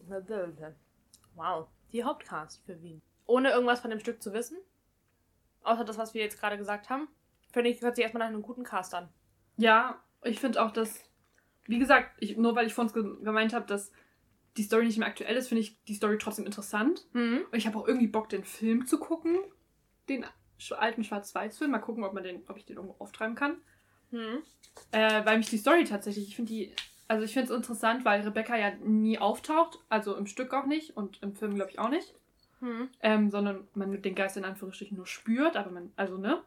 wow. 1.35 1.68
Die 1.92 2.05
Hauptcast 2.05 2.64
für 2.64 2.81
Wien. 2.83 3.03
Ohne 3.27 3.51
irgendwas 3.51 3.81
von 3.81 3.90
dem 3.90 4.01
Stück 4.01 4.22
zu 4.22 4.33
wissen. 4.33 4.59
Außer 5.62 5.85
das, 5.85 5.98
was 5.98 6.14
wir 6.14 6.22
jetzt 6.22 6.38
gerade 6.38 6.57
gesagt 6.57 6.88
haben. 6.88 7.09
Finde 7.52 7.70
ich, 7.70 7.80
hört 7.80 7.96
sich 7.96 8.02
erstmal 8.02 8.26
nach 8.26 8.32
einem 8.32 8.42
guten 8.42 8.64
Cast 8.64 8.94
an. 8.94 9.08
Ja, 9.56 10.02
ich 10.22 10.40
finde 10.40 10.62
auch, 10.62 10.70
dass, 10.70 11.02
wie 11.66 11.78
gesagt, 11.78 12.11
ich, 12.20 12.37
nur 12.37 12.54
weil 12.54 12.66
ich 12.66 12.74
vorhin 12.74 12.92
ge 12.92 13.24
gemeint 13.24 13.52
habe, 13.52 13.66
dass 13.66 13.92
die 14.56 14.62
Story 14.62 14.87
nicht 14.87 14.98
mehr 14.98 15.08
aktuell 15.08 15.37
ist, 15.37 15.48
finde 15.48 15.62
ich 15.62 15.82
die 15.84 15.94
Story 15.94 16.18
trotzdem 16.18 16.46
interessant. 16.46 17.06
Mhm. 17.12 17.46
Und 17.50 17.56
ich 17.56 17.66
habe 17.66 17.78
auch 17.78 17.87
irgendwie 17.87 18.08
Bock, 18.08 18.28
den 18.28 18.44
Film 18.44 18.87
zu 18.87 18.98
gucken. 18.98 19.38
Den 20.08 20.24
alten 20.76 21.04
Schwarz-Weiß-Film. 21.04 21.70
Mal 21.70 21.78
gucken, 21.78 22.04
ob, 22.04 22.12
man 22.12 22.24
den, 22.24 22.42
ob 22.48 22.56
ich 22.56 22.64
den 22.66 22.76
irgendwo 22.76 22.96
auftreiben 22.98 23.37
kann. 23.37 23.58
Mhm. 24.11 24.42
Äh, 24.90 25.24
weil 25.24 25.38
mich 25.38 25.50
die 25.50 25.58
Story 25.58 25.84
tatsächlich, 25.84 26.28
ich 26.28 26.37
finde 26.37 26.52
die, 26.52 26.74
also 27.08 27.24
ich 27.24 27.32
finde 27.32 27.52
es 27.52 27.56
interessant, 27.56 28.04
weil 28.04 28.22
Rebecca 28.22 28.56
ja 28.56 28.74
nie 28.76 29.18
auftaucht, 29.18 29.78
also 29.88 30.14
im 30.16 30.26
Stück 30.26 30.52
auch 30.54 30.66
nicht 30.66 30.96
und 30.96 31.22
im 31.22 31.34
Film 31.34 31.54
glaube 31.54 31.70
ich 31.70 31.78
auch 31.78 31.88
nicht, 31.90 32.14
Mhm. 32.61 32.88
ähm, 33.00 33.30
sondern 33.30 33.68
man 33.74 34.02
den 34.02 34.14
Geist 34.16 34.37
in 34.37 34.44
Anführungsstrichen 34.44 34.96
nur 34.96 35.06
spürt, 35.06 35.56
aber 35.56 35.70
man, 35.70 35.92
also 35.94 36.18
ne, 36.18 36.42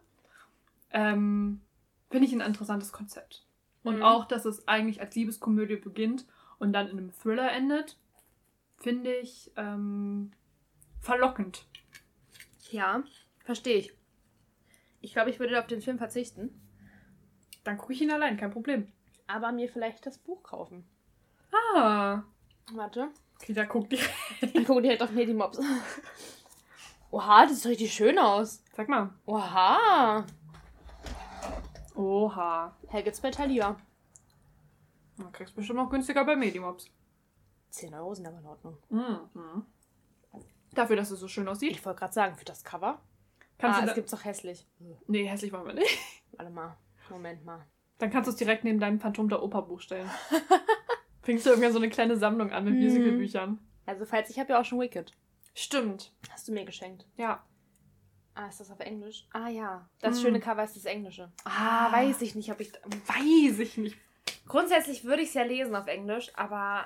ähm, 0.94 1.62
finde 2.10 2.28
ich 2.28 2.34
ein 2.34 2.42
interessantes 2.42 2.92
Konzept. 2.92 3.46
Und 3.84 3.98
Mhm. 3.98 4.04
auch, 4.04 4.26
dass 4.26 4.46
es 4.46 4.68
eigentlich 4.68 5.02
als 5.02 5.16
Liebeskomödie 5.16 5.78
beginnt 5.78 6.26
und 6.60 6.72
dann 6.74 6.88
in 6.88 6.98
einem 7.00 7.12
Thriller 7.12 7.52
endet, 7.52 7.98
finde 8.78 9.14
ich 9.16 9.52
ähm, 9.56 10.32
verlockend. 11.00 11.66
Ja, 12.70 13.04
verstehe 13.44 13.78
ich. 13.78 13.94
Ich 15.02 15.14
glaube, 15.14 15.30
ich 15.32 15.40
würde 15.40 15.60
auf 15.60 15.68
den 15.68 15.82
Film 15.82 15.98
verzichten. 15.98 16.62
Dann 17.64 17.78
gucke 17.78 17.94
ich 17.94 18.02
ihn 18.02 18.12
allein, 18.12 18.38
kein 18.38 18.52
Problem. 18.52 18.92
Aber 19.28 19.52
mir 19.52 19.68
vielleicht 19.70 20.06
das 20.06 20.18
Buch 20.20 20.44
kaufen. 20.44 20.84
Ah, 21.76 22.22
Warte. 22.74 23.10
okay, 23.40 23.54
da 23.54 23.66
guckt 23.66 23.92
die. 23.94 24.00
Ich 24.54 24.66
gucke 24.66 24.82
direkt 24.84 25.02
auf 25.02 25.12
Medimobs. 25.12 25.60
Oha, 27.12 27.46
das 27.46 27.62
sieht 27.64 27.72
richtig 27.72 27.94
schön 27.94 28.18
aus. 28.20 28.64
Sag 28.76 28.88
mal. 28.90 29.10
Oha. 29.26 30.26
Oha. 31.96 32.76
Herr 32.88 33.02
gibt's 33.04 33.22
bei 33.22 33.32
Thalia. 33.32 33.78
Man 35.18 35.32
kriegst 35.32 35.56
bestimmt 35.56 35.78
noch 35.78 35.90
günstiger 35.90 36.26
bei 36.26 36.36
Medimobs. 36.36 36.90
10 37.72 37.94
Euro 37.94 38.14
sind 38.14 38.26
aber 38.28 38.40
in 38.40 38.46
Ordnung. 38.46 38.78
Mhm. 38.90 39.66
Dafür, 40.74 40.96
dass 40.96 41.12
es 41.12 41.20
so 41.20 41.28
schön 41.28 41.48
aussieht. 41.48 41.72
Ich 41.72 41.86
wollte 41.86 42.00
gerade 42.00 42.14
sagen, 42.14 42.36
für 42.36 42.46
das 42.46 42.64
Cover. 42.64 43.02
Kannst 43.58 43.78
ah, 43.78 43.82
du 43.82 43.88
es 43.88 43.92
da 43.92 43.96
gibt's 43.96 44.12
doch 44.12 44.26
hässlich. 44.26 44.66
nee, 45.08 45.26
hässlich 45.26 45.52
wollen 45.52 45.68
wir 45.68 45.74
nicht. 45.74 45.98
Warte 46.32 46.52
mal. 46.52 46.78
Moment 47.10 47.46
mal. 47.46 47.66
Dann 47.98 48.10
kannst 48.10 48.28
du 48.28 48.32
es 48.32 48.38
direkt 48.38 48.64
neben 48.64 48.80
deinem 48.80 49.00
Phantom 49.00 49.30
der 49.30 49.44
Oper 49.44 49.62
Buch 49.64 49.80
stellen. 49.82 50.10
Fängst 51.22 51.46
du 51.46 51.52
irgendwie 51.52 51.70
so 51.70 51.78
eine 51.78 51.90
kleine 51.90 52.18
Sammlung 52.18 52.52
an 52.52 52.66
mit 52.66 52.74
Mhm. 52.76 52.84
Musicalbüchern. 52.84 53.60
Also, 53.86 54.06
falls 54.06 54.30
ich 54.30 54.40
habe 54.40 54.54
ja 54.54 54.62
auch 54.62 54.66
schon 54.66 54.80
Wicked. 54.80 55.12
Stimmt. 55.54 56.14
Hast 56.32 56.48
du 56.48 56.54
mir 56.54 56.66
geschenkt. 56.66 57.06
Ja. 57.18 57.44
Ah, 58.34 58.48
ist 58.48 58.60
das 58.62 58.72
auf 58.72 58.80
Englisch? 58.80 59.28
Ah 59.34 59.50
ja. 59.50 59.90
Das 60.00 60.16
Hm. 60.18 60.22
schöne 60.24 60.40
Cover 60.40 60.64
ist 60.64 60.76
das 60.76 60.86
Englische. 60.86 61.32
Ah, 61.44 61.88
Ah, 61.88 61.92
weiß 61.92 62.22
ich 62.22 62.34
nicht, 62.36 62.52
ob 62.52 62.60
ich. 62.62 62.72
Weiß 62.74 63.60
ich 63.60 63.78
nicht. 63.78 63.98
Grundsätzlich 64.48 65.04
würde 65.04 65.22
ich 65.22 65.30
es 65.30 65.34
ja 65.34 65.44
lesen 65.44 65.76
auf 65.76 65.88
Englisch, 65.88 66.32
aber 66.36 66.86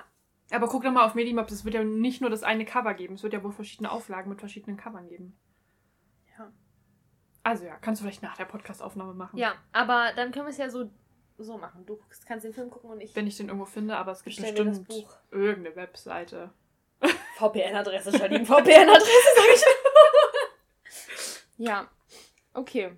Aber 0.50 0.68
guck 0.68 0.82
doch 0.84 0.92
mal 0.92 1.04
auf 1.04 1.14
Medimobs, 1.14 1.52
es 1.52 1.64
wird 1.64 1.74
ja 1.74 1.82
nicht 1.84 2.20
nur 2.20 2.30
das 2.30 2.42
eine 2.44 2.64
Cover 2.64 2.94
geben, 2.94 3.14
es 3.14 3.22
wird 3.22 3.32
ja 3.32 3.42
wohl 3.42 3.52
verschiedene 3.52 3.90
Auflagen 3.90 4.28
mit 4.30 4.38
verschiedenen 4.40 4.76
Covern 4.76 5.08
geben. 5.08 5.36
Ja. 6.38 6.52
Also 7.42 7.64
ja, 7.64 7.76
kannst 7.76 8.00
du 8.00 8.04
vielleicht 8.04 8.22
nach 8.22 8.36
der 8.36 8.44
Podcast-Aufnahme 8.44 9.14
machen. 9.14 9.38
ja, 9.38 9.54
aber 9.72 10.12
dann 10.14 10.30
können 10.32 10.46
wir 10.46 10.50
es 10.50 10.58
ja 10.58 10.68
so, 10.70 10.90
so 11.38 11.58
machen. 11.58 11.84
Du 11.86 11.98
kannst 12.26 12.44
den 12.44 12.52
Film 12.54 12.70
gucken 12.70 12.90
und 12.90 13.00
ich 13.00 13.14
Wenn 13.16 13.26
ich 13.26 13.36
den 13.36 13.46
irgendwo 13.48 13.66
finde, 13.66 13.96
aber 13.96 14.12
es 14.12 14.22
gibt 14.22 14.36
bestimmt 14.36 14.86
irgendeine 15.30 15.76
Webseite. 15.76 16.50
VPN-Adresse, 17.38 18.16
Janine, 18.16 18.46
VPN-Adresse, 18.46 19.28
sag 19.36 19.54
ich. 19.54 19.62
ja, 21.56 21.88
okay. 22.54 22.92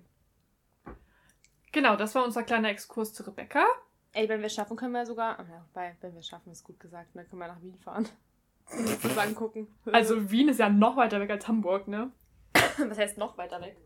Genau, 1.71 1.95
das 1.95 2.15
war 2.15 2.23
unser 2.23 2.43
kleiner 2.43 2.69
Exkurs 2.69 3.13
zu 3.13 3.23
Rebecca. 3.23 3.65
Ey, 4.11 4.27
wenn 4.27 4.39
wir 4.39 4.47
es 4.47 4.55
schaffen, 4.55 4.75
können 4.75 4.93
wir 4.93 5.05
sogar. 5.05 5.37
Ach 5.39 5.47
ja, 5.47 5.65
bei, 5.73 5.95
wenn 6.01 6.13
wir 6.13 6.19
es 6.19 6.27
schaffen, 6.27 6.51
ist 6.51 6.63
gut 6.63 6.79
gesagt, 6.79 7.09
dann 7.13 7.29
können 7.29 7.41
wir 7.41 7.47
nach 7.47 7.61
Wien 7.61 7.77
fahren. 7.77 8.07
Und 8.71 8.87
uns 8.87 9.01
das 9.01 9.17
angucken. 9.17 9.67
Also 9.91 10.29
Wien 10.31 10.49
ist 10.49 10.59
ja 10.59 10.69
noch 10.69 10.95
weiter 10.95 11.19
weg 11.19 11.29
als 11.29 11.47
Hamburg, 11.47 11.87
ne? 11.87 12.11
was 12.53 12.97
heißt 12.97 13.17
noch 13.17 13.37
weiter 13.37 13.61
weg? 13.61 13.77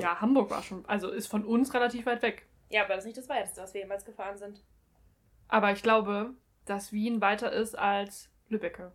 Ja, 0.00 0.20
Hamburg 0.20 0.50
war 0.50 0.62
schon, 0.62 0.84
also 0.86 1.10
ist 1.10 1.26
von 1.26 1.44
uns 1.44 1.72
relativ 1.72 2.06
weit 2.06 2.22
weg. 2.22 2.46
Ja, 2.68 2.84
aber 2.84 2.94
das 2.94 3.04
ist 3.04 3.06
nicht 3.06 3.18
das 3.18 3.28
weiteste, 3.28 3.62
was 3.62 3.74
wir 3.74 3.82
jemals 3.82 4.04
gefahren 4.04 4.36
sind. 4.36 4.62
Aber 5.48 5.72
ich 5.72 5.82
glaube, 5.82 6.34
dass 6.64 6.92
Wien 6.92 7.20
weiter 7.20 7.52
ist 7.52 7.78
als 7.78 8.30
Lübbecke. 8.48 8.92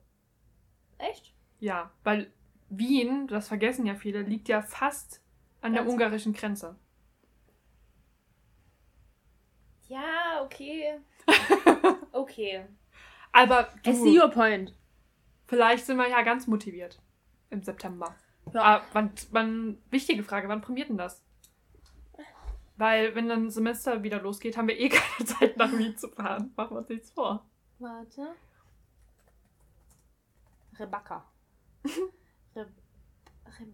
Echt? 0.98 1.34
Ja, 1.60 1.92
weil 2.04 2.32
Wien, 2.70 3.28
das 3.28 3.48
vergessen 3.48 3.86
ja 3.86 3.96
viele, 3.96 4.22
liegt 4.22 4.48
ja 4.48 4.62
fast 4.62 5.22
an 5.62 5.74
der 5.74 5.82
Ganz- 5.84 5.94
ungarischen 5.94 6.34
Grenze. 6.34 6.76
Ja, 9.88 10.42
okay. 10.44 11.00
okay. 12.12 12.66
Aber 13.32 13.70
I 13.86 13.92
du, 13.92 13.94
see 13.94 14.20
your 14.20 14.30
point. 14.30 14.74
vielleicht 15.48 15.86
sind 15.86 15.98
wir 15.98 16.08
ja 16.08 16.22
ganz 16.22 16.46
motiviert 16.48 17.02
im 17.50 17.64
September. 17.64 18.16
Ja. 18.54 18.62
Ah, 18.78 18.82
wann, 18.94 19.12
wann, 19.32 19.78
wichtige 19.90 20.24
Frage, 20.24 20.48
wann 20.48 20.62
prämiert 20.62 20.90
denn 20.90 20.98
das? 20.98 21.24
Weil, 22.78 23.14
wenn 23.14 23.28
dann 23.28 23.50
Semester 23.50 24.04
wieder 24.04 24.22
losgeht, 24.22 24.58
haben 24.58 24.68
wir 24.68 24.80
eh 24.80 24.90
keine 24.90 25.28
Zeit, 25.28 25.58
nach 25.58 25.72
Wien 25.72 25.98
zu 25.98 26.08
fahren. 26.10 26.54
Machen 26.56 26.76
wir 26.76 26.80
uns 26.80 26.90
nichts 26.90 27.12
vor. 27.12 27.46
Warte. 27.80 28.36
Rebecca. 30.78 31.26
Re 32.56 32.66
Re 33.46 33.68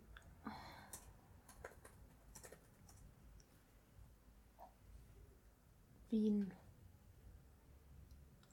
Wien. 6.10 6.54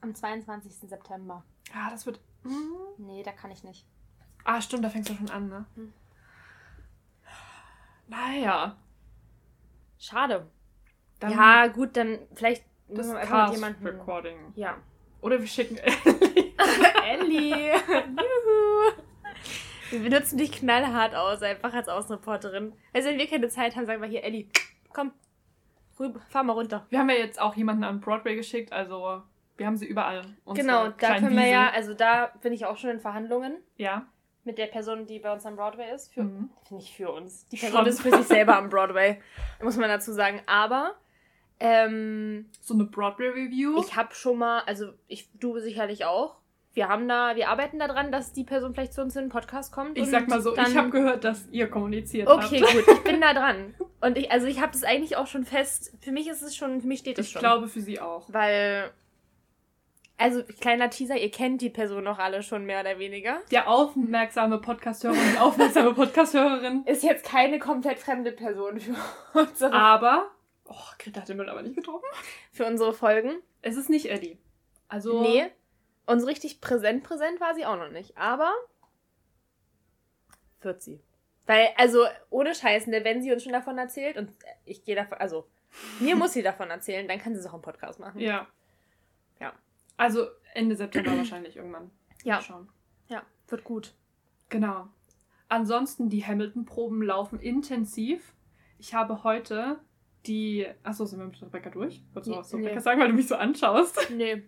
Am 0.01 0.13
22. 0.13 0.89
September. 0.89 1.43
Ah, 1.73 1.89
das 1.89 2.05
wird. 2.05 2.19
Hm. 2.43 2.75
Nee, 2.97 3.23
da 3.23 3.31
kann 3.31 3.51
ich 3.51 3.63
nicht. 3.63 3.85
Ah, 4.43 4.59
stimmt, 4.61 4.83
da 4.83 4.89
fängst 4.89 5.09
du 5.09 5.15
schon 5.15 5.29
an, 5.29 5.47
ne? 5.47 5.65
Hm. 5.75 5.93
Naja. 8.07 8.75
Schade. 9.97 10.49
Dann 11.19 11.31
ja, 11.31 11.67
gut, 11.67 11.95
dann 11.95 12.19
vielleicht 12.35 12.65
das 12.89 12.97
müssen 12.97 13.13
wir 13.13 13.19
einfach 13.21 13.47
mit 13.47 13.55
jemandem. 13.55 13.85
Recording. 13.87 14.53
Ja. 14.55 14.77
Oder 15.21 15.39
wir 15.39 15.47
schicken 15.47 15.77
Ellie! 17.07 17.53
Juhu! 17.55 17.62
Wir 19.93 20.09
benutzen 20.09 20.37
dich 20.37 20.51
knallhart 20.51 21.13
aus, 21.15 21.41
einfach 21.43 21.73
als 21.73 21.87
Außenreporterin. 21.87 22.73
Also 22.93 23.09
wenn 23.09 23.17
wir 23.19 23.27
keine 23.27 23.47
Zeit 23.49 23.75
haben, 23.75 23.85
sagen 23.85 24.01
wir 24.01 24.07
hier, 24.09 24.23
Ellie, 24.23 24.47
komm, 24.91 25.11
rüber, 25.99 26.19
fahr 26.29 26.43
mal 26.43 26.53
runter. 26.53 26.85
Wir 26.89 26.97
haben 26.99 27.09
ja 27.09 27.15
jetzt 27.17 27.39
auch 27.39 27.55
jemanden 27.55 27.83
an 27.83 27.99
Broadway 27.99 28.35
geschickt, 28.35 28.73
also 28.73 29.21
wir 29.57 29.67
haben 29.67 29.77
sie 29.77 29.85
überall. 29.85 30.23
genau, 30.55 30.89
da 30.89 31.15
können 31.19 31.31
wir 31.35 31.41
Wiesel. 31.43 31.51
ja, 31.51 31.69
also 31.69 31.93
da 31.93 32.31
bin 32.41 32.53
ich 32.53 32.65
auch 32.65 32.77
schon 32.77 32.89
in 32.89 32.99
Verhandlungen 32.99 33.57
Ja. 33.77 34.07
mit 34.43 34.57
der 34.57 34.65
Person, 34.65 35.05
die 35.05 35.19
bei 35.19 35.31
uns 35.31 35.45
am 35.45 35.55
Broadway 35.55 35.93
ist. 35.93 36.11
Für, 36.13 36.23
Mhm. 36.23 36.49
Ich 36.79 36.95
für 36.97 37.11
uns. 37.11 37.47
Die 37.49 37.57
Person 37.57 37.81
Schon. 37.81 37.87
ist 37.87 38.01
für 38.01 38.09
sich 38.17 38.25
selber 38.27 38.57
am 38.57 38.69
Broadway, 38.69 39.21
muss 39.61 39.77
man 39.77 39.89
dazu 39.89 40.11
sagen. 40.11 40.41
Aber 40.47 40.95
ähm, 41.59 42.49
So 42.61 42.73
eine 42.73 42.85
Broadway-Review. 42.85 43.79
ich 43.79 43.95
habe 43.95 44.13
schon 44.15 44.39
mal, 44.39 44.61
also 44.65 44.87
ich, 45.07 45.29
du 45.35 45.59
sicherlich 45.59 46.03
auch. 46.05 46.37
Wir 46.73 46.87
haben 46.89 47.07
da, 47.07 47.35
wir 47.35 47.49
arbeiten 47.49 47.77
daran, 47.77 48.11
dass 48.11 48.33
die 48.33 48.43
Person 48.43 48.73
vielleicht 48.73 48.93
zu 48.93 49.01
uns 49.01 49.15
in 49.15 49.25
den 49.25 49.29
Podcast 49.29 49.71
kommt. 49.71 49.95
Ich 49.97 50.07
sag 50.09 50.27
mal 50.27 50.41
so, 50.41 50.57
ich 50.57 50.75
habe 50.75 50.89
gehört, 50.89 51.23
dass 51.23 51.47
ihr 51.51 51.67
kommuniziert 51.69 52.27
Okay, 52.27 52.61
habt. 52.63 52.73
gut, 52.73 52.83
ich 52.97 53.03
bin 53.03 53.21
da 53.21 53.33
dran. 53.33 53.75
Und 54.01 54.17
ich, 54.17 54.31
also 54.31 54.47
ich 54.47 54.59
habe 54.59 54.71
das 54.71 54.83
eigentlich 54.83 55.15
auch 55.15 55.27
schon 55.27 55.45
fest. 55.45 55.93
Für 56.01 56.11
mich 56.11 56.27
ist 56.27 56.41
es 56.41 56.55
schon, 56.55 56.81
für 56.81 56.87
mich 56.87 56.99
steht 56.99 57.19
es 57.19 57.27
Ich 57.27 57.31
schon. 57.33 57.41
glaube 57.41 57.67
für 57.67 57.79
sie 57.81 57.99
auch. 57.99 58.25
Weil, 58.27 58.89
also 60.17 60.41
kleiner 60.61 60.89
Teaser, 60.89 61.15
ihr 61.15 61.29
kennt 61.29 61.61
die 61.61 61.69
Person 61.69 62.07
auch 62.07 62.17
alle 62.17 62.41
schon 62.41 62.65
mehr 62.65 62.81
oder 62.81 62.97
weniger. 62.97 63.37
Der 63.51 63.67
aufmerksame 63.67 64.57
Podcast-Hörer 64.57 65.13
und 65.13 65.33
die 65.33 65.37
aufmerksame 65.37 65.93
Podcast-Hörerin. 65.93 66.83
Ist 66.87 67.03
jetzt 67.03 67.23
keine 67.25 67.59
komplett 67.59 67.99
fremde 67.99 68.31
Person 68.31 68.79
für 68.79 68.95
unsere, 69.33 69.71
Aber. 69.73 70.31
Oh, 70.65 70.73
Greta 70.97 71.21
hat 71.21 71.29
den 71.29 71.37
Müll 71.37 71.49
aber 71.49 71.61
nicht 71.61 71.75
getroffen. 71.75 72.05
für 72.51 72.65
unsere 72.65 72.93
Folgen. 72.93 73.33
Es 73.61 73.77
ist 73.77 73.91
nicht 73.91 74.07
Eddie. 74.07 74.39
Also. 74.87 75.21
Nee. 75.21 75.51
Und 76.05 76.19
so 76.19 76.25
richtig 76.25 76.61
präsent, 76.61 77.03
präsent 77.03 77.39
war 77.39 77.55
sie 77.55 77.65
auch 77.65 77.77
noch 77.77 77.91
nicht. 77.91 78.17
Aber 78.17 78.51
wird 80.61 80.81
sie. 80.81 81.01
Weil, 81.45 81.69
also, 81.77 82.05
ohne 82.29 82.55
Scheiß, 82.55 82.87
ne, 82.87 83.03
wenn 83.03 83.21
sie 83.21 83.31
uns 83.31 83.43
schon 83.43 83.51
davon 83.51 83.77
erzählt, 83.77 84.17
und 84.17 84.31
ich 84.65 84.83
gehe 84.85 84.95
davon, 84.95 85.17
also, 85.17 85.47
mir 85.99 86.15
muss 86.15 86.33
sie 86.33 86.41
davon 86.41 86.69
erzählen, 86.69 87.07
dann 87.07 87.19
kann 87.19 87.33
sie 87.33 87.39
es 87.39 87.47
auch 87.47 87.53
im 87.53 87.61
Podcast 87.61 87.99
machen. 87.99 88.19
Ja. 88.19 88.47
Ja. 89.39 89.53
Also 89.97 90.27
Ende 90.53 90.75
September 90.75 91.17
wahrscheinlich 91.17 91.57
irgendwann. 91.57 91.91
Ja. 92.23 92.41
Schauen. 92.41 92.69
Ja, 93.07 93.23
wird 93.47 93.63
gut. 93.63 93.93
Genau. 94.49 94.87
Ansonsten, 95.49 96.09
die 96.09 96.25
Hamilton-Proben 96.25 97.01
laufen 97.01 97.39
intensiv. 97.39 98.33
Ich 98.79 98.93
habe 98.93 99.23
heute 99.23 99.79
die. 100.25 100.65
Achso, 100.83 101.05
sind 101.05 101.19
wir 101.19 101.25
mit 101.25 101.41
Rebecca 101.41 101.69
durch? 101.69 102.01
Wolltest 102.13 102.33
du 102.33 102.37
was 102.37 102.49
zu. 102.49 102.57
Rebecca 102.57 102.79
sagen, 102.79 103.01
weil 103.01 103.09
du 103.09 103.15
mich 103.15 103.27
so 103.27 103.35
anschaust? 103.35 104.09
Nee. 104.11 104.43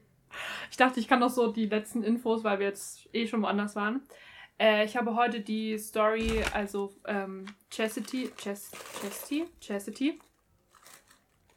Ich 0.71 0.77
dachte, 0.77 0.99
ich 0.99 1.07
kann 1.07 1.19
noch 1.19 1.29
so 1.29 1.51
die 1.51 1.67
letzten 1.67 2.03
Infos, 2.03 2.43
weil 2.43 2.59
wir 2.59 2.67
jetzt 2.67 3.09
eh 3.13 3.27
schon 3.27 3.41
woanders 3.41 3.75
waren. 3.75 4.01
Äh, 4.59 4.85
ich 4.85 4.95
habe 4.95 5.15
heute 5.15 5.41
die 5.41 5.77
Story, 5.77 6.43
also 6.53 6.93
ähm, 7.05 7.45
Chastity, 7.69 8.31
Chas 8.37 8.71
Chastity, 9.01 9.45
Chastity, 9.59 10.19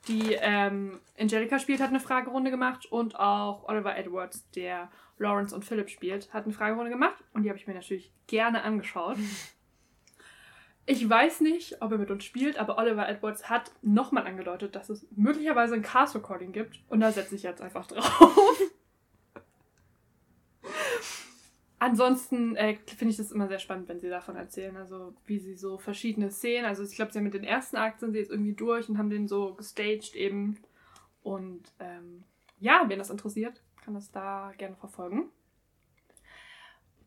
die 0.09 0.33
ähm, 0.41 1.01
Angelica 1.18 1.59
spielt, 1.59 1.81
hat 1.81 1.91
eine 1.91 2.01
Fragerunde 2.01 2.51
gemacht 2.51 2.87
und 2.87 3.18
auch 3.18 3.68
Oliver 3.68 3.97
Edwards, 3.97 4.51
der 4.53 4.91
Lawrence 5.18 5.55
und 5.55 5.64
Philip 5.64 5.91
spielt, 5.91 6.33
hat 6.33 6.45
eine 6.45 6.55
Fragerunde 6.55 6.91
gemacht 6.91 7.22
und 7.35 7.43
die 7.43 7.51
habe 7.51 7.59
ich 7.59 7.66
mir 7.66 7.74
natürlich 7.74 8.12
gerne 8.26 8.62
angeschaut. 8.62 9.16
Ich 10.91 11.07
weiß 11.07 11.43
nicht, 11.43 11.82
ob 11.82 11.93
er 11.93 11.99
mit 11.99 12.11
uns 12.11 12.24
spielt, 12.24 12.57
aber 12.57 12.78
Oliver 12.78 13.07
Edwards 13.07 13.51
hat 13.51 13.72
nochmal 13.82 14.26
angedeutet, 14.26 14.74
dass 14.74 14.89
es 14.89 15.07
möglicherweise 15.14 15.74
ein 15.74 15.82
Cast 15.82 16.14
Recording 16.14 16.51
gibt 16.51 16.80
und 16.89 17.01
da 17.01 17.12
setze 17.12 17.34
ich 17.34 17.43
jetzt 17.43 17.61
einfach 17.61 17.86
drauf. 17.86 18.59
Ansonsten 21.78 22.57
äh, 22.57 22.76
finde 22.86 23.11
ich 23.11 23.18
das 23.18 23.32
immer 23.32 23.49
sehr 23.49 23.59
spannend, 23.59 23.91
wenn 23.91 24.01
sie 24.01 24.09
davon 24.09 24.36
erzählen, 24.36 24.78
also 24.78 25.12
wie 25.26 25.39
sie 25.39 25.57
so 25.57 25.76
verschiedene 25.76 26.30
Szenen, 26.30 26.64
also 26.64 26.82
ich 26.82 26.97
glaube, 26.97 27.12
sie 27.12 27.18
haben 27.18 27.24
mit 27.24 27.34
den 27.34 27.45
ersten 27.45 27.76
Akt 27.76 28.01
sind 28.01 28.12
sie 28.12 28.20
jetzt 28.20 28.30
irgendwie 28.30 28.55
durch 28.55 28.89
und 28.89 28.97
haben 28.97 29.11
den 29.11 29.28
so 29.28 29.53
gestaged 29.57 30.14
eben. 30.14 30.57
Und 31.22 31.70
ähm, 31.80 32.24
ja, 32.61 32.84
wen 32.86 32.99
das 32.99 33.11
interessiert, 33.11 33.62
kann 33.84 33.93
das 33.93 34.11
da 34.11 34.55
gerne 34.57 34.76
verfolgen. 34.76 35.28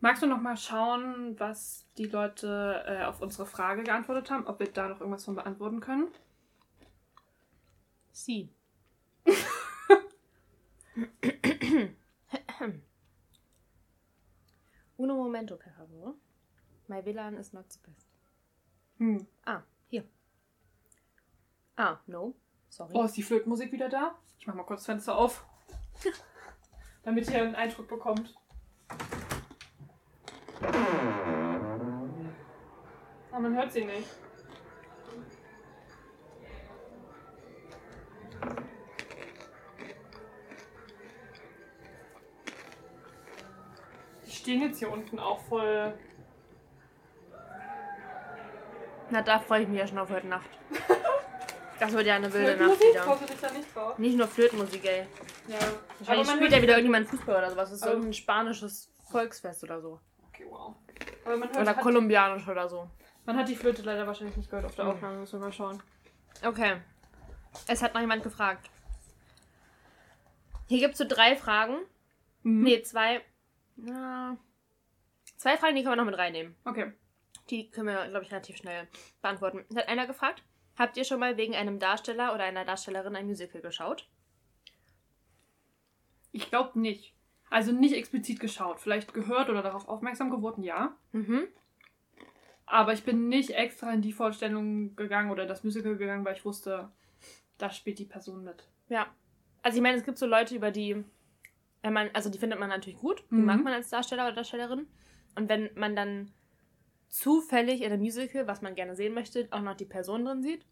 Magst 0.02 0.24
du 0.24 0.28
noch 0.28 0.41
mal 0.41 0.58
schauen, 0.58 1.39
was 1.39 1.86
die 1.95 2.08
Leute 2.08 2.84
äh, 2.88 3.04
auf 3.06 3.22
unsere 3.22 3.45
Frage 3.45 3.84
geantwortet 3.84 4.32
haben, 4.32 4.47
ob 4.47 4.60
wir 4.60 4.72
da 4.72 4.88
noch 4.88 4.99
irgendwas 4.99 5.26
von 5.26 5.36
beantworten 5.36 5.80
können? 5.80 6.08
Sie. 8.12 8.49
Uno 14.97 15.16
momento, 15.16 15.56
per 15.56 15.72
favor. 15.74 16.16
My 16.88 17.06
WLAN 17.06 17.38
is 17.38 17.54
not 17.54 17.72
the 17.72 17.80
best. 17.80 18.08
Hm. 18.97 19.28
Ah, 19.45 19.62
hier. 19.88 20.04
Ah, 21.76 21.99
no. 22.08 22.34
Sorry. 22.70 22.91
Oh, 22.95 23.04
ist 23.04 23.18
die 23.18 23.24
Flötenmusik 23.24 23.72
wieder 23.72 23.88
da? 23.88 24.16
Ich 24.39 24.47
mach 24.47 24.56
mal 24.56 24.64
kurz 24.64 24.82
das 24.82 24.88
Fenster 24.88 25.16
auf. 25.16 25.45
Damit 27.04 27.30
ihr 27.30 27.39
einen 27.39 27.54
Eindruck 27.54 27.88
bekommt. 27.88 28.36
Aber 33.32 33.39
man 33.41 33.55
hört 33.55 33.71
sie 33.71 33.86
nicht. 33.86 34.07
Die 44.25 44.32
stehen 44.32 44.61
jetzt 44.61 44.79
hier 44.79 44.91
unten 44.91 45.19
auch 45.19 45.39
voll. 45.41 45.93
Na, 49.09 49.21
da 49.21 49.39
freue 49.39 49.63
ich 49.63 49.67
mich 49.67 49.79
ja 49.79 49.88
schon 49.88 49.97
auf 49.97 50.09
heute 50.09 50.27
Nacht. 50.27 50.49
Das 51.79 51.93
wird 51.93 52.05
ja 52.05 52.13
eine 52.13 52.32
wilde 52.32 52.63
Nacht 52.63 52.77
Flötenmusik? 52.77 52.93
wieder. 52.93 53.15
Du 53.19 53.25
dich 53.25 53.41
da 53.41 53.51
nicht 53.51 53.75
drauf? 53.75 53.97
Nicht 53.97 54.15
nur 54.15 54.27
Flötenmusik, 54.27 54.86
ey. 54.86 55.07
Ja. 55.47 55.57
Wahrscheinlich 55.97 56.27
man 56.27 56.36
spielt 56.36 56.51
ja 56.51 56.61
wieder 56.61 56.73
irgendjemand 56.73 57.07
Fußball 57.09 57.38
oder 57.38 57.49
sowas. 57.49 57.69
Das 57.71 57.77
ist 57.77 57.82
Aber- 57.82 57.93
irgendein 57.93 58.13
spanisches 58.13 58.93
Volksfest 59.11 59.63
oder 59.63 59.82
so. 59.82 59.99
Okay, 60.27 60.45
wow. 60.47 60.75
Aber 61.25 61.38
man 61.38 61.49
hört, 61.49 61.57
Oder 61.59 61.75
hat, 61.75 61.82
kolumbianisch 61.82 62.47
oder 62.47 62.69
so. 62.69 62.88
Man 63.32 63.41
hat 63.41 63.49
die 63.49 63.55
Flöte 63.55 63.82
leider 63.82 64.05
wahrscheinlich 64.07 64.38
nicht 64.38 64.49
gehört 64.49 64.65
auf 64.65 64.75
der 64.75 64.86
Mhm. 64.86 64.91
Aufnahme. 64.91 65.17
Müssen 65.19 65.39
wir 65.39 65.45
mal 65.47 65.53
schauen. 65.53 65.82
Okay. 66.43 66.77
Es 67.67 67.82
hat 67.82 67.93
noch 67.93 68.01
jemand 68.01 68.23
gefragt. 68.23 68.69
Hier 70.67 70.79
gibt 70.79 70.93
es 70.93 70.97
so 70.99 71.05
drei 71.07 71.36
Fragen. 71.36 71.77
Mhm. 72.43 72.63
Nee, 72.63 72.82
zwei. 72.84 73.21
Na, 73.75 74.38
zwei 75.38 75.57
Fragen, 75.57 75.75
die 75.75 75.84
können 75.84 75.93
wir 75.93 76.03
noch 76.03 76.09
mit 76.09 76.17
reinnehmen. 76.17 76.55
Okay. 76.65 76.93
Die 77.49 77.69
können 77.69 77.88
wir, 77.88 78.07
glaube 78.07 78.23
ich, 78.25 78.32
relativ 78.32 78.57
schnell 78.57 78.88
beantworten. 79.21 79.65
Es 79.69 79.75
hat 79.75 79.88
einer 79.89 80.07
gefragt, 80.07 80.43
habt 80.77 80.95
ihr 80.97 81.03
schon 81.03 81.19
mal 81.19 81.36
wegen 81.38 81.55
einem 81.55 81.79
Darsteller 81.79 82.34
oder 82.34 82.43
einer 82.45 82.63
Darstellerin 82.65 83.15
ein 83.15 83.25
Musical 83.27 83.61
geschaut? 83.61 84.07
Ich 86.32 86.49
glaube 86.49 86.79
nicht. 86.79 87.13
Also 87.49 87.73
nicht 87.73 87.93
explizit 87.93 88.39
geschaut. 88.39 88.79
Vielleicht 88.79 89.13
gehört 89.13 89.49
oder 89.49 89.61
darauf 89.61 89.89
aufmerksam 89.89 90.29
geworden, 90.29 90.63
ja. 90.63 90.95
Mhm. 91.11 91.47
Aber 92.72 92.93
ich 92.93 93.03
bin 93.03 93.28
nicht 93.28 93.49
extra 93.49 93.91
in 93.91 94.01
die 94.01 94.13
Vorstellung 94.13 94.95
gegangen 94.95 95.30
oder 95.30 95.45
das 95.45 95.63
Musical 95.65 95.97
gegangen, 95.97 96.24
weil 96.24 96.36
ich 96.38 96.45
wusste, 96.45 96.89
da 97.57 97.69
spielt 97.69 97.99
die 97.99 98.05
Person 98.05 98.45
mit. 98.45 98.69
Ja. 98.88 99.07
Also 99.61 99.76
ich 99.78 99.84
meine, 99.84 99.97
es 99.97 100.05
gibt 100.05 100.17
so 100.17 100.26
Leute, 100.26 100.55
über 100.55 100.72
die, 100.72 101.03
wenn 101.82 101.91
man, 101.93 102.09
also 102.13 102.30
die 102.30 102.39
findet 102.39 102.59
man 102.59 102.69
natürlich 102.69 102.97
gut, 102.99 103.26
die 103.30 103.36
Mhm. 103.36 103.45
mag 103.45 103.63
man 103.63 103.74
als 103.74 103.89
Darsteller 103.89 104.26
oder 104.28 104.36
Darstellerin. 104.36 104.88
Und 105.36 105.49
wenn 105.49 105.69
man 105.76 105.97
dann 105.97 106.32
zufällig 107.09 107.82
in 107.82 107.91
einem 107.91 108.01
Musical, 108.01 108.47
was 108.47 108.61
man 108.61 108.74
gerne 108.74 108.95
sehen 108.95 109.13
möchte, 109.13 109.49
auch 109.51 109.61
noch 109.61 109.76
die 109.76 109.86
Person 109.86 110.24
drin 110.24 110.41
sieht, 110.41 110.65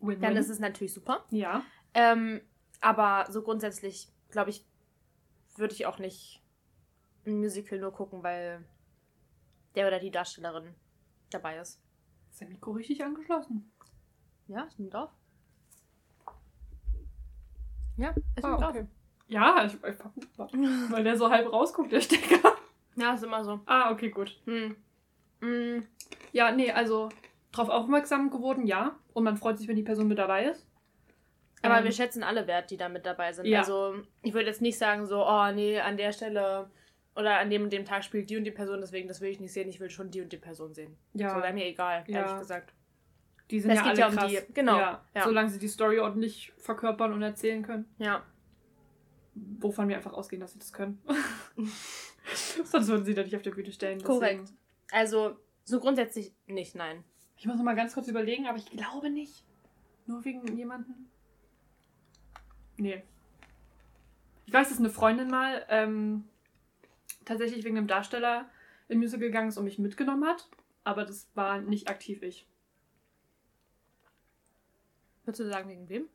Win-win. 0.00 0.20
dann 0.20 0.36
ist 0.36 0.50
es 0.50 0.58
natürlich 0.58 0.92
super. 0.92 1.24
ja. 1.30 1.62
Ähm, 1.94 2.40
aber 2.82 3.26
so 3.30 3.42
grundsätzlich, 3.42 4.08
glaube 4.30 4.50
ich, 4.50 4.64
würde 5.56 5.74
ich 5.74 5.86
auch 5.86 5.98
nicht 5.98 6.40
ein 7.26 7.38
Musical 7.38 7.78
nur 7.78 7.92
gucken, 7.92 8.22
weil 8.22 8.64
der 9.74 9.86
oder 9.88 9.98
die 9.98 10.10
Darstellerin 10.10 10.74
dabei 11.30 11.58
ist. 11.58 11.80
Ist 12.30 12.40
der 12.40 12.48
Mikro 12.48 12.72
richtig 12.72 13.02
angeschlossen? 13.04 13.70
Ja, 14.48 14.62
ist 14.64 14.78
mit 14.78 14.92
drauf? 14.92 15.10
Ja, 17.96 18.14
ist 18.36 18.44
Ah, 18.44 18.68
okay. 18.68 18.86
Ja, 19.28 19.64
ich, 19.64 19.74
ich, 19.74 19.98
weil 20.90 21.04
der 21.04 21.16
so 21.16 21.30
halb 21.30 21.52
rausguckt, 21.52 21.92
der 21.92 22.00
Stecker. 22.00 22.56
Ja, 22.96 23.14
ist 23.14 23.22
immer 23.22 23.44
so. 23.44 23.60
Ah, 23.66 23.92
okay, 23.92 24.10
gut. 24.10 24.40
Hm. 24.44 24.76
Hm. 25.40 25.86
Ja, 26.32 26.50
nee, 26.50 26.72
also 26.72 27.08
drauf 27.52 27.68
aufmerksam 27.68 28.30
geworden, 28.30 28.66
ja. 28.66 28.96
Und 29.12 29.24
man 29.24 29.36
freut 29.36 29.58
sich, 29.58 29.68
wenn 29.68 29.76
die 29.76 29.82
Person 29.82 30.08
mit 30.08 30.18
dabei 30.18 30.46
ist. 30.46 30.66
Aber 31.62 31.78
Ähm, 31.78 31.84
wir 31.84 31.92
schätzen 31.92 32.22
alle 32.22 32.46
wert, 32.46 32.70
die 32.70 32.76
da 32.76 32.88
mit 32.88 33.06
dabei 33.06 33.32
sind. 33.32 33.46
Ja. 33.46 33.60
Also, 33.60 33.94
ich 34.22 34.32
würde 34.32 34.46
jetzt 34.46 34.62
nicht 34.62 34.78
sagen, 34.78 35.06
so, 35.06 35.24
oh 35.24 35.52
nee, 35.52 35.78
an 35.78 35.96
der 35.96 36.12
Stelle 36.12 36.70
oder 37.16 37.38
an 37.38 37.50
dem 37.50 37.62
und 37.64 37.72
dem 37.72 37.84
Tag 37.84 38.04
spielt 38.04 38.30
die 38.30 38.36
und 38.36 38.44
die 38.44 38.50
Person, 38.50 38.80
deswegen 38.80 39.08
das 39.08 39.20
will 39.20 39.30
ich 39.30 39.40
nicht 39.40 39.52
sehen, 39.52 39.68
ich 39.68 39.80
will 39.80 39.90
schon 39.90 40.10
die 40.10 40.20
und 40.20 40.32
die 40.32 40.36
Person 40.38 40.72
sehen. 40.74 40.96
ja, 41.14 41.34
So 41.34 41.42
wäre 41.42 41.52
mir 41.52 41.66
egal, 41.66 42.04
Ja. 42.06 42.20
ehrlich 42.20 42.38
gesagt. 42.40 42.72
die 43.50 43.60
sind 43.60 43.70
Es 43.72 43.76
ja 43.78 43.82
geht 43.82 43.90
alle 43.92 44.00
ja 44.00 44.08
um 44.08 44.14
krass. 44.16 44.30
die- 44.46 44.52
genau, 44.54 44.78
Ja, 44.78 45.04
ja. 45.14 45.24
Solange 45.24 45.48
sie 45.50 45.58
die 45.58 45.68
Story 45.68 45.98
ordentlich 45.98 46.52
verkörpern 46.58 47.12
und 47.12 47.22
erzählen 47.22 47.62
können. 47.62 47.84
Ja. 47.98 48.22
Wovon 49.34 49.88
wir 49.88 49.96
einfach 49.96 50.12
ausgehen, 50.12 50.40
dass 50.40 50.52
sie 50.52 50.58
das 50.60 50.72
können. 50.72 51.02
Sonst 52.64 52.88
würden 52.88 53.04
sie 53.04 53.14
da 53.14 53.22
nicht 53.22 53.34
auf 53.36 53.42
der 53.42 53.50
Bühne 53.52 53.72
stellen. 53.72 53.98
deswegen- 53.98 54.18
Korrekt. 54.18 54.52
Also, 54.92 55.36
so 55.64 55.80
grundsätzlich 55.80 56.32
nicht, 56.46 56.74
nein. 56.74 57.02
Ich 57.36 57.46
muss 57.46 57.56
noch 57.56 57.64
mal 57.64 57.74
ganz 57.76 57.94
kurz 57.94 58.06
überlegen, 58.08 58.46
aber 58.46 58.58
ich 58.58 58.66
glaube 58.70 59.10
nicht. 59.10 59.44
Nur 60.06 60.24
wegen 60.24 60.56
jemanden. 60.56 61.08
Nee. 62.76 63.02
Ich 64.46 64.52
weiß, 64.52 64.68
dass 64.68 64.78
eine 64.78 64.90
Freundin 64.90 65.28
mal 65.28 65.64
ähm, 65.68 66.24
tatsächlich 67.24 67.64
wegen 67.64 67.76
einem 67.76 67.86
Darsteller 67.86 68.48
im 68.88 68.98
Musical 68.98 69.28
gegangen 69.28 69.48
ist 69.48 69.58
und 69.58 69.64
mich 69.64 69.78
mitgenommen 69.78 70.26
hat. 70.26 70.48
Aber 70.84 71.04
das 71.04 71.28
war 71.34 71.60
nicht 71.60 71.88
aktiv 71.88 72.22
ich. 72.22 72.46
Würdest 75.24 75.40
du 75.40 75.48
sagen, 75.48 75.68
wegen 75.68 75.88
wem? 75.88 76.08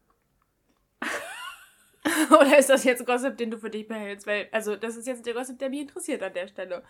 Oder 2.29 2.57
ist 2.57 2.69
das 2.69 2.83
jetzt 2.83 3.05
Gossip, 3.05 3.37
den 3.37 3.51
du 3.51 3.57
für 3.57 3.69
dich 3.69 3.87
behältst? 3.87 4.27
Weil, 4.27 4.47
also, 4.51 4.75
das 4.75 4.97
ist 4.97 5.07
jetzt 5.07 5.25
der 5.25 5.33
Gossip, 5.33 5.59
der 5.59 5.69
mich 5.69 5.81
interessiert 5.81 6.21
an 6.23 6.33
der 6.33 6.47
Stelle. 6.47 6.83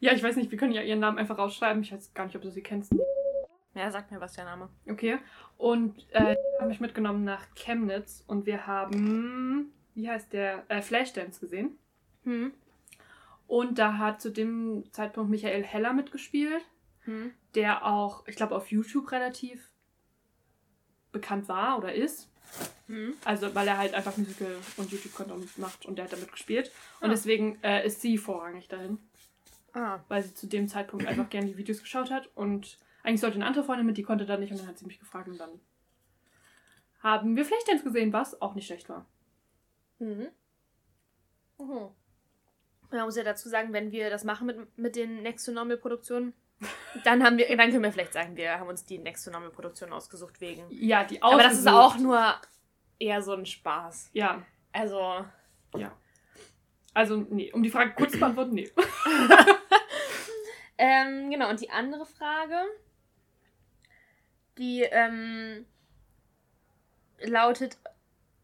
Ja, 0.00 0.12
ich 0.12 0.22
weiß 0.22 0.36
nicht, 0.36 0.50
wir 0.50 0.58
können 0.58 0.72
ja 0.72 0.82
ihren 0.82 1.00
Namen 1.00 1.18
einfach 1.18 1.38
rausschreiben. 1.38 1.82
Ich 1.82 1.92
weiß 1.92 2.14
gar 2.14 2.26
nicht, 2.26 2.36
ob 2.36 2.42
du 2.42 2.50
sie 2.50 2.62
kennst. 2.62 2.92
Ja, 3.74 3.90
sag 3.90 4.10
mir, 4.10 4.20
was 4.20 4.34
der 4.34 4.44
Name. 4.44 4.68
Okay. 4.88 5.18
Und 5.58 6.06
äh, 6.12 6.36
die 6.36 6.60
haben 6.60 6.68
mich 6.68 6.80
mitgenommen 6.80 7.24
nach 7.24 7.46
Chemnitz 7.54 8.24
und 8.26 8.46
wir 8.46 8.66
haben, 8.66 9.72
wie 9.94 10.08
heißt 10.08 10.32
der, 10.32 10.64
äh, 10.68 10.80
Flashdance 10.80 11.40
gesehen. 11.40 11.76
Hm. 12.24 12.52
Und 13.46 13.78
da 13.78 13.98
hat 13.98 14.20
zu 14.22 14.30
dem 14.30 14.84
Zeitpunkt 14.92 15.30
Michael 15.30 15.62
Heller 15.64 15.92
mitgespielt. 15.92 16.62
Hm. 17.06 17.34
der 17.54 17.84
auch, 17.84 18.26
ich 18.26 18.34
glaube, 18.34 18.56
auf 18.56 18.70
YouTube 18.72 19.12
relativ 19.12 19.70
bekannt 21.12 21.48
war 21.48 21.76
oder 21.78 21.92
ist. 21.94 22.30
Hm. 22.86 23.12
Also, 23.24 23.54
weil 23.54 23.68
er 23.68 23.76
halt 23.76 23.92
einfach 23.94 24.16
Musical 24.16 24.56
und 24.78 24.90
YouTube-Content 24.90 25.58
macht 25.58 25.84
und 25.84 25.96
der 25.96 26.06
hat 26.06 26.12
damit 26.14 26.32
gespielt. 26.32 26.72
Und 27.00 27.08
Ah. 27.08 27.12
deswegen 27.12 27.62
äh, 27.62 27.86
ist 27.86 28.00
sie 28.00 28.16
vorrangig 28.16 28.68
dahin, 28.68 28.98
Ah. 29.74 30.00
weil 30.08 30.22
sie 30.22 30.32
zu 30.34 30.46
dem 30.46 30.66
Zeitpunkt 30.66 31.06
einfach 31.06 31.28
gerne 31.28 31.46
die 31.48 31.56
Videos 31.58 31.80
geschaut 31.82 32.10
hat. 32.10 32.30
Und 32.34 32.78
eigentlich 33.02 33.20
sollte 33.20 33.36
eine 33.36 33.46
andere 33.46 33.64
Freundin 33.64 33.84
mit, 33.86 33.98
die 33.98 34.02
konnte 34.02 34.24
da 34.24 34.38
nicht 34.38 34.50
und 34.52 34.58
dann 34.60 34.66
hat 34.68 34.78
sie 34.78 34.86
mich 34.86 34.98
gefragt 34.98 35.28
und 35.28 35.38
dann 35.38 35.60
haben 37.00 37.36
wir 37.36 37.44
Flashdance 37.44 37.84
gesehen, 37.84 38.14
was 38.14 38.40
auch 38.40 38.54
nicht 38.54 38.66
schlecht 38.66 38.88
war. 38.88 39.04
Mhm. 39.98 40.28
Mhm. 41.58 41.88
Man 42.98 43.06
muss 43.06 43.16
ja 43.16 43.24
dazu 43.24 43.48
sagen, 43.48 43.72
wenn 43.72 43.92
wir 43.92 44.10
das 44.10 44.24
machen 44.24 44.46
mit, 44.46 44.78
mit 44.78 44.96
den 44.96 45.22
Next 45.22 45.46
to 45.46 45.52
Normal 45.52 45.76
Produktionen, 45.76 46.32
dann 47.04 47.22
haben 47.24 47.36
wir, 47.38 47.48
dann 47.56 47.70
können 47.70 47.82
wir 47.82 47.92
vielleicht 47.92 48.12
sagen, 48.12 48.36
wir 48.36 48.58
haben 48.58 48.68
uns 48.68 48.84
die 48.84 48.98
Next 48.98 49.24
to 49.24 49.30
Normal 49.30 49.50
Produktion 49.50 49.92
ausgesucht 49.92 50.40
wegen. 50.40 50.64
Ja, 50.70 51.04
die 51.04 51.20
Aber 51.22 51.42
das 51.42 51.54
ist 51.58 51.66
ausgesucht. 51.66 51.96
auch 51.96 51.98
nur 51.98 52.34
eher 52.98 53.22
so 53.22 53.32
ein 53.32 53.46
Spaß. 53.46 54.10
Ja, 54.12 54.42
Also, 54.72 55.24
ja. 55.76 55.96
Also, 56.94 57.16
nee, 57.16 57.52
um 57.52 57.62
die 57.62 57.70
Frage 57.70 57.92
kurz 57.94 58.12
zu 58.12 58.18
beantworten, 58.20 58.54
nee. 58.54 58.70
ähm, 60.78 61.30
genau, 61.30 61.50
und 61.50 61.60
die 61.60 61.70
andere 61.70 62.06
Frage, 62.06 62.56
die 64.58 64.82
ähm, 64.82 65.66
lautet, 67.20 67.78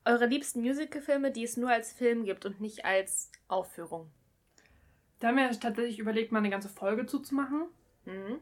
eure 0.05 0.27
liebsten 0.27 0.63
Musicalfilme, 0.63 1.31
die 1.31 1.45
es 1.45 1.57
nur 1.57 1.71
als 1.71 1.93
Film 1.93 2.25
gibt 2.25 2.45
und 2.45 2.61
nicht 2.61 2.85
als 2.85 3.31
Aufführung. 3.47 4.11
Da 5.21 5.29
haben 5.29 5.37
wir 5.37 5.51
tatsächlich 5.51 5.99
überlegt, 5.99 6.33
mal 6.33 6.39
eine 6.39 6.51
ganze 6.51 6.69
Folge 6.69 7.07
zuzumachen. 7.07 7.67
Mhm. 8.07 8.41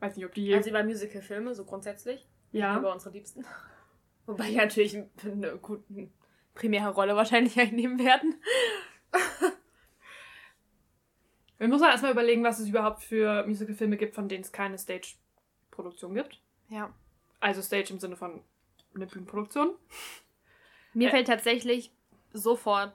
Weiß 0.00 0.16
nicht, 0.16 0.26
ob 0.26 0.34
die. 0.34 0.52
Also 0.54 0.70
über 0.70 0.82
Musicalfilme, 0.82 1.54
so 1.54 1.64
grundsätzlich. 1.64 2.26
ja. 2.52 2.76
Über 2.78 2.92
unsere 2.92 3.14
Liebsten. 3.14 3.44
Wobei 4.26 4.48
die 4.48 4.56
natürlich 4.56 4.96
eine 5.22 5.56
gute 5.58 5.84
primäre 6.54 6.90
Rolle 6.90 7.14
wahrscheinlich 7.14 7.58
einnehmen 7.60 7.98
werden. 7.98 8.40
Wir 11.58 11.68
müssen 11.68 11.84
erstmal 11.84 12.12
überlegen, 12.12 12.42
was 12.42 12.58
es 12.58 12.68
überhaupt 12.68 13.02
für 13.02 13.46
Musicalfilme 13.46 13.96
gibt, 13.96 14.14
von 14.14 14.28
denen 14.28 14.42
es 14.42 14.52
keine 14.52 14.76
Stage-Produktion 14.78 16.14
gibt. 16.14 16.40
Ja. 16.68 16.92
Also 17.40 17.62
Stage 17.62 17.92
im 17.92 18.00
Sinne 18.00 18.16
von 18.16 18.42
eine 18.94 19.06
Bühnenproduktion. 19.06 19.74
Mir 20.94 21.08
Äh. 21.08 21.10
fällt 21.10 21.26
tatsächlich 21.28 21.92
sofort 22.32 22.92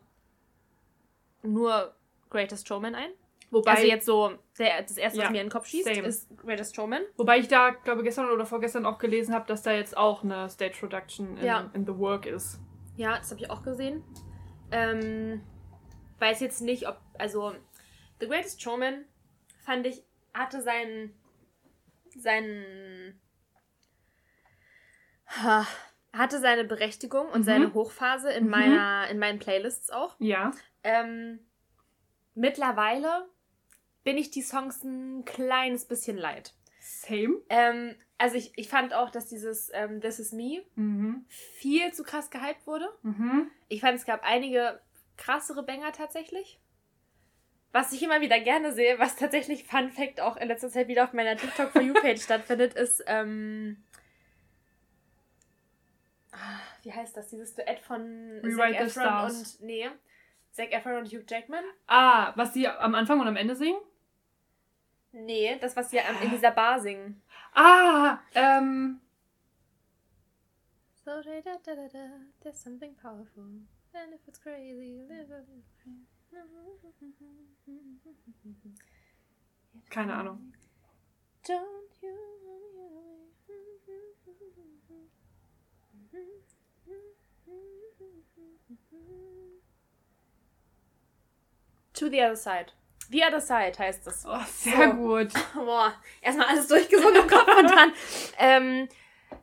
nur 1.44 1.96
Greatest 2.30 2.68
Showman 2.68 2.96
ein. 2.96 3.12
Wobei, 3.52 3.72
also 3.72 3.88
jetzt 3.88 4.06
so, 4.06 4.34
der, 4.60 4.82
das 4.84 4.98
erste, 4.98 5.18
was 5.20 5.26
Ja, 5.26 5.32
mir 5.32 5.42
in 5.42 5.48
den 5.48 5.52
Kopf 5.52 5.66
schießt, 5.66 5.86
same. 5.86 6.08
ist 6.08 6.30
Greatest 6.38 6.76
Showman. 6.76 7.02
wobei 7.18 7.40
ich 7.40 7.48
da, 7.48 7.72
glaube 7.72 8.04
gestern 8.04 8.30
oder 8.30 8.46
vorgestern 8.46 8.86
auch 8.86 9.00
gelesen 9.00 9.34
habe, 9.34 9.48
dass 9.48 9.64
da 9.64 9.72
jetzt 9.72 9.98
auch 9.98 10.24
eine 10.24 10.50
Stage-Production 10.50 11.38
in, 11.38 11.46
Ja. 11.46 11.70
in 11.74 11.86
the 11.86 11.98
work 11.98 12.26
ist. 12.28 12.60
Ja, 12.96 13.18
das 13.18 13.32
habe 13.32 13.42
ich 13.42 13.50
auch 13.50 13.64
gesehen. 13.64 14.04
Ähm, 14.72 15.42
weiß 16.20 16.42
jetzt 16.42 16.62
nicht, 16.62 16.88
ob, 16.88 17.00
also 17.18 17.56
The 18.20 18.28
Greatest 18.28 18.62
Showman 18.62 19.06
fand 19.66 19.88
ich, 19.88 20.04
hatte 20.34 20.62
seinen, 20.62 21.16
seinen, 22.16 23.20
ha, 25.28 25.66
hatte 26.14 26.40
seine 26.40 26.66
Berechtigung 26.66 27.28
und 27.30 27.40
Mhm. 27.40 27.44
seine 27.46 27.74
Hochphase 27.74 28.32
in 28.32 28.46
Mhm. 28.46 28.50
meiner, 28.52 29.08
in 29.10 29.18
meinen 29.20 29.40
Playlists 29.40 29.90
auch. 29.90 30.16
Ja. 30.20 30.52
Ähm, 30.84 31.40
mittlerweile 32.36 33.28
bin 34.10 34.18
ich 34.18 34.32
die 34.32 34.42
Songs 34.42 34.84
ein 34.84 35.24
kleines 35.24 35.86
bisschen 35.86 36.18
leid. 36.18 36.56
Same. 36.80 37.42
Ähm, 37.50 37.94
also 38.18 38.38
ich, 38.38 38.52
ich 38.56 38.68
fand 38.68 38.92
auch, 38.92 39.12
dass 39.12 39.28
dieses 39.28 39.70
ähm, 39.72 40.02
This 40.02 40.18
Is 40.20 40.32
Me 40.32 40.64
Mhm. 40.74 41.26
viel 41.30 41.94
zu 41.94 42.04
krass 42.04 42.32
gehypt 42.32 42.66
wurde. 42.66 42.90
Mhm. 43.04 43.52
Ich 43.68 43.82
fand, 43.82 43.96
es 44.00 44.06
gab 44.06 44.24
einige 44.24 44.82
krassere 45.16 45.62
Banger 45.62 45.92
tatsächlich. 45.92 46.60
Was 47.72 47.92
ich 47.94 48.02
immer 48.02 48.20
wieder 48.20 48.40
gerne 48.40 48.74
sehe, 48.74 48.98
was 48.98 49.16
tatsächlich 49.16 49.66
Fun 49.66 49.92
Fact 49.92 50.22
auch 50.22 50.38
in 50.38 50.48
letzter 50.48 50.72
Zeit 50.72 50.88
wieder 50.88 51.04
auf 51.04 51.14
meiner 51.14 51.38
TikTok 51.38 51.70
For 51.70 51.84
You 51.84 51.94
Page 51.94 52.20
stattfindet, 52.24 52.74
ist 52.74 53.04
ähm, 53.06 53.78
wie 56.82 56.92
heißt 56.94 57.16
das? 57.16 57.28
Dieses 57.28 57.54
Duett 57.54 57.78
von 57.80 58.02
Rewrite 58.44 58.88
Zac 58.88 59.06
Efron 59.06 59.26
und. 59.30 59.60
Nee. 59.62 59.88
Zac 60.52 60.72
Efron 60.72 60.96
und 60.98 61.06
Hugh 61.14 61.24
Jackman? 61.30 61.64
Ah, 61.86 62.34
was 62.36 62.56
sie 62.56 62.68
am 62.68 62.96
Anfang 62.96 63.20
und 63.20 63.28
am 63.28 63.36
Ende 63.36 63.56
singen? 63.56 63.78
Nee, 65.12 65.58
das, 65.60 65.76
was 65.76 65.90
sie 65.90 65.98
in 65.98 66.30
dieser 66.30 66.52
Bar 66.52 66.80
singen. 66.80 67.22
Ah, 67.54 68.20
ähm. 68.36 69.02
So, 71.04 71.22
da, 71.24 71.42
da, 71.42 71.58
da, 71.64 71.88
da, 71.88 72.10
there's 72.42 72.62
something 72.62 72.96
powerful. 72.96 73.44
And 73.94 74.14
if 74.14 74.28
it's 74.28 74.40
crazy, 74.40 75.04
live 75.08 75.32
a 75.32 75.44
Keine 79.90 80.16
Ahnung. 80.16 80.54
Don't 81.48 81.58
you 82.02 82.30
To 91.94 92.10
the 92.10 92.22
other 92.22 92.38
side. 92.38 92.72
The 93.12 93.24
other 93.24 93.42
side 93.42 93.74
heißt 93.78 94.06
es. 94.08 94.26
Oh, 94.28 94.40
sehr 94.48 94.90
So. 94.92 94.94
gut. 94.96 95.34
Boah, 95.56 95.94
erstmal 96.22 96.48
alles 96.48 96.68
durchgesungen 96.68 97.16
im 97.24 97.28
Kopf 97.28 97.48
und 97.48 97.70
dann. 97.70 97.92
Ähm, 98.38 98.88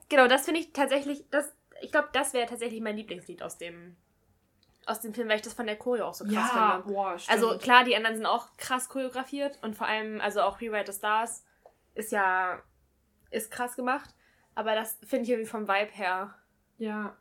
genau, 0.09 0.27
das 0.29 0.45
finde 0.45 0.61
ich 0.61 0.73
tatsächlich, 0.73 1.25
das, 1.31 1.53
ich 1.83 1.91
glaube, 1.93 2.09
das 2.12 2.33
wäre 2.33 2.47
tatsächlich 2.49 2.81
mein 2.81 2.97
Lieblingslied 2.97 3.43
aus 3.43 3.59
dem, 3.59 3.97
aus 4.87 5.01
dem 5.01 5.12
Film, 5.14 5.29
weil 5.29 5.37
ich 5.37 5.43
das 5.43 5.53
von 5.55 5.67
der 5.67 5.77
Choreo 5.77 6.07
auch 6.07 6.14
so 6.14 6.25
krass 6.25 6.35
Ja, 6.35 6.81
finde. 6.83 6.95
boah, 6.95 7.19
stimmt. 7.19 7.37
Also 7.43 7.59
klar, 7.59 7.85
die 7.85 7.97
anderen 7.97 8.17
sind 8.17 8.27
auch 8.27 8.57
krass 8.57 8.89
choreografiert 8.89 9.59
und 9.62 9.75
vor 9.77 9.87
allem, 9.87 10.21
also 10.21 10.43
auch 10.43 10.61
Rewrite 10.61 10.93
the 10.93 10.99
Stars 10.99 11.45
ist 11.95 12.12
ja, 12.12 12.62
ist 13.31 13.51
krass 13.51 13.75
gemacht, 13.77 14.14
aber 14.55 14.75
das 14.77 14.97
finde 15.05 15.25
ich 15.25 15.31
irgendwie 15.31 15.51
vom 15.51 15.67
Vibe 15.69 15.91
her. 15.93 16.35
Ja. 16.79 17.17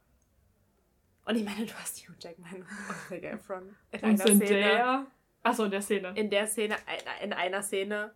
Und 1.25 1.35
ich 1.37 1.43
meine, 1.43 1.65
du 1.65 1.73
hast 1.73 1.97
Hugh 2.07 2.13
Jackman 2.19 2.61
und 2.61 2.67
Zac 3.09 3.23
Efron 3.23 3.75
in 3.91 3.99
Und 3.99 4.05
einer 4.05 4.17
Szene. 4.19 4.45
Zendaya. 4.45 5.05
Achso, 5.45 5.65
in 5.65 5.71
der 5.71 5.81
Szene. 5.81 6.11
In 6.15 6.29
der 6.29 6.47
Szene, 6.47 6.75
in 7.21 7.33
einer 7.33 7.61
Szene. 7.61 8.13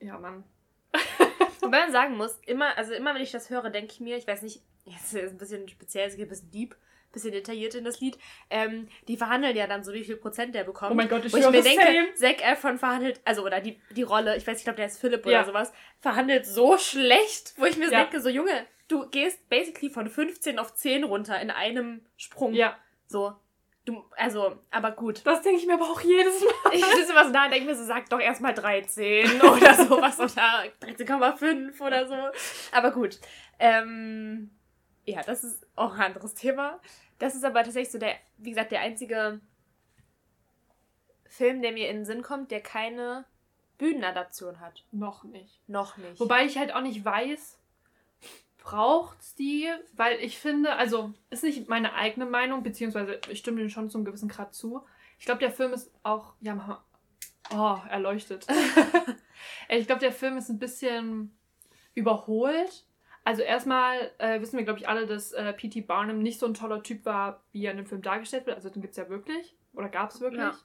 Ja, 0.00 0.18
Mann. 0.18 0.44
Wobei 1.60 1.80
man 1.80 1.92
sagen 1.92 2.16
muss, 2.16 2.38
immer, 2.46 2.76
also 2.78 2.92
immer 2.94 3.14
wenn 3.14 3.22
ich 3.22 3.32
das 3.32 3.50
höre, 3.50 3.70
denke 3.70 3.92
ich 3.92 4.00
mir, 4.00 4.16
ich 4.16 4.26
weiß 4.26 4.42
nicht, 4.42 4.62
jetzt 4.84 5.12
ist 5.12 5.22
es 5.22 5.30
ein 5.32 5.38
bisschen 5.38 5.68
speziell, 5.68 6.08
es 6.08 6.16
geht 6.16 6.26
ein 6.26 6.30
bisschen 6.30 6.50
deep, 6.50 6.72
ein 6.74 7.12
bisschen 7.12 7.32
detailliert 7.32 7.74
in 7.74 7.84
das 7.84 8.00
Lied. 8.00 8.18
Ähm, 8.48 8.88
die 9.08 9.16
verhandeln 9.16 9.56
ja 9.56 9.66
dann 9.66 9.84
so, 9.84 9.92
wie 9.92 10.04
viel 10.04 10.16
Prozent 10.16 10.54
der 10.54 10.64
bekommt. 10.64 10.92
Oh 10.92 10.94
mein 10.94 11.08
Gott, 11.08 11.24
ich 11.24 11.32
Wo 11.32 11.36
ich 11.36 11.50
mir 11.50 11.62
denke, 11.62 11.82
same. 11.84 12.14
Zac 12.14 12.42
Efron 12.42 12.78
verhandelt, 12.78 13.20
also 13.24 13.44
oder 13.44 13.60
die, 13.60 13.80
die 13.90 14.02
Rolle, 14.02 14.36
ich 14.36 14.42
weiß 14.46 14.54
nicht, 14.54 14.58
ich 14.60 14.64
glaube, 14.64 14.76
der 14.78 14.86
ist 14.86 14.98
Philipp 14.98 15.26
Ja. 15.26 15.40
oder 15.40 15.46
sowas, 15.48 15.72
verhandelt 16.00 16.46
so 16.46 16.78
schlecht, 16.78 17.54
wo 17.58 17.66
ich 17.66 17.76
mir 17.76 17.90
Ja. 17.90 18.02
denke, 18.04 18.20
so 18.22 18.28
Junge, 18.30 18.66
du 18.88 19.06
gehst 19.10 19.46
basically 19.50 19.90
von 19.90 20.08
15 20.08 20.58
auf 20.58 20.74
10 20.74 21.04
runter 21.04 21.38
in 21.40 21.50
einem 21.50 22.06
Sprung. 22.16 22.54
Ja, 22.54 22.78
So. 23.06 23.34
Du, 23.88 24.04
also, 24.18 24.58
aber 24.70 24.90
gut. 24.90 25.22
das 25.24 25.40
denke 25.40 25.58
ich 25.60 25.66
mir 25.66 25.72
aber 25.72 25.90
auch 25.90 26.02
jedes 26.02 26.42
Mal. 26.42 26.74
Ich 26.74 26.84
sitze 26.84 27.12
immer 27.12 27.24
so 27.24 27.32
da 27.32 27.46
und 27.46 27.52
denke 27.52 27.64
mir 27.64 27.74
so, 27.74 27.84
sag 27.84 28.06
doch 28.10 28.20
erstmal 28.20 28.52
13 28.52 29.40
oder 29.40 29.74
sowas 29.76 30.20
oder 30.20 30.64
13,5 30.82 31.80
oder 31.80 32.06
so. 32.06 32.38
Aber 32.70 32.90
gut. 32.90 33.18
Ähm, 33.58 34.50
ja, 35.06 35.22
das 35.22 35.42
ist 35.42 35.66
auch 35.74 35.94
ein 35.94 36.02
anderes 36.02 36.34
Thema. 36.34 36.80
Das 37.18 37.34
ist 37.34 37.46
aber 37.46 37.64
tatsächlich 37.64 37.90
so 37.90 37.98
der, 37.98 38.16
wie 38.36 38.50
gesagt, 38.50 38.72
der 38.72 38.82
einzige 38.82 39.40
Film, 41.26 41.62
der 41.62 41.72
mir 41.72 41.88
in 41.88 41.96
den 41.96 42.04
Sinn 42.04 42.20
kommt, 42.20 42.50
der 42.50 42.60
keine 42.60 43.24
Bühnenadaption 43.78 44.60
hat. 44.60 44.84
Noch 44.92 45.24
nicht. 45.24 45.66
Noch 45.66 45.96
nicht. 45.96 46.20
Wobei 46.20 46.44
ich 46.44 46.58
halt 46.58 46.74
auch 46.74 46.82
nicht 46.82 47.06
weiß, 47.06 47.58
braucht's 48.58 49.34
die, 49.34 49.68
weil 49.94 50.18
ich 50.20 50.38
finde, 50.38 50.76
also 50.76 51.12
ist 51.30 51.42
nicht 51.42 51.68
meine 51.68 51.94
eigene 51.94 52.26
Meinung, 52.26 52.62
beziehungsweise 52.62 53.20
ich 53.30 53.38
stimme 53.38 53.60
dem 53.60 53.68
schon 53.68 53.90
zum 53.90 54.04
gewissen 54.04 54.28
Grad 54.28 54.54
zu. 54.54 54.84
Ich 55.18 55.24
glaube, 55.24 55.40
der 55.40 55.50
Film 55.50 55.72
ist 55.72 55.90
auch, 56.02 56.34
ja. 56.40 56.82
Oh, 57.50 57.78
erleuchtet. 57.88 58.46
ich 59.68 59.86
glaube, 59.86 60.00
der 60.00 60.12
Film 60.12 60.36
ist 60.36 60.50
ein 60.50 60.58
bisschen 60.58 61.36
überholt. 61.94 62.84
Also 63.24 63.42
erstmal 63.42 64.12
äh, 64.18 64.40
wissen 64.40 64.58
wir, 64.58 64.64
glaube 64.64 64.78
ich, 64.78 64.88
alle, 64.88 65.06
dass 65.06 65.32
äh, 65.32 65.52
P.T. 65.52 65.82
Barnum 65.82 66.18
nicht 66.18 66.38
so 66.38 66.46
ein 66.46 66.54
toller 66.54 66.82
Typ 66.82 67.04
war, 67.06 67.42
wie 67.52 67.64
er 67.64 67.70
in 67.70 67.78
dem 67.78 67.86
Film 67.86 68.02
dargestellt 68.02 68.46
wird. 68.46 68.56
Also 68.56 68.68
den 68.70 68.82
gibt 68.82 68.92
es 68.92 68.98
ja 68.98 69.08
wirklich. 69.08 69.56
Oder 69.72 69.88
gab 69.88 70.10
es 70.10 70.20
wirklich. 70.20 70.40
Ja. 70.40 70.58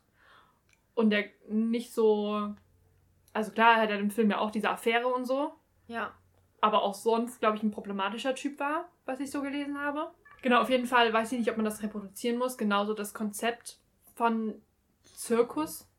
Und 0.93 1.09
der 1.09 1.25
nicht 1.47 1.93
so. 1.93 2.53
Also 3.31 3.51
klar, 3.51 3.77
hat 3.77 3.89
er 3.89 3.99
im 3.99 4.11
Film 4.11 4.29
ja 4.29 4.39
auch 4.39 4.51
diese 4.51 4.69
Affäre 4.69 5.07
und 5.07 5.25
so 5.25 5.53
ja. 5.87 6.11
Aber 6.64 6.82
auch 6.82 6.93
sonst, 6.93 7.41
glaube 7.41 7.57
ich, 7.57 7.64
ein 7.64 7.72
problematischer 7.72 8.36
Typ 8.36 8.57
war, 8.57 8.89
was 9.05 9.20
ich 9.20 9.30
so 9.30 9.41
gelesen 9.41 9.82
habe. 9.82 10.09
Genau, 10.41 10.61
auf 10.61 10.70
jeden 10.70 10.88
Fall 10.88 11.11
weiß 11.11 11.34
ich 11.34 11.39
nicht, 11.39 11.51
ob 11.51 11.57
man 11.57 11.66
das 11.66 11.84
reproduzieren 11.84 12.38
muss. 12.38 12.57
Genauso 12.57 12.93
das 12.93 13.14
Konzept 13.14 13.80
von 14.16 14.61
Zirkus. 15.03 15.89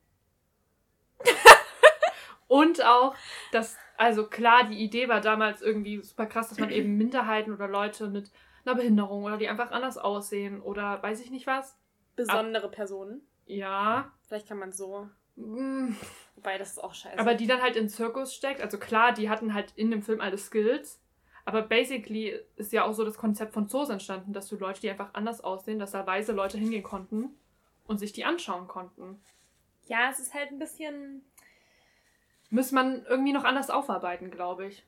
Und 2.48 2.82
auch, 2.82 3.14
dass, 3.52 3.76
also 3.98 4.26
klar, 4.26 4.64
die 4.64 4.82
Idee 4.82 5.06
war 5.06 5.20
damals 5.20 5.60
irgendwie 5.60 6.00
super 6.02 6.24
krass, 6.24 6.48
dass 6.48 6.58
man 6.58 6.70
eben 6.70 6.96
Minderheiten 6.96 7.52
oder 7.52 7.68
Leute 7.68 8.08
mit 8.08 8.32
einer 8.64 8.74
Behinderung 8.74 9.24
oder 9.24 9.36
die 9.36 9.48
einfach 9.48 9.70
anders 9.70 9.98
aussehen 9.98 10.62
oder 10.62 11.02
weiß 11.02 11.20
ich 11.20 11.30
nicht 11.30 11.46
was. 11.46 11.78
Besondere 12.16 12.70
Personen. 12.70 13.20
Ja. 13.44 14.10
Vielleicht 14.28 14.48
kann 14.48 14.58
man 14.58 14.72
so. 14.72 15.10
Wobei, 16.36 16.58
das 16.58 16.72
ist 16.72 16.82
auch 16.82 16.94
scheiße. 16.94 17.18
Aber 17.18 17.34
die 17.34 17.46
dann 17.46 17.62
halt 17.62 17.76
in 17.76 17.88
Zirkus 17.88 18.34
steckt. 18.34 18.60
Also 18.60 18.78
klar, 18.78 19.12
die 19.12 19.30
hatten 19.30 19.54
halt 19.54 19.72
in 19.76 19.90
dem 19.90 20.02
Film 20.02 20.20
alle 20.20 20.38
Skills. 20.38 21.00
Aber 21.44 21.62
basically 21.62 22.40
ist 22.56 22.72
ja 22.72 22.84
auch 22.84 22.92
so 22.92 23.04
das 23.04 23.18
Konzept 23.18 23.52
von 23.52 23.68
Zoos 23.68 23.90
entstanden, 23.90 24.32
dass 24.32 24.48
du 24.48 24.56
Leute, 24.56 24.80
die 24.80 24.90
einfach 24.90 25.10
anders 25.12 25.42
aussehen, 25.42 25.78
dass 25.78 25.90
da 25.92 26.06
weise 26.06 26.32
Leute 26.32 26.56
hingehen 26.56 26.82
konnten 26.82 27.36
und 27.86 27.98
sich 27.98 28.12
die 28.12 28.24
anschauen 28.24 28.66
konnten. 28.66 29.20
ja, 29.86 30.08
es 30.10 30.18
ist 30.18 30.32
halt 30.32 30.50
ein 30.50 30.58
bisschen. 30.58 31.22
Müsste 32.50 32.74
man 32.74 33.04
irgendwie 33.06 33.32
noch 33.32 33.44
anders 33.44 33.68
aufarbeiten, 33.68 34.30
glaube 34.30 34.66
ich. 34.66 34.86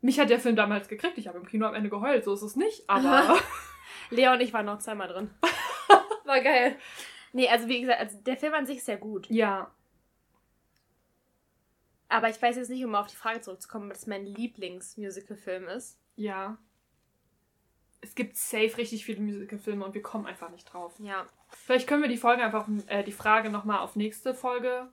Mich 0.00 0.18
hat 0.20 0.30
der 0.30 0.40
Film 0.40 0.56
damals 0.56 0.88
gekriegt. 0.88 1.18
Ich 1.18 1.28
habe 1.28 1.38
im 1.38 1.46
Kino 1.46 1.66
am 1.66 1.74
Ende 1.74 1.88
geheult, 1.88 2.24
so 2.24 2.34
ist 2.34 2.42
es 2.42 2.56
nicht. 2.56 2.88
Aber 2.88 3.36
Lea 4.10 4.28
und 4.28 4.40
ich 4.40 4.52
waren 4.52 4.66
noch 4.66 4.78
zweimal 4.78 5.08
drin. 5.08 5.30
War 6.24 6.40
geil. 6.40 6.76
Nee, 7.32 7.48
also 7.48 7.68
wie 7.68 7.80
gesagt, 7.80 8.00
also 8.00 8.18
der 8.18 8.36
Film 8.36 8.54
an 8.54 8.66
sich 8.66 8.78
ist 8.78 8.86
sehr 8.86 8.98
gut. 8.98 9.28
ja, 9.30 9.70
Aber 12.08 12.28
ich 12.28 12.40
weiß 12.40 12.56
jetzt 12.56 12.68
nicht, 12.68 12.84
um 12.84 12.90
mal 12.90 13.00
auf 13.00 13.06
die 13.06 13.16
Frage 13.16 13.40
zurückzukommen, 13.40 13.90
was 13.90 14.06
mein 14.06 14.26
Lieblings-Musical-Film 14.26 15.68
ist. 15.68 15.98
ja. 16.16 16.58
Es 18.04 18.16
gibt 18.16 18.36
safe 18.36 18.76
richtig 18.78 19.04
viele 19.04 19.20
Musicalfilme 19.20 19.84
und 19.84 19.94
wir 19.94 20.02
kommen 20.02 20.26
einfach 20.26 20.50
nicht 20.50 20.64
drauf. 20.64 20.92
Ja. 20.98 21.24
Vielleicht 21.50 21.86
können 21.86 22.02
wir 22.02 22.08
die 22.08 22.16
Folge 22.16 22.42
einfach, 22.42 22.66
äh, 22.88 23.04
die 23.04 23.12
Frage 23.12 23.48
nochmal 23.48 23.78
auf 23.78 23.94
nächste 23.94 24.34
Folge 24.34 24.90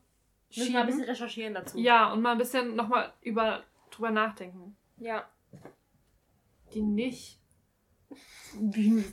Müssen 0.56 0.74
wir 0.74 0.82
ein 0.82 0.86
bisschen 0.86 1.06
recherchieren 1.06 1.56
dazu. 1.56 1.80
Ja, 1.80 2.14
und 2.14 2.22
mal 2.22 2.34
ein 2.34 2.38
bisschen 2.38 2.76
nochmal 2.76 3.12
über 3.22 3.64
drüber 3.90 4.12
nachdenken. 4.12 4.78
Ja. 4.98 5.28
Die 6.74 6.84
nicht. 6.84 7.40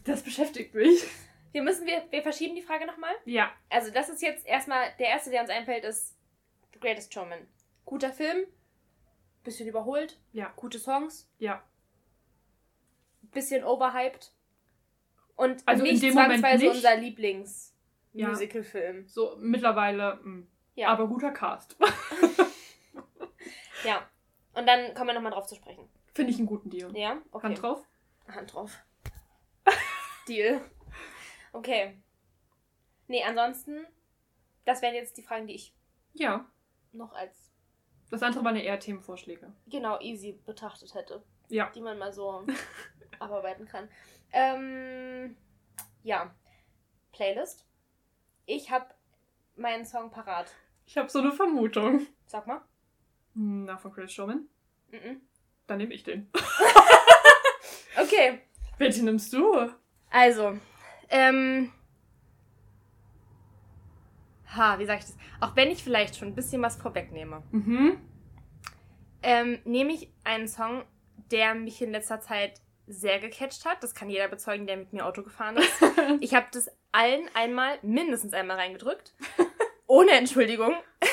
Das 0.04 0.22
beschäftigt 0.22 0.74
mich. 0.74 1.06
Wir 1.52 1.62
müssen, 1.62 1.86
wir, 1.86 2.04
wir 2.10 2.22
verschieben 2.22 2.54
die 2.54 2.62
Frage 2.62 2.86
nochmal. 2.86 3.14
Ja. 3.24 3.50
Also 3.70 3.90
das 3.90 4.08
ist 4.08 4.22
jetzt 4.22 4.46
erstmal, 4.46 4.92
der 4.98 5.08
erste, 5.08 5.30
der 5.30 5.40
uns 5.42 5.50
einfällt, 5.50 5.84
ist 5.84 6.16
The 6.72 6.80
Greatest 6.80 7.12
Showman. 7.14 7.46
Guter 7.84 8.12
Film. 8.12 8.46
Bisschen 9.44 9.68
überholt. 9.68 10.18
Ja. 10.32 10.52
Gute 10.56 10.78
Songs. 10.78 11.30
Ja. 11.38 11.62
Bisschen 13.32 13.64
overhyped. 13.64 14.32
Und 15.36 15.62
Also 15.66 15.84
in 15.84 15.90
nicht 15.92 16.02
dem 16.02 16.14
Moment 16.14 16.40
zwangsweise 16.40 16.64
nicht. 16.64 16.74
unser 16.76 16.94
Ja. 16.94 17.00
Lieblings-Musical-Film. 17.00 19.06
So 19.08 19.36
mittlerweile. 19.38 20.18
Mh. 20.22 20.46
Ja. 20.74 20.88
Aber 20.88 21.06
guter 21.06 21.30
Cast. 21.30 21.76
ja. 23.84 24.06
Und 24.54 24.66
dann 24.66 24.94
kommen 24.94 25.08
wir 25.08 25.14
nochmal 25.14 25.32
drauf 25.32 25.46
zu 25.46 25.54
sprechen. 25.54 25.88
Finde 26.14 26.32
ich 26.32 26.38
einen 26.38 26.46
guten 26.46 26.70
Deal. 26.70 26.94
Ja? 26.96 27.18
Okay. 27.30 27.46
Hand 27.46 27.62
drauf. 27.62 27.82
Hand 28.28 28.52
drauf. 28.54 28.78
Deal. 30.28 30.60
Okay. 31.56 31.96
Nee, 33.08 33.22
ansonsten, 33.24 33.86
das 34.64 34.82
wären 34.82 34.94
jetzt 34.94 35.16
die 35.16 35.22
Fragen, 35.22 35.46
die 35.46 35.54
ich 35.54 35.74
Ja. 36.14 36.44
noch 36.92 37.12
als 37.14 37.50
Das 38.10 38.22
andere 38.22 38.44
waren 38.44 38.56
ja 38.56 38.62
eher 38.62 38.78
Themenvorschläge. 38.78 39.52
genau 39.66 39.98
easy 40.00 40.32
betrachtet 40.44 40.94
hätte. 40.94 41.22
Ja. 41.48 41.70
Die 41.70 41.80
man 41.80 41.98
mal 41.98 42.12
so 42.12 42.44
abarbeiten 43.18 43.66
kann. 43.66 43.88
Ähm, 44.32 45.36
ja. 46.02 46.34
Playlist. 47.12 47.64
Ich 48.44 48.70
habe 48.70 48.86
meinen 49.56 49.84
Song 49.86 50.10
parat. 50.10 50.52
Ich 50.84 50.96
habe 50.98 51.08
so 51.08 51.20
eine 51.20 51.32
Vermutung. 51.32 52.06
Sag 52.26 52.46
mal. 52.46 52.60
Na, 53.34 53.76
von 53.78 53.92
Chris 53.92 54.12
Showman. 54.12 54.48
Mhm. 54.90 55.22
Dann 55.66 55.78
nehme 55.78 55.94
ich 55.94 56.02
den. 56.04 56.30
Okay. 57.98 58.40
Welchen 58.76 59.06
nimmst 59.06 59.32
du? 59.32 59.70
Also, 60.10 60.58
ähm. 61.10 61.72
Ha, 64.54 64.78
wie 64.78 64.86
sag 64.86 64.98
ich 65.00 65.04
das? 65.06 65.16
Auch 65.40 65.54
wenn 65.56 65.70
ich 65.70 65.82
vielleicht 65.84 66.16
schon 66.16 66.28
ein 66.28 66.34
bisschen 66.34 66.62
was 66.62 66.76
vorwegnehme, 66.76 67.42
Mhm. 67.50 67.98
ähm, 69.22 69.58
nehme 69.64 69.92
ich 69.92 70.10
einen 70.24 70.48
Song, 70.48 70.84
der 71.30 71.54
mich 71.54 71.82
in 71.82 71.90
letzter 71.90 72.20
Zeit 72.20 72.60
sehr 72.86 73.18
gecatcht 73.18 73.64
hat. 73.66 73.82
Das 73.82 73.94
kann 73.94 74.08
jeder 74.08 74.28
bezeugen, 74.28 74.66
der 74.66 74.76
mit 74.76 74.92
mir 74.92 75.04
Auto 75.04 75.22
gefahren 75.22 75.56
ist. 75.56 75.72
Ich 76.20 76.34
habe 76.34 76.46
das 76.52 76.70
allen 76.92 77.28
einmal, 77.34 77.78
mindestens 77.82 78.32
einmal 78.32 78.56
reingedrückt. 78.56 79.12
Ohne 79.86 80.12
Entschuldigung. 80.12 80.74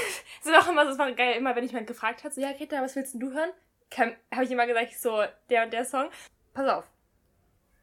Es 0.46 0.50
ist 0.50 0.58
auch 0.58 0.70
immer 0.70 0.84
so, 0.86 0.92
es 0.92 1.00
war 1.00 1.10
geil, 1.14 1.38
immer 1.38 1.56
wenn 1.56 1.64
ich 1.64 1.72
jemand 1.72 1.88
gefragt 1.88 2.26
hat, 2.26 2.34
so, 2.34 2.42
ja, 2.42 2.52
Greta, 2.52 2.82
was 2.82 2.98
willst 2.98 3.14
denn 3.14 3.22
du 3.22 3.32
hören? 3.32 3.50
Habe 3.96 4.44
ich 4.44 4.52
immer 4.52 4.68
gesagt, 4.68 4.94
so, 5.00 5.24
der 5.50 5.64
und 5.64 5.72
der 5.72 5.86
Song. 5.86 6.10
Pass 6.54 6.68
auf. 6.70 6.84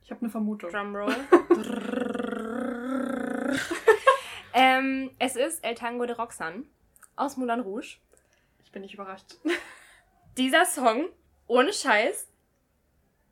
Ich 0.05 0.11
habe 0.11 0.21
eine 0.21 0.29
Vermutung. 0.31 0.71
Drumroll. 0.71 1.17
ähm, 4.55 5.11
es 5.19 5.37
ist 5.37 5.65
El 5.65 5.75
Tango 5.75 6.07
de 6.07 6.17
Roxanne 6.17 6.65
aus 7.17 7.37
Moulin 7.37 7.61
Rouge. 7.61 7.99
Ich 8.65 8.73
bin 8.73 8.83
nicht 8.83 8.95
überrascht. 8.95 9.37
Dieser 10.37 10.65
Song, 10.65 11.09
ohne 11.47 11.73
Scheiß, 11.73 12.29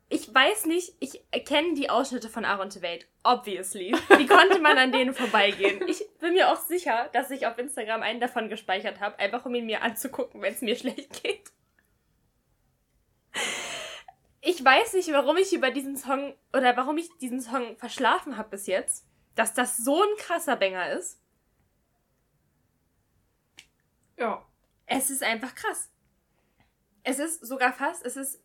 ich 0.09 0.33
weiß 0.33 0.65
nicht, 0.65 0.93
ich 0.99 1.21
kenne 1.45 1.75
die 1.75 1.89
Ausschnitte 1.89 2.29
von 2.29 2.43
Aaron 2.43 2.71
Tveit, 2.71 3.07
obviously. 3.23 3.93
Wie 4.17 4.25
konnte 4.25 4.59
man 4.59 4.77
an 4.77 4.91
denen 4.91 5.13
vorbeigehen? 5.13 5.87
Ich 5.87 6.03
bin 6.19 6.33
mir 6.33 6.51
auch 6.51 6.57
sicher, 6.57 7.09
dass 7.13 7.29
ich 7.29 7.45
auf 7.45 7.57
Instagram 7.59 8.01
einen 8.01 8.19
davon 8.19 8.49
gespeichert 8.49 8.99
habe, 8.99 9.19
einfach 9.19 9.45
um 9.45 9.53
ihn 9.53 9.67
mir 9.67 9.83
anzugucken, 9.83 10.41
wenn 10.41 10.53
es 10.53 10.61
mir 10.61 10.75
schlecht 10.75 11.21
geht. 11.23 11.51
Ich 14.41 14.63
weiß 14.63 14.93
nicht, 14.93 15.11
warum 15.11 15.37
ich 15.37 15.53
über 15.53 15.71
diesen 15.71 15.97
Song 15.97 16.33
oder 16.53 16.75
warum 16.77 16.97
ich 16.97 17.09
diesen 17.17 17.41
Song 17.41 17.77
verschlafen 17.77 18.37
habe 18.37 18.49
bis 18.49 18.67
jetzt, 18.67 19.05
dass 19.35 19.53
das 19.53 19.77
so 19.77 20.01
ein 20.01 20.17
krasser 20.17 20.55
Banger 20.55 20.91
ist. 20.91 21.21
Ja. 24.17 24.45
Es 24.85 25.09
ist 25.09 25.23
einfach 25.23 25.53
krass. 25.55 25.91
Es 27.03 27.19
ist 27.19 27.45
sogar 27.45 27.73
fast, 27.73 28.05
es 28.05 28.15
ist 28.17 28.41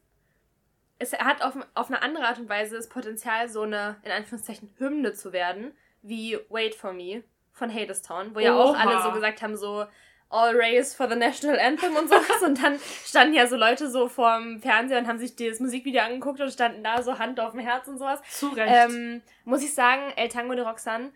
es 0.99 1.12
hat 1.12 1.42
auf, 1.42 1.57
auf 1.74 1.88
eine 1.88 2.03
andere 2.03 2.26
Art 2.26 2.38
und 2.38 2.49
Weise 2.49 2.76
das 2.76 2.88
Potenzial, 2.88 3.49
so 3.49 3.62
eine, 3.62 3.97
in 4.03 4.11
Anführungszeichen, 4.11 4.72
Hymne 4.78 5.12
zu 5.12 5.32
werden, 5.32 5.76
wie 6.03 6.38
Wait 6.49 6.74
for 6.74 6.92
Me 6.92 7.24
von 7.53 7.72
Hadestown, 7.72 8.34
wo 8.34 8.40
ja 8.40 8.57
auch 8.57 8.76
alle 8.76 9.03
so 9.03 9.12
gesagt 9.12 9.42
haben, 9.42 9.57
so 9.57 9.86
All 10.35 10.55
Raise 10.57 10.95
for 10.97 11.09
the 11.09 11.14
National 11.16 11.59
Anthem 11.61 11.95
und 11.97 12.09
sowas. 12.09 12.43
und 12.45 12.62
dann 12.62 12.78
standen 13.05 13.35
ja 13.35 13.47
so 13.47 13.57
Leute 13.57 13.89
so 13.91 14.09
vorm 14.09 14.61
Fernseher 14.61 14.99
und 14.99 15.07
haben 15.07 15.18
sich 15.18 15.37
das 15.37 15.61
Musikvideo 15.61 16.03
angeguckt 16.03 16.41
und 16.41 16.51
standen 16.51 16.82
da 16.82 17.03
so 17.03 17.18
Hand 17.18 17.39
auf 17.41 17.53
dem 17.53 17.61
Herz 17.61 17.87
und 17.89 17.99
sowas. 17.99 18.20
Zu 18.30 18.49
Recht. 18.49 18.72
Ähm, 18.91 19.22
muss 19.45 19.62
ich 19.62 19.72
sagen, 19.74 20.12
El 20.16 20.28
Tango 20.28 20.55
de 20.55 20.64
Roxanne, 20.64 21.12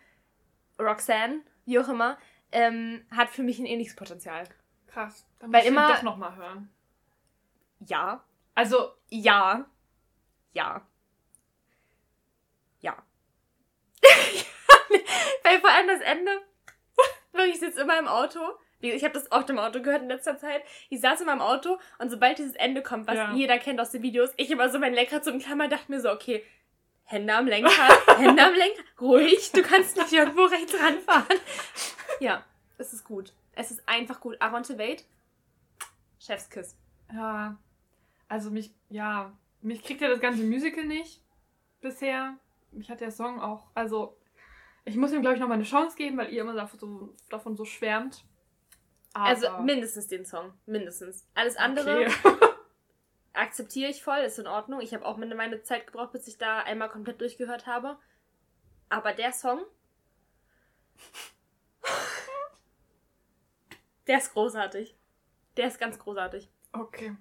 Roxanne, 0.81 1.41
wie 1.65 1.79
auch 1.79 1.89
immer, 1.89 2.17
ähm, 2.53 3.05
hat 3.15 3.29
für 3.31 3.43
mich 3.43 3.59
ein 3.59 3.67
ähnliches 3.67 3.97
Potenzial. 3.97 4.45
Krass. 4.87 5.27
Dann 5.41 5.53
weil 5.53 5.61
muss 5.61 5.65
ich 5.65 5.69
immer- 5.71 5.93
doch 5.93 6.03
nochmal 6.03 6.37
hören. 6.37 6.71
Ja, 7.87 8.23
Also, 8.55 8.93
Ja. 9.11 9.67
Ja. 10.53 10.83
Ja. 12.81 12.97
Weil 15.43 15.61
vor 15.61 15.71
allem 15.71 15.87
das 15.89 16.01
Ende. 16.01 16.31
Wirklich, 17.33 17.55
ich 17.55 17.61
sitze 17.61 17.81
immer 17.83 17.99
im 17.99 18.09
Auto. 18.09 18.41
Ich 18.81 19.03
habe 19.03 19.15
das 19.15 19.31
oft 19.33 19.51
im 19.51 19.59
Auto 19.59 19.83
gehört 19.83 20.03
in 20.03 20.09
letzter 20.09 20.39
Zeit. 20.39 20.63
Ich 20.89 21.01
saß 21.01 21.21
immer 21.23 21.33
im 21.33 21.41
Auto 21.41 21.79
und 21.99 22.11
sobald 22.11 22.39
dieses 22.39 22.55
Ende 22.55 22.83
kommt, 22.83 23.07
was 23.09 23.17
Ja. 23.17 23.33
jeder 23.35 23.59
kennt 23.59 23.81
aus 23.81 23.91
den 23.91 24.03
Videos, 24.03 24.31
ich 24.37 24.51
immer 24.51 24.69
so 24.71 24.79
mein 24.79 24.95
Lenkrad 24.95 25.25
so 25.25 25.31
in 25.31 25.41
Klammer 25.41 25.69
dachte 25.69 25.91
mir 25.91 26.01
so, 26.01 26.11
okay, 26.11 26.45
Hände 27.05 27.35
am 27.35 27.47
Lenkrad, 27.47 27.73
Hände 28.19 28.43
am 28.45 28.55
Lenkrad, 28.55 28.85
ruhig, 29.01 29.51
du 29.53 29.63
kannst 29.63 29.97
nicht 29.97 30.13
irgendwo 30.13 30.45
rechts 30.45 30.75
ranfahren. 30.81 31.39
Ja, 32.21 32.45
es 32.77 32.93
ist 32.93 33.05
gut. 33.05 33.33
Es 33.55 33.71
ist 33.73 33.83
einfach 33.89 34.21
gut. 34.21 34.37
Aaron 34.41 34.63
Tveit, 34.63 35.05
Chefskiss. 36.19 36.77
ja. 37.13 37.57
Also 38.31 38.51
mich, 38.51 38.75
ja. 38.91 39.33
Mich 39.63 39.83
kriegt 39.83 40.03
ja 40.03 40.09
das 40.09 40.21
ganze 40.21 40.43
Musical 40.45 40.85
nicht. 40.85 41.23
Bisher. 41.81 42.37
Mich 42.73 42.91
hat 42.91 43.01
der 43.01 43.11
Song 43.11 43.41
auch, 43.41 43.69
also. 43.75 44.17
Ich 44.85 44.97
muss 44.97 45.13
ihm, 45.13 45.21
glaube 45.23 45.35
ich, 45.35 45.41
noch 45.41 45.49
mal 45.49 45.55
eine 45.55 45.65
Chance 45.65 45.97
geben, 45.97 46.17
weil 46.19 46.33
ihr 46.33 46.43
immer 46.43 46.55
davon 46.55 46.79
so, 46.79 47.15
davon 47.31 47.57
so 47.57 47.65
schwärmt. 47.65 48.25
Aber, 49.19 49.29
Also 49.29 49.51
mindestens 49.63 50.07
den 50.07 50.25
Song. 50.25 50.53
Mindestens. 50.67 51.27
Alles 51.35 51.57
andere 51.57 52.07
Okay. 52.07 52.13
akzeptiere 53.33 53.91
ich 53.91 54.03
voll, 54.03 54.19
ist 54.19 54.39
in 54.39 54.47
Ordnung. 54.47 54.81
Ich 54.81 54.95
habe 54.95 55.05
auch 55.05 55.17
meine, 55.17 55.35
meine 55.35 55.63
Zeit 55.63 55.87
gebraucht, 55.87 56.13
bis 56.13 56.27
ich 56.29 56.39
da 56.39 56.61
einmal 56.61 56.89
komplett 56.89 57.21
durchgehört 57.21 57.67
habe. 57.67 57.99
Aber 58.89 59.13
der 59.13 59.33
Song. 59.33 59.63
Der 64.07 64.19
ist 64.19 64.33
großartig. 64.33 64.97
Der 65.57 65.69
ist 65.69 65.79
ganz 65.79 65.99
großartig. 65.99 66.49
okay. 66.73 67.17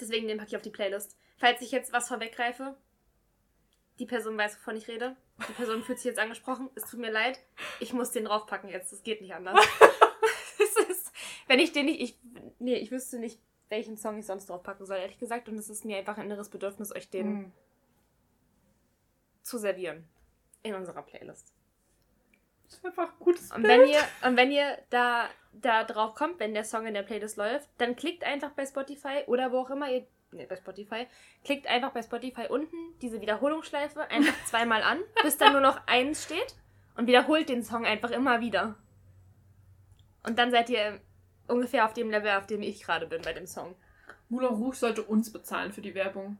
Deswegen 0.00 0.26
den 0.26 0.38
packe 0.38 0.48
ich 0.48 0.56
auf 0.56 0.62
die 0.62 0.70
Playlist. 0.70 1.16
Falls 1.36 1.60
ich 1.60 1.70
jetzt 1.70 1.92
was 1.92 2.08
vorweggreife, 2.08 2.76
die 4.00 4.06
Person 4.06 4.36
weiß, 4.36 4.56
wovon 4.58 4.74
ich 4.74 4.88
rede. 4.88 5.16
Die 5.48 5.52
Person 5.52 5.84
fühlt 5.84 5.98
sich 5.98 6.06
jetzt 6.06 6.18
angesprochen. 6.18 6.70
Es 6.74 6.90
tut 6.90 6.98
mir 6.98 7.12
leid. 7.12 7.38
Ich 7.78 7.92
muss 7.92 8.10
den 8.10 8.24
draufpacken 8.24 8.68
jetzt. 8.68 8.90
Das 8.90 9.04
geht 9.04 9.20
nicht 9.20 9.32
anders. 9.32 9.64
wenn 11.52 11.60
ich 11.60 11.72
den 11.72 11.84
nicht. 11.86 12.00
Ich, 12.00 12.18
nee, 12.58 12.76
ich 12.76 12.90
wüsste 12.90 13.18
nicht, 13.18 13.38
welchen 13.68 13.98
Song 13.98 14.18
ich 14.18 14.24
sonst 14.24 14.48
draufpacken 14.48 14.86
soll, 14.86 14.96
ehrlich 14.96 15.18
gesagt. 15.18 15.48
Und 15.50 15.58
es 15.58 15.68
ist 15.68 15.84
mir 15.84 15.98
einfach 15.98 16.16
ein 16.16 16.24
inneres 16.24 16.48
Bedürfnis, 16.48 16.94
euch 16.96 17.10
den 17.10 17.26
Hm. 17.26 17.52
zu 19.42 19.58
servieren. 19.58 20.08
In 20.62 20.74
unserer 20.74 21.02
Playlist. 21.02 21.52
Das 22.64 22.74
ist 22.78 22.86
einfach 22.86 23.12
ein 23.12 23.18
gutes 23.18 23.50
Und 23.52 23.62
Bild. 23.62 23.80
wenn 23.80 23.88
ihr, 23.88 24.00
und 24.26 24.36
wenn 24.38 24.50
ihr 24.50 24.78
da, 24.88 25.28
da 25.52 25.84
drauf 25.84 26.14
kommt, 26.14 26.40
wenn 26.40 26.54
der 26.54 26.64
Song 26.64 26.86
in 26.86 26.94
der 26.94 27.02
Playlist 27.02 27.36
läuft, 27.36 27.68
dann 27.76 27.96
klickt 27.96 28.24
einfach 28.24 28.52
bei 28.52 28.64
Spotify 28.64 29.24
oder 29.26 29.52
wo 29.52 29.58
auch 29.58 29.70
immer 29.70 29.90
ihr. 29.90 30.06
Ne, 30.30 30.46
bei 30.46 30.56
Spotify. 30.56 31.06
Klickt 31.44 31.66
einfach 31.66 31.90
bei 31.90 32.02
Spotify 32.02 32.46
unten 32.48 32.76
diese 33.02 33.20
Wiederholungsschleife 33.20 34.08
einfach 34.10 34.34
zweimal 34.46 34.82
an, 34.82 35.00
bis 35.22 35.36
dann 35.36 35.52
nur 35.52 35.60
noch 35.60 35.86
eins 35.86 36.24
steht 36.24 36.54
und 36.96 37.06
wiederholt 37.06 37.50
den 37.50 37.62
Song 37.62 37.84
einfach 37.84 38.10
immer 38.10 38.40
wieder. 38.40 38.76
Und 40.22 40.38
dann 40.38 40.50
seid 40.50 40.70
ihr 40.70 41.00
ungefähr 41.48 41.84
auf 41.84 41.92
dem 41.92 42.10
Level, 42.10 42.30
auf 42.32 42.46
dem 42.46 42.62
ich 42.62 42.82
gerade 42.82 43.06
bin 43.06 43.22
bei 43.22 43.32
dem 43.32 43.46
Song. 43.46 43.74
Moulin 44.28 44.48
Rouge 44.54 44.76
sollte 44.76 45.02
uns 45.02 45.32
bezahlen 45.32 45.72
für 45.72 45.82
die 45.82 45.94
Werbung. 45.94 46.38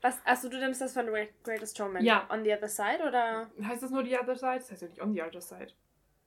Was, 0.00 0.20
achso, 0.24 0.48
du 0.48 0.58
nimmst 0.58 0.80
das 0.80 0.92
von 0.92 1.06
The 1.06 1.28
Greatest 1.42 1.76
Showman? 1.76 2.04
Ja. 2.04 2.28
On 2.30 2.44
the 2.44 2.52
Other 2.52 2.68
Side 2.68 3.02
oder? 3.06 3.50
Heißt 3.62 3.82
das 3.82 3.90
nur 3.90 4.04
The 4.04 4.16
Other 4.18 4.36
Side? 4.36 4.58
Das 4.60 4.70
heißt 4.70 4.82
ja 4.82 4.88
nicht 4.88 5.02
On 5.02 5.12
the 5.12 5.22
Other 5.22 5.40
Side. 5.40 5.72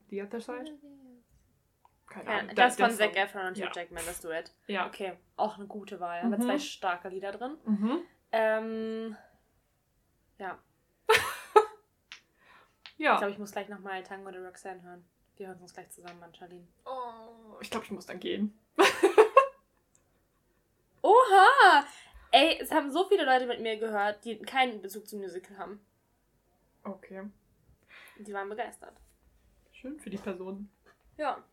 The 0.10 0.22
Other 0.24 0.42
Side? 0.42 0.78
Keine 2.10 2.30
Ja, 2.30 2.38
Ahnung. 2.40 2.56
das 2.56 2.76
Der- 2.76 2.88
von 2.90 2.96
Zac. 2.98 3.16
Efron 3.16 3.46
und 3.48 3.56
Hugh 3.58 3.64
Ja. 3.68 3.72
Jackman, 3.74 4.04
das 4.06 4.20
Duett. 4.20 4.54
Ja. 4.68 4.88
Okay, 4.88 5.14
auch 5.38 5.58
eine 5.58 5.68
gute 5.68 6.02
Wahl. 6.02 6.22
Haben 6.22 6.32
wir 6.32 6.40
Mhm. 6.40 6.44
zwei 6.44 6.60
starke 6.60 7.08
Lieder 7.08 7.32
drin. 7.32 7.58
Mhm. 7.64 8.00
Ähm, 8.34 9.16
ja, 10.38 10.60
ich 12.98 12.98
Ja. 13.06 13.18
glaube, 13.18 13.32
ich 13.32 13.38
muss 13.40 13.52
gleich 13.52 13.70
nochmal 13.70 14.04
Tango 14.04 14.32
de 14.32 14.46
Roxanne 14.46 14.82
hören. 14.84 15.06
Wir 15.38 15.48
hören 15.48 15.60
uns 15.62 15.74
gleich 15.74 15.90
zusammen 15.90 16.22
an, 16.22 16.34
Charlene. 16.36 16.68
Oh, 16.86 17.31
ich 17.62 17.70
glaube, 17.70 17.86
ich 17.86 17.92
muss 17.92 18.06
dann 18.06 18.20
gehen. 18.20 18.58
Oha! 21.02 21.86
Ey, 22.32 22.58
es 22.60 22.72
haben 22.72 22.92
so 22.92 23.08
viele 23.08 23.26
Leute 23.26 23.46
mit 23.46 23.60
mir 23.62 23.78
gehört, 23.78 24.24
die 24.24 24.40
keinen 24.40 24.82
Bezug 24.82 25.08
zum 25.08 25.20
Musical 25.20 25.58
haben. 25.58 25.80
Okay. 26.84 27.24
Die 28.18 28.34
waren 28.34 28.50
begeistert. 28.50 28.94
Schön 29.72 30.00
für 30.00 30.10
die 30.10 30.18
Person. 30.18 30.70
Ja, 31.18 31.44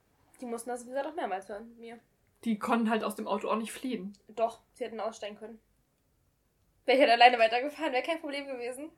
die 0.41 0.47
mussten 0.47 0.71
das, 0.71 0.85
wie 0.85 0.91
gesagt, 0.91 1.07
auch 1.07 1.15
mehrmals 1.15 1.49
hören 1.49 1.77
mir. 1.79 1.99
Die 2.45 2.59
konnten 2.59 2.91
halt 2.91 3.03
aus 3.03 3.17
dem 3.17 3.27
Auto 3.27 3.49
auch 3.49 3.57
nicht 3.57 3.73
fliehen. 3.73 4.17
Doch, 4.29 4.61
sie 4.75 4.85
hätten 4.85 5.01
aussteigen 5.01 5.37
können. 5.37 5.61
Wäre 6.85 6.97
ich 6.97 7.03
halt 7.03 7.13
alleine 7.13 7.39
weitergefahren, 7.39 7.93
wäre 7.93 8.03
kein 8.03 8.21
Problem 8.21 8.47
gewesen. 8.47 8.91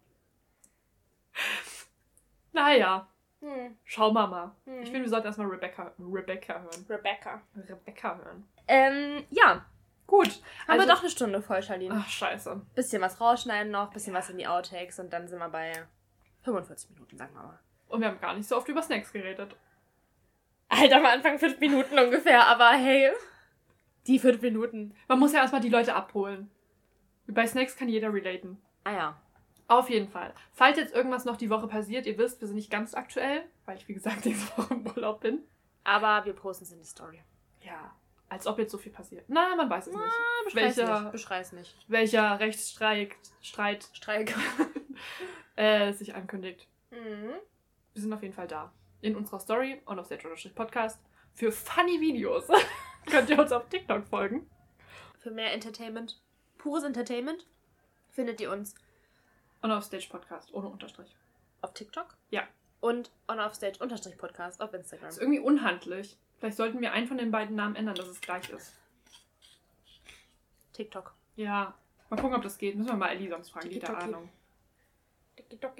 Naja, 2.52 3.08
Hm, 3.40 3.76
schau 3.84 4.12
mal 4.12 4.26
mal. 4.26 4.52
hm. 4.64 4.82
Ich 4.82 4.90
finde, 4.90 5.02
wir 5.02 5.08
sollten 5.08 5.26
erstmal 5.26 5.46
Rebecca, 5.48 5.92
Rebecca 5.98 6.60
hören. 6.60 6.86
Rebecca. 6.88 7.40
Rebecca 7.56 8.16
hören. 8.18 8.44
Ähm, 8.68 9.24
ja. 9.30 9.64
Gut. 10.06 10.28
Haben 10.66 10.78
Also- 10.80 10.86
wir 10.86 10.92
doch 10.94 11.00
eine 11.00 11.10
Stunde 11.10 11.40
voll, 11.42 11.62
Charlene. 11.62 11.94
Ach, 11.96 12.08
scheiße. 12.08 12.60
Bisschen 12.74 13.00
was 13.00 13.20
rausschneiden 13.20 13.70
noch, 13.72 13.90
bisschen 13.92 14.12
was 14.14 14.28
in 14.28 14.38
die 14.38 14.46
Outtakes 14.46 14.98
und 14.98 15.12
dann 15.12 15.28
sind 15.28 15.38
wir 15.38 15.48
bei 15.48 15.72
45 16.42 16.90
Minuten, 16.90 17.16
sagen 17.16 17.32
wir 17.34 17.42
mal. 17.44 17.58
Und 17.88 18.00
wir 18.00 18.08
haben 18.08 18.20
gar 18.20 18.34
nicht 18.34 18.48
so 18.48 18.56
oft 18.56 18.68
über 18.68 18.82
Snacks 18.82 19.12
geredet. 19.12 19.54
Halt 20.70 20.92
am 20.92 21.04
Anfang 21.06 21.38
fünf 21.38 21.58
Minuten 21.60 21.98
ungefähr, 21.98 22.46
aber 22.46 22.70
hey. 22.72 23.10
Die 24.06 24.18
fünf 24.18 24.40
Minuten. 24.42 24.94
Man 25.08 25.18
muss 25.18 25.32
ja 25.32 25.40
erstmal 25.40 25.60
die 25.60 25.68
Leute 25.68 25.94
abholen. 25.94 26.50
Bei 27.26 27.46
Snacks 27.46 27.76
kann 27.76 27.88
jeder 27.88 28.12
relaten. 28.12 28.60
Ah 28.84 28.92
ja. 28.92 29.20
Auf 29.70 29.88
jeden 29.88 30.08
Fall. 30.08 30.34
Falls 30.52 30.78
jetzt 30.78 30.92
irgendwas 30.92 31.24
noch 31.24 31.36
die 31.36 31.48
Woche 31.48 31.68
passiert, 31.68 32.04
ihr 32.04 32.18
wisst, 32.18 32.40
wir 32.40 32.48
sind 32.48 32.56
nicht 32.56 32.72
ganz 32.72 32.92
aktuell, 32.92 33.44
weil 33.66 33.76
ich, 33.76 33.86
wie 33.86 33.94
gesagt, 33.94 34.24
nächste 34.24 34.58
Woche 34.58 34.74
im 34.74 34.84
Urlaub 34.84 35.20
bin. 35.20 35.44
Aber 35.84 36.24
wir 36.24 36.32
posten 36.32 36.64
es 36.64 36.72
in 36.72 36.80
die 36.80 36.84
Story. 36.84 37.22
Ja. 37.62 37.94
Als 38.28 38.48
ob 38.48 38.58
jetzt 38.58 38.72
so 38.72 38.78
viel 38.78 38.90
passiert. 38.90 39.26
Na, 39.28 39.54
man 39.54 39.70
weiß 39.70 39.86
es 39.86 39.94
nicht. 39.94 40.04
Beschrei's 40.44 40.76
Welcher- 40.76 41.00
nicht. 41.02 41.12
Beschrei's 41.12 41.52
nicht. 41.52 41.76
Welcher 41.86 42.40
Rechtsstreit 42.40 43.14
Streit, 43.40 43.88
Streik. 43.92 44.34
äh, 45.56 45.92
sich 45.92 46.16
ankündigt. 46.16 46.66
Mhm. 46.90 47.34
Wir 47.92 48.02
sind 48.02 48.12
auf 48.12 48.22
jeden 48.22 48.34
Fall 48.34 48.48
da. 48.48 48.72
In 49.02 49.14
unserer 49.14 49.38
Story 49.38 49.80
und 49.86 50.00
auf 50.00 50.08
Podcast 50.56 51.00
für 51.32 51.52
funny 51.52 52.00
Videos. 52.00 52.48
Könnt 53.06 53.30
ihr 53.30 53.38
uns 53.38 53.52
auf 53.52 53.68
TikTok 53.68 54.04
folgen. 54.04 54.50
Für 55.20 55.30
mehr 55.30 55.52
Entertainment. 55.52 56.20
Pures 56.58 56.82
Entertainment. 56.82 57.46
findet 58.10 58.40
ihr 58.40 58.50
uns 58.50 58.74
Und 59.62 59.70
auf 59.72 59.84
Stage 59.84 60.06
Podcast, 60.08 60.52
ohne 60.54 60.68
Unterstrich. 60.68 61.14
auf 61.62 61.74
TikTok. 61.74 62.16
Ja. 62.30 62.46
Und 62.80 63.10
on 63.28 63.38
offstage 63.40 63.78
unterstrich 63.80 64.16
Podcast 64.16 64.62
auf 64.62 64.72
Instagram. 64.72 65.08
Das 65.08 65.16
ist 65.16 65.20
irgendwie 65.22 65.40
unhandlich. 65.40 66.16
Vielleicht 66.38 66.56
sollten 66.56 66.80
wir 66.80 66.92
einen 66.92 67.06
von 67.06 67.18
den 67.18 67.30
beiden 67.30 67.54
Namen 67.56 67.76
ändern, 67.76 67.94
dass 67.94 68.08
es 68.08 68.20
gleich 68.22 68.48
ist. 68.48 68.72
TikTok. 70.72 71.14
Ja. 71.36 71.74
Mal 72.08 72.16
gucken, 72.20 72.36
ob 72.36 72.42
das 72.42 72.56
geht. 72.58 72.76
Müssen 72.76 72.88
wir 72.90 72.96
mal 72.96 73.08
Ellie 73.10 73.28
sonst 73.28 73.50
fragen, 73.50 73.68
die 73.68 73.76
hat 73.76 73.82
da 73.82 73.94
Tiki-Toki. 73.94 74.14
Ahnung. 74.14 74.28
TikTok. 75.50 75.72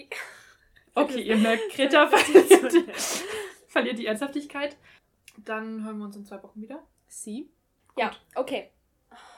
Okay, 0.94 1.22
ihr 1.22 1.36
merkt, 1.38 1.70
Greta 1.72 2.06
verliert, 2.06 2.72
die- 2.72 2.92
verliert 3.68 3.98
die 3.98 4.06
Ernsthaftigkeit. 4.06 4.76
Dann 5.38 5.84
hören 5.84 5.98
wir 5.98 6.04
uns 6.04 6.16
in 6.16 6.26
zwei 6.26 6.42
Wochen 6.42 6.60
wieder. 6.60 6.82
Sie? 7.06 7.50
Ja, 7.96 8.10
okay. 8.34 8.70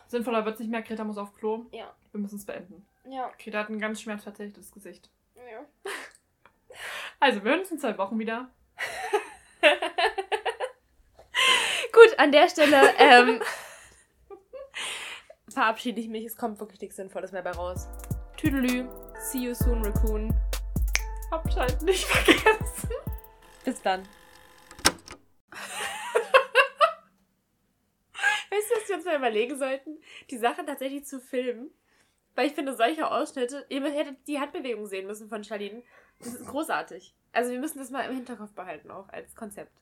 Sinnvoller 0.09 0.45
wird 0.45 0.55
es 0.55 0.61
nicht 0.61 0.71
mehr. 0.71 0.83
Greta 0.83 1.05
muss 1.05 1.17
auf 1.19 1.33
Klo. 1.35 1.67
Ja. 1.71 1.95
Wir 2.11 2.21
müssen 2.21 2.37
es 2.37 2.45
beenden. 2.45 2.85
Ja. 3.09 3.33
Greta 3.39 3.59
hat 3.59 3.69
ein 3.69 3.79
ganz 3.81 4.01
schmerzverzerrtes 4.01 4.73
Gesicht. 4.73 5.11
ja. 5.37 5.65
Also, 7.21 7.45
wir 7.45 7.51
hören 7.53 7.61
uns 7.61 7.71
in 7.71 7.79
zwei 7.79 7.97
Wochen 7.99 8.19
wieder. 8.19 8.51
Gut, 11.93 12.19
an 12.19 12.33
der 12.33 12.49
Stelle 12.49 12.93
ähm, 12.99 13.41
verabschiede 15.49 16.01
ich 16.01 16.09
mich. 16.09 16.25
Es 16.25 16.37
kommt 16.37 16.59
wirklich 16.59 16.81
nichts 16.81 16.97
Sinnvolles 16.97 17.31
mehr 17.31 17.43
bei 17.43 17.53
raus. 17.53 17.87
Tüdelü. 18.37 18.89
See 19.21 19.39
you 19.39 19.55
soon, 19.55 19.85
Raccoon. 19.85 20.35
Abschalten 21.31 21.85
nicht 21.85 22.05
vergessen. 22.09 22.91
Bis 23.65 23.81
dann. 23.83 24.03
weißt 28.51 28.71
du, 28.71 28.75
was 28.81 28.89
wir 28.89 28.97
uns 28.97 29.05
mal 29.05 29.17
überlegen 29.17 29.57
sollten? 29.59 30.03
Die 30.31 30.39
Sache 30.39 30.65
tatsächlich 30.65 31.05
zu 31.05 31.21
filmen. 31.21 31.71
Weil 32.35 32.47
ich 32.47 32.55
finde, 32.55 32.75
solche 32.75 33.11
Ausschnitte, 33.11 33.67
ihr 33.69 33.83
hättet 33.85 34.27
die 34.27 34.41
Handbewegung 34.41 34.87
sehen 34.87 35.07
müssen 35.07 35.29
von 35.29 35.45
Charlene. 35.45 35.83
Das 36.19 36.35
ist 36.35 36.47
großartig. 36.47 37.15
Also 37.33 37.51
wir 37.51 37.59
müssen 37.59 37.79
das 37.79 37.91
mal 37.91 38.09
im 38.09 38.15
Hinterkopf 38.15 38.53
behalten, 38.53 38.91
auch 38.91 39.09
als 39.09 39.35
Konzept. 39.35 39.82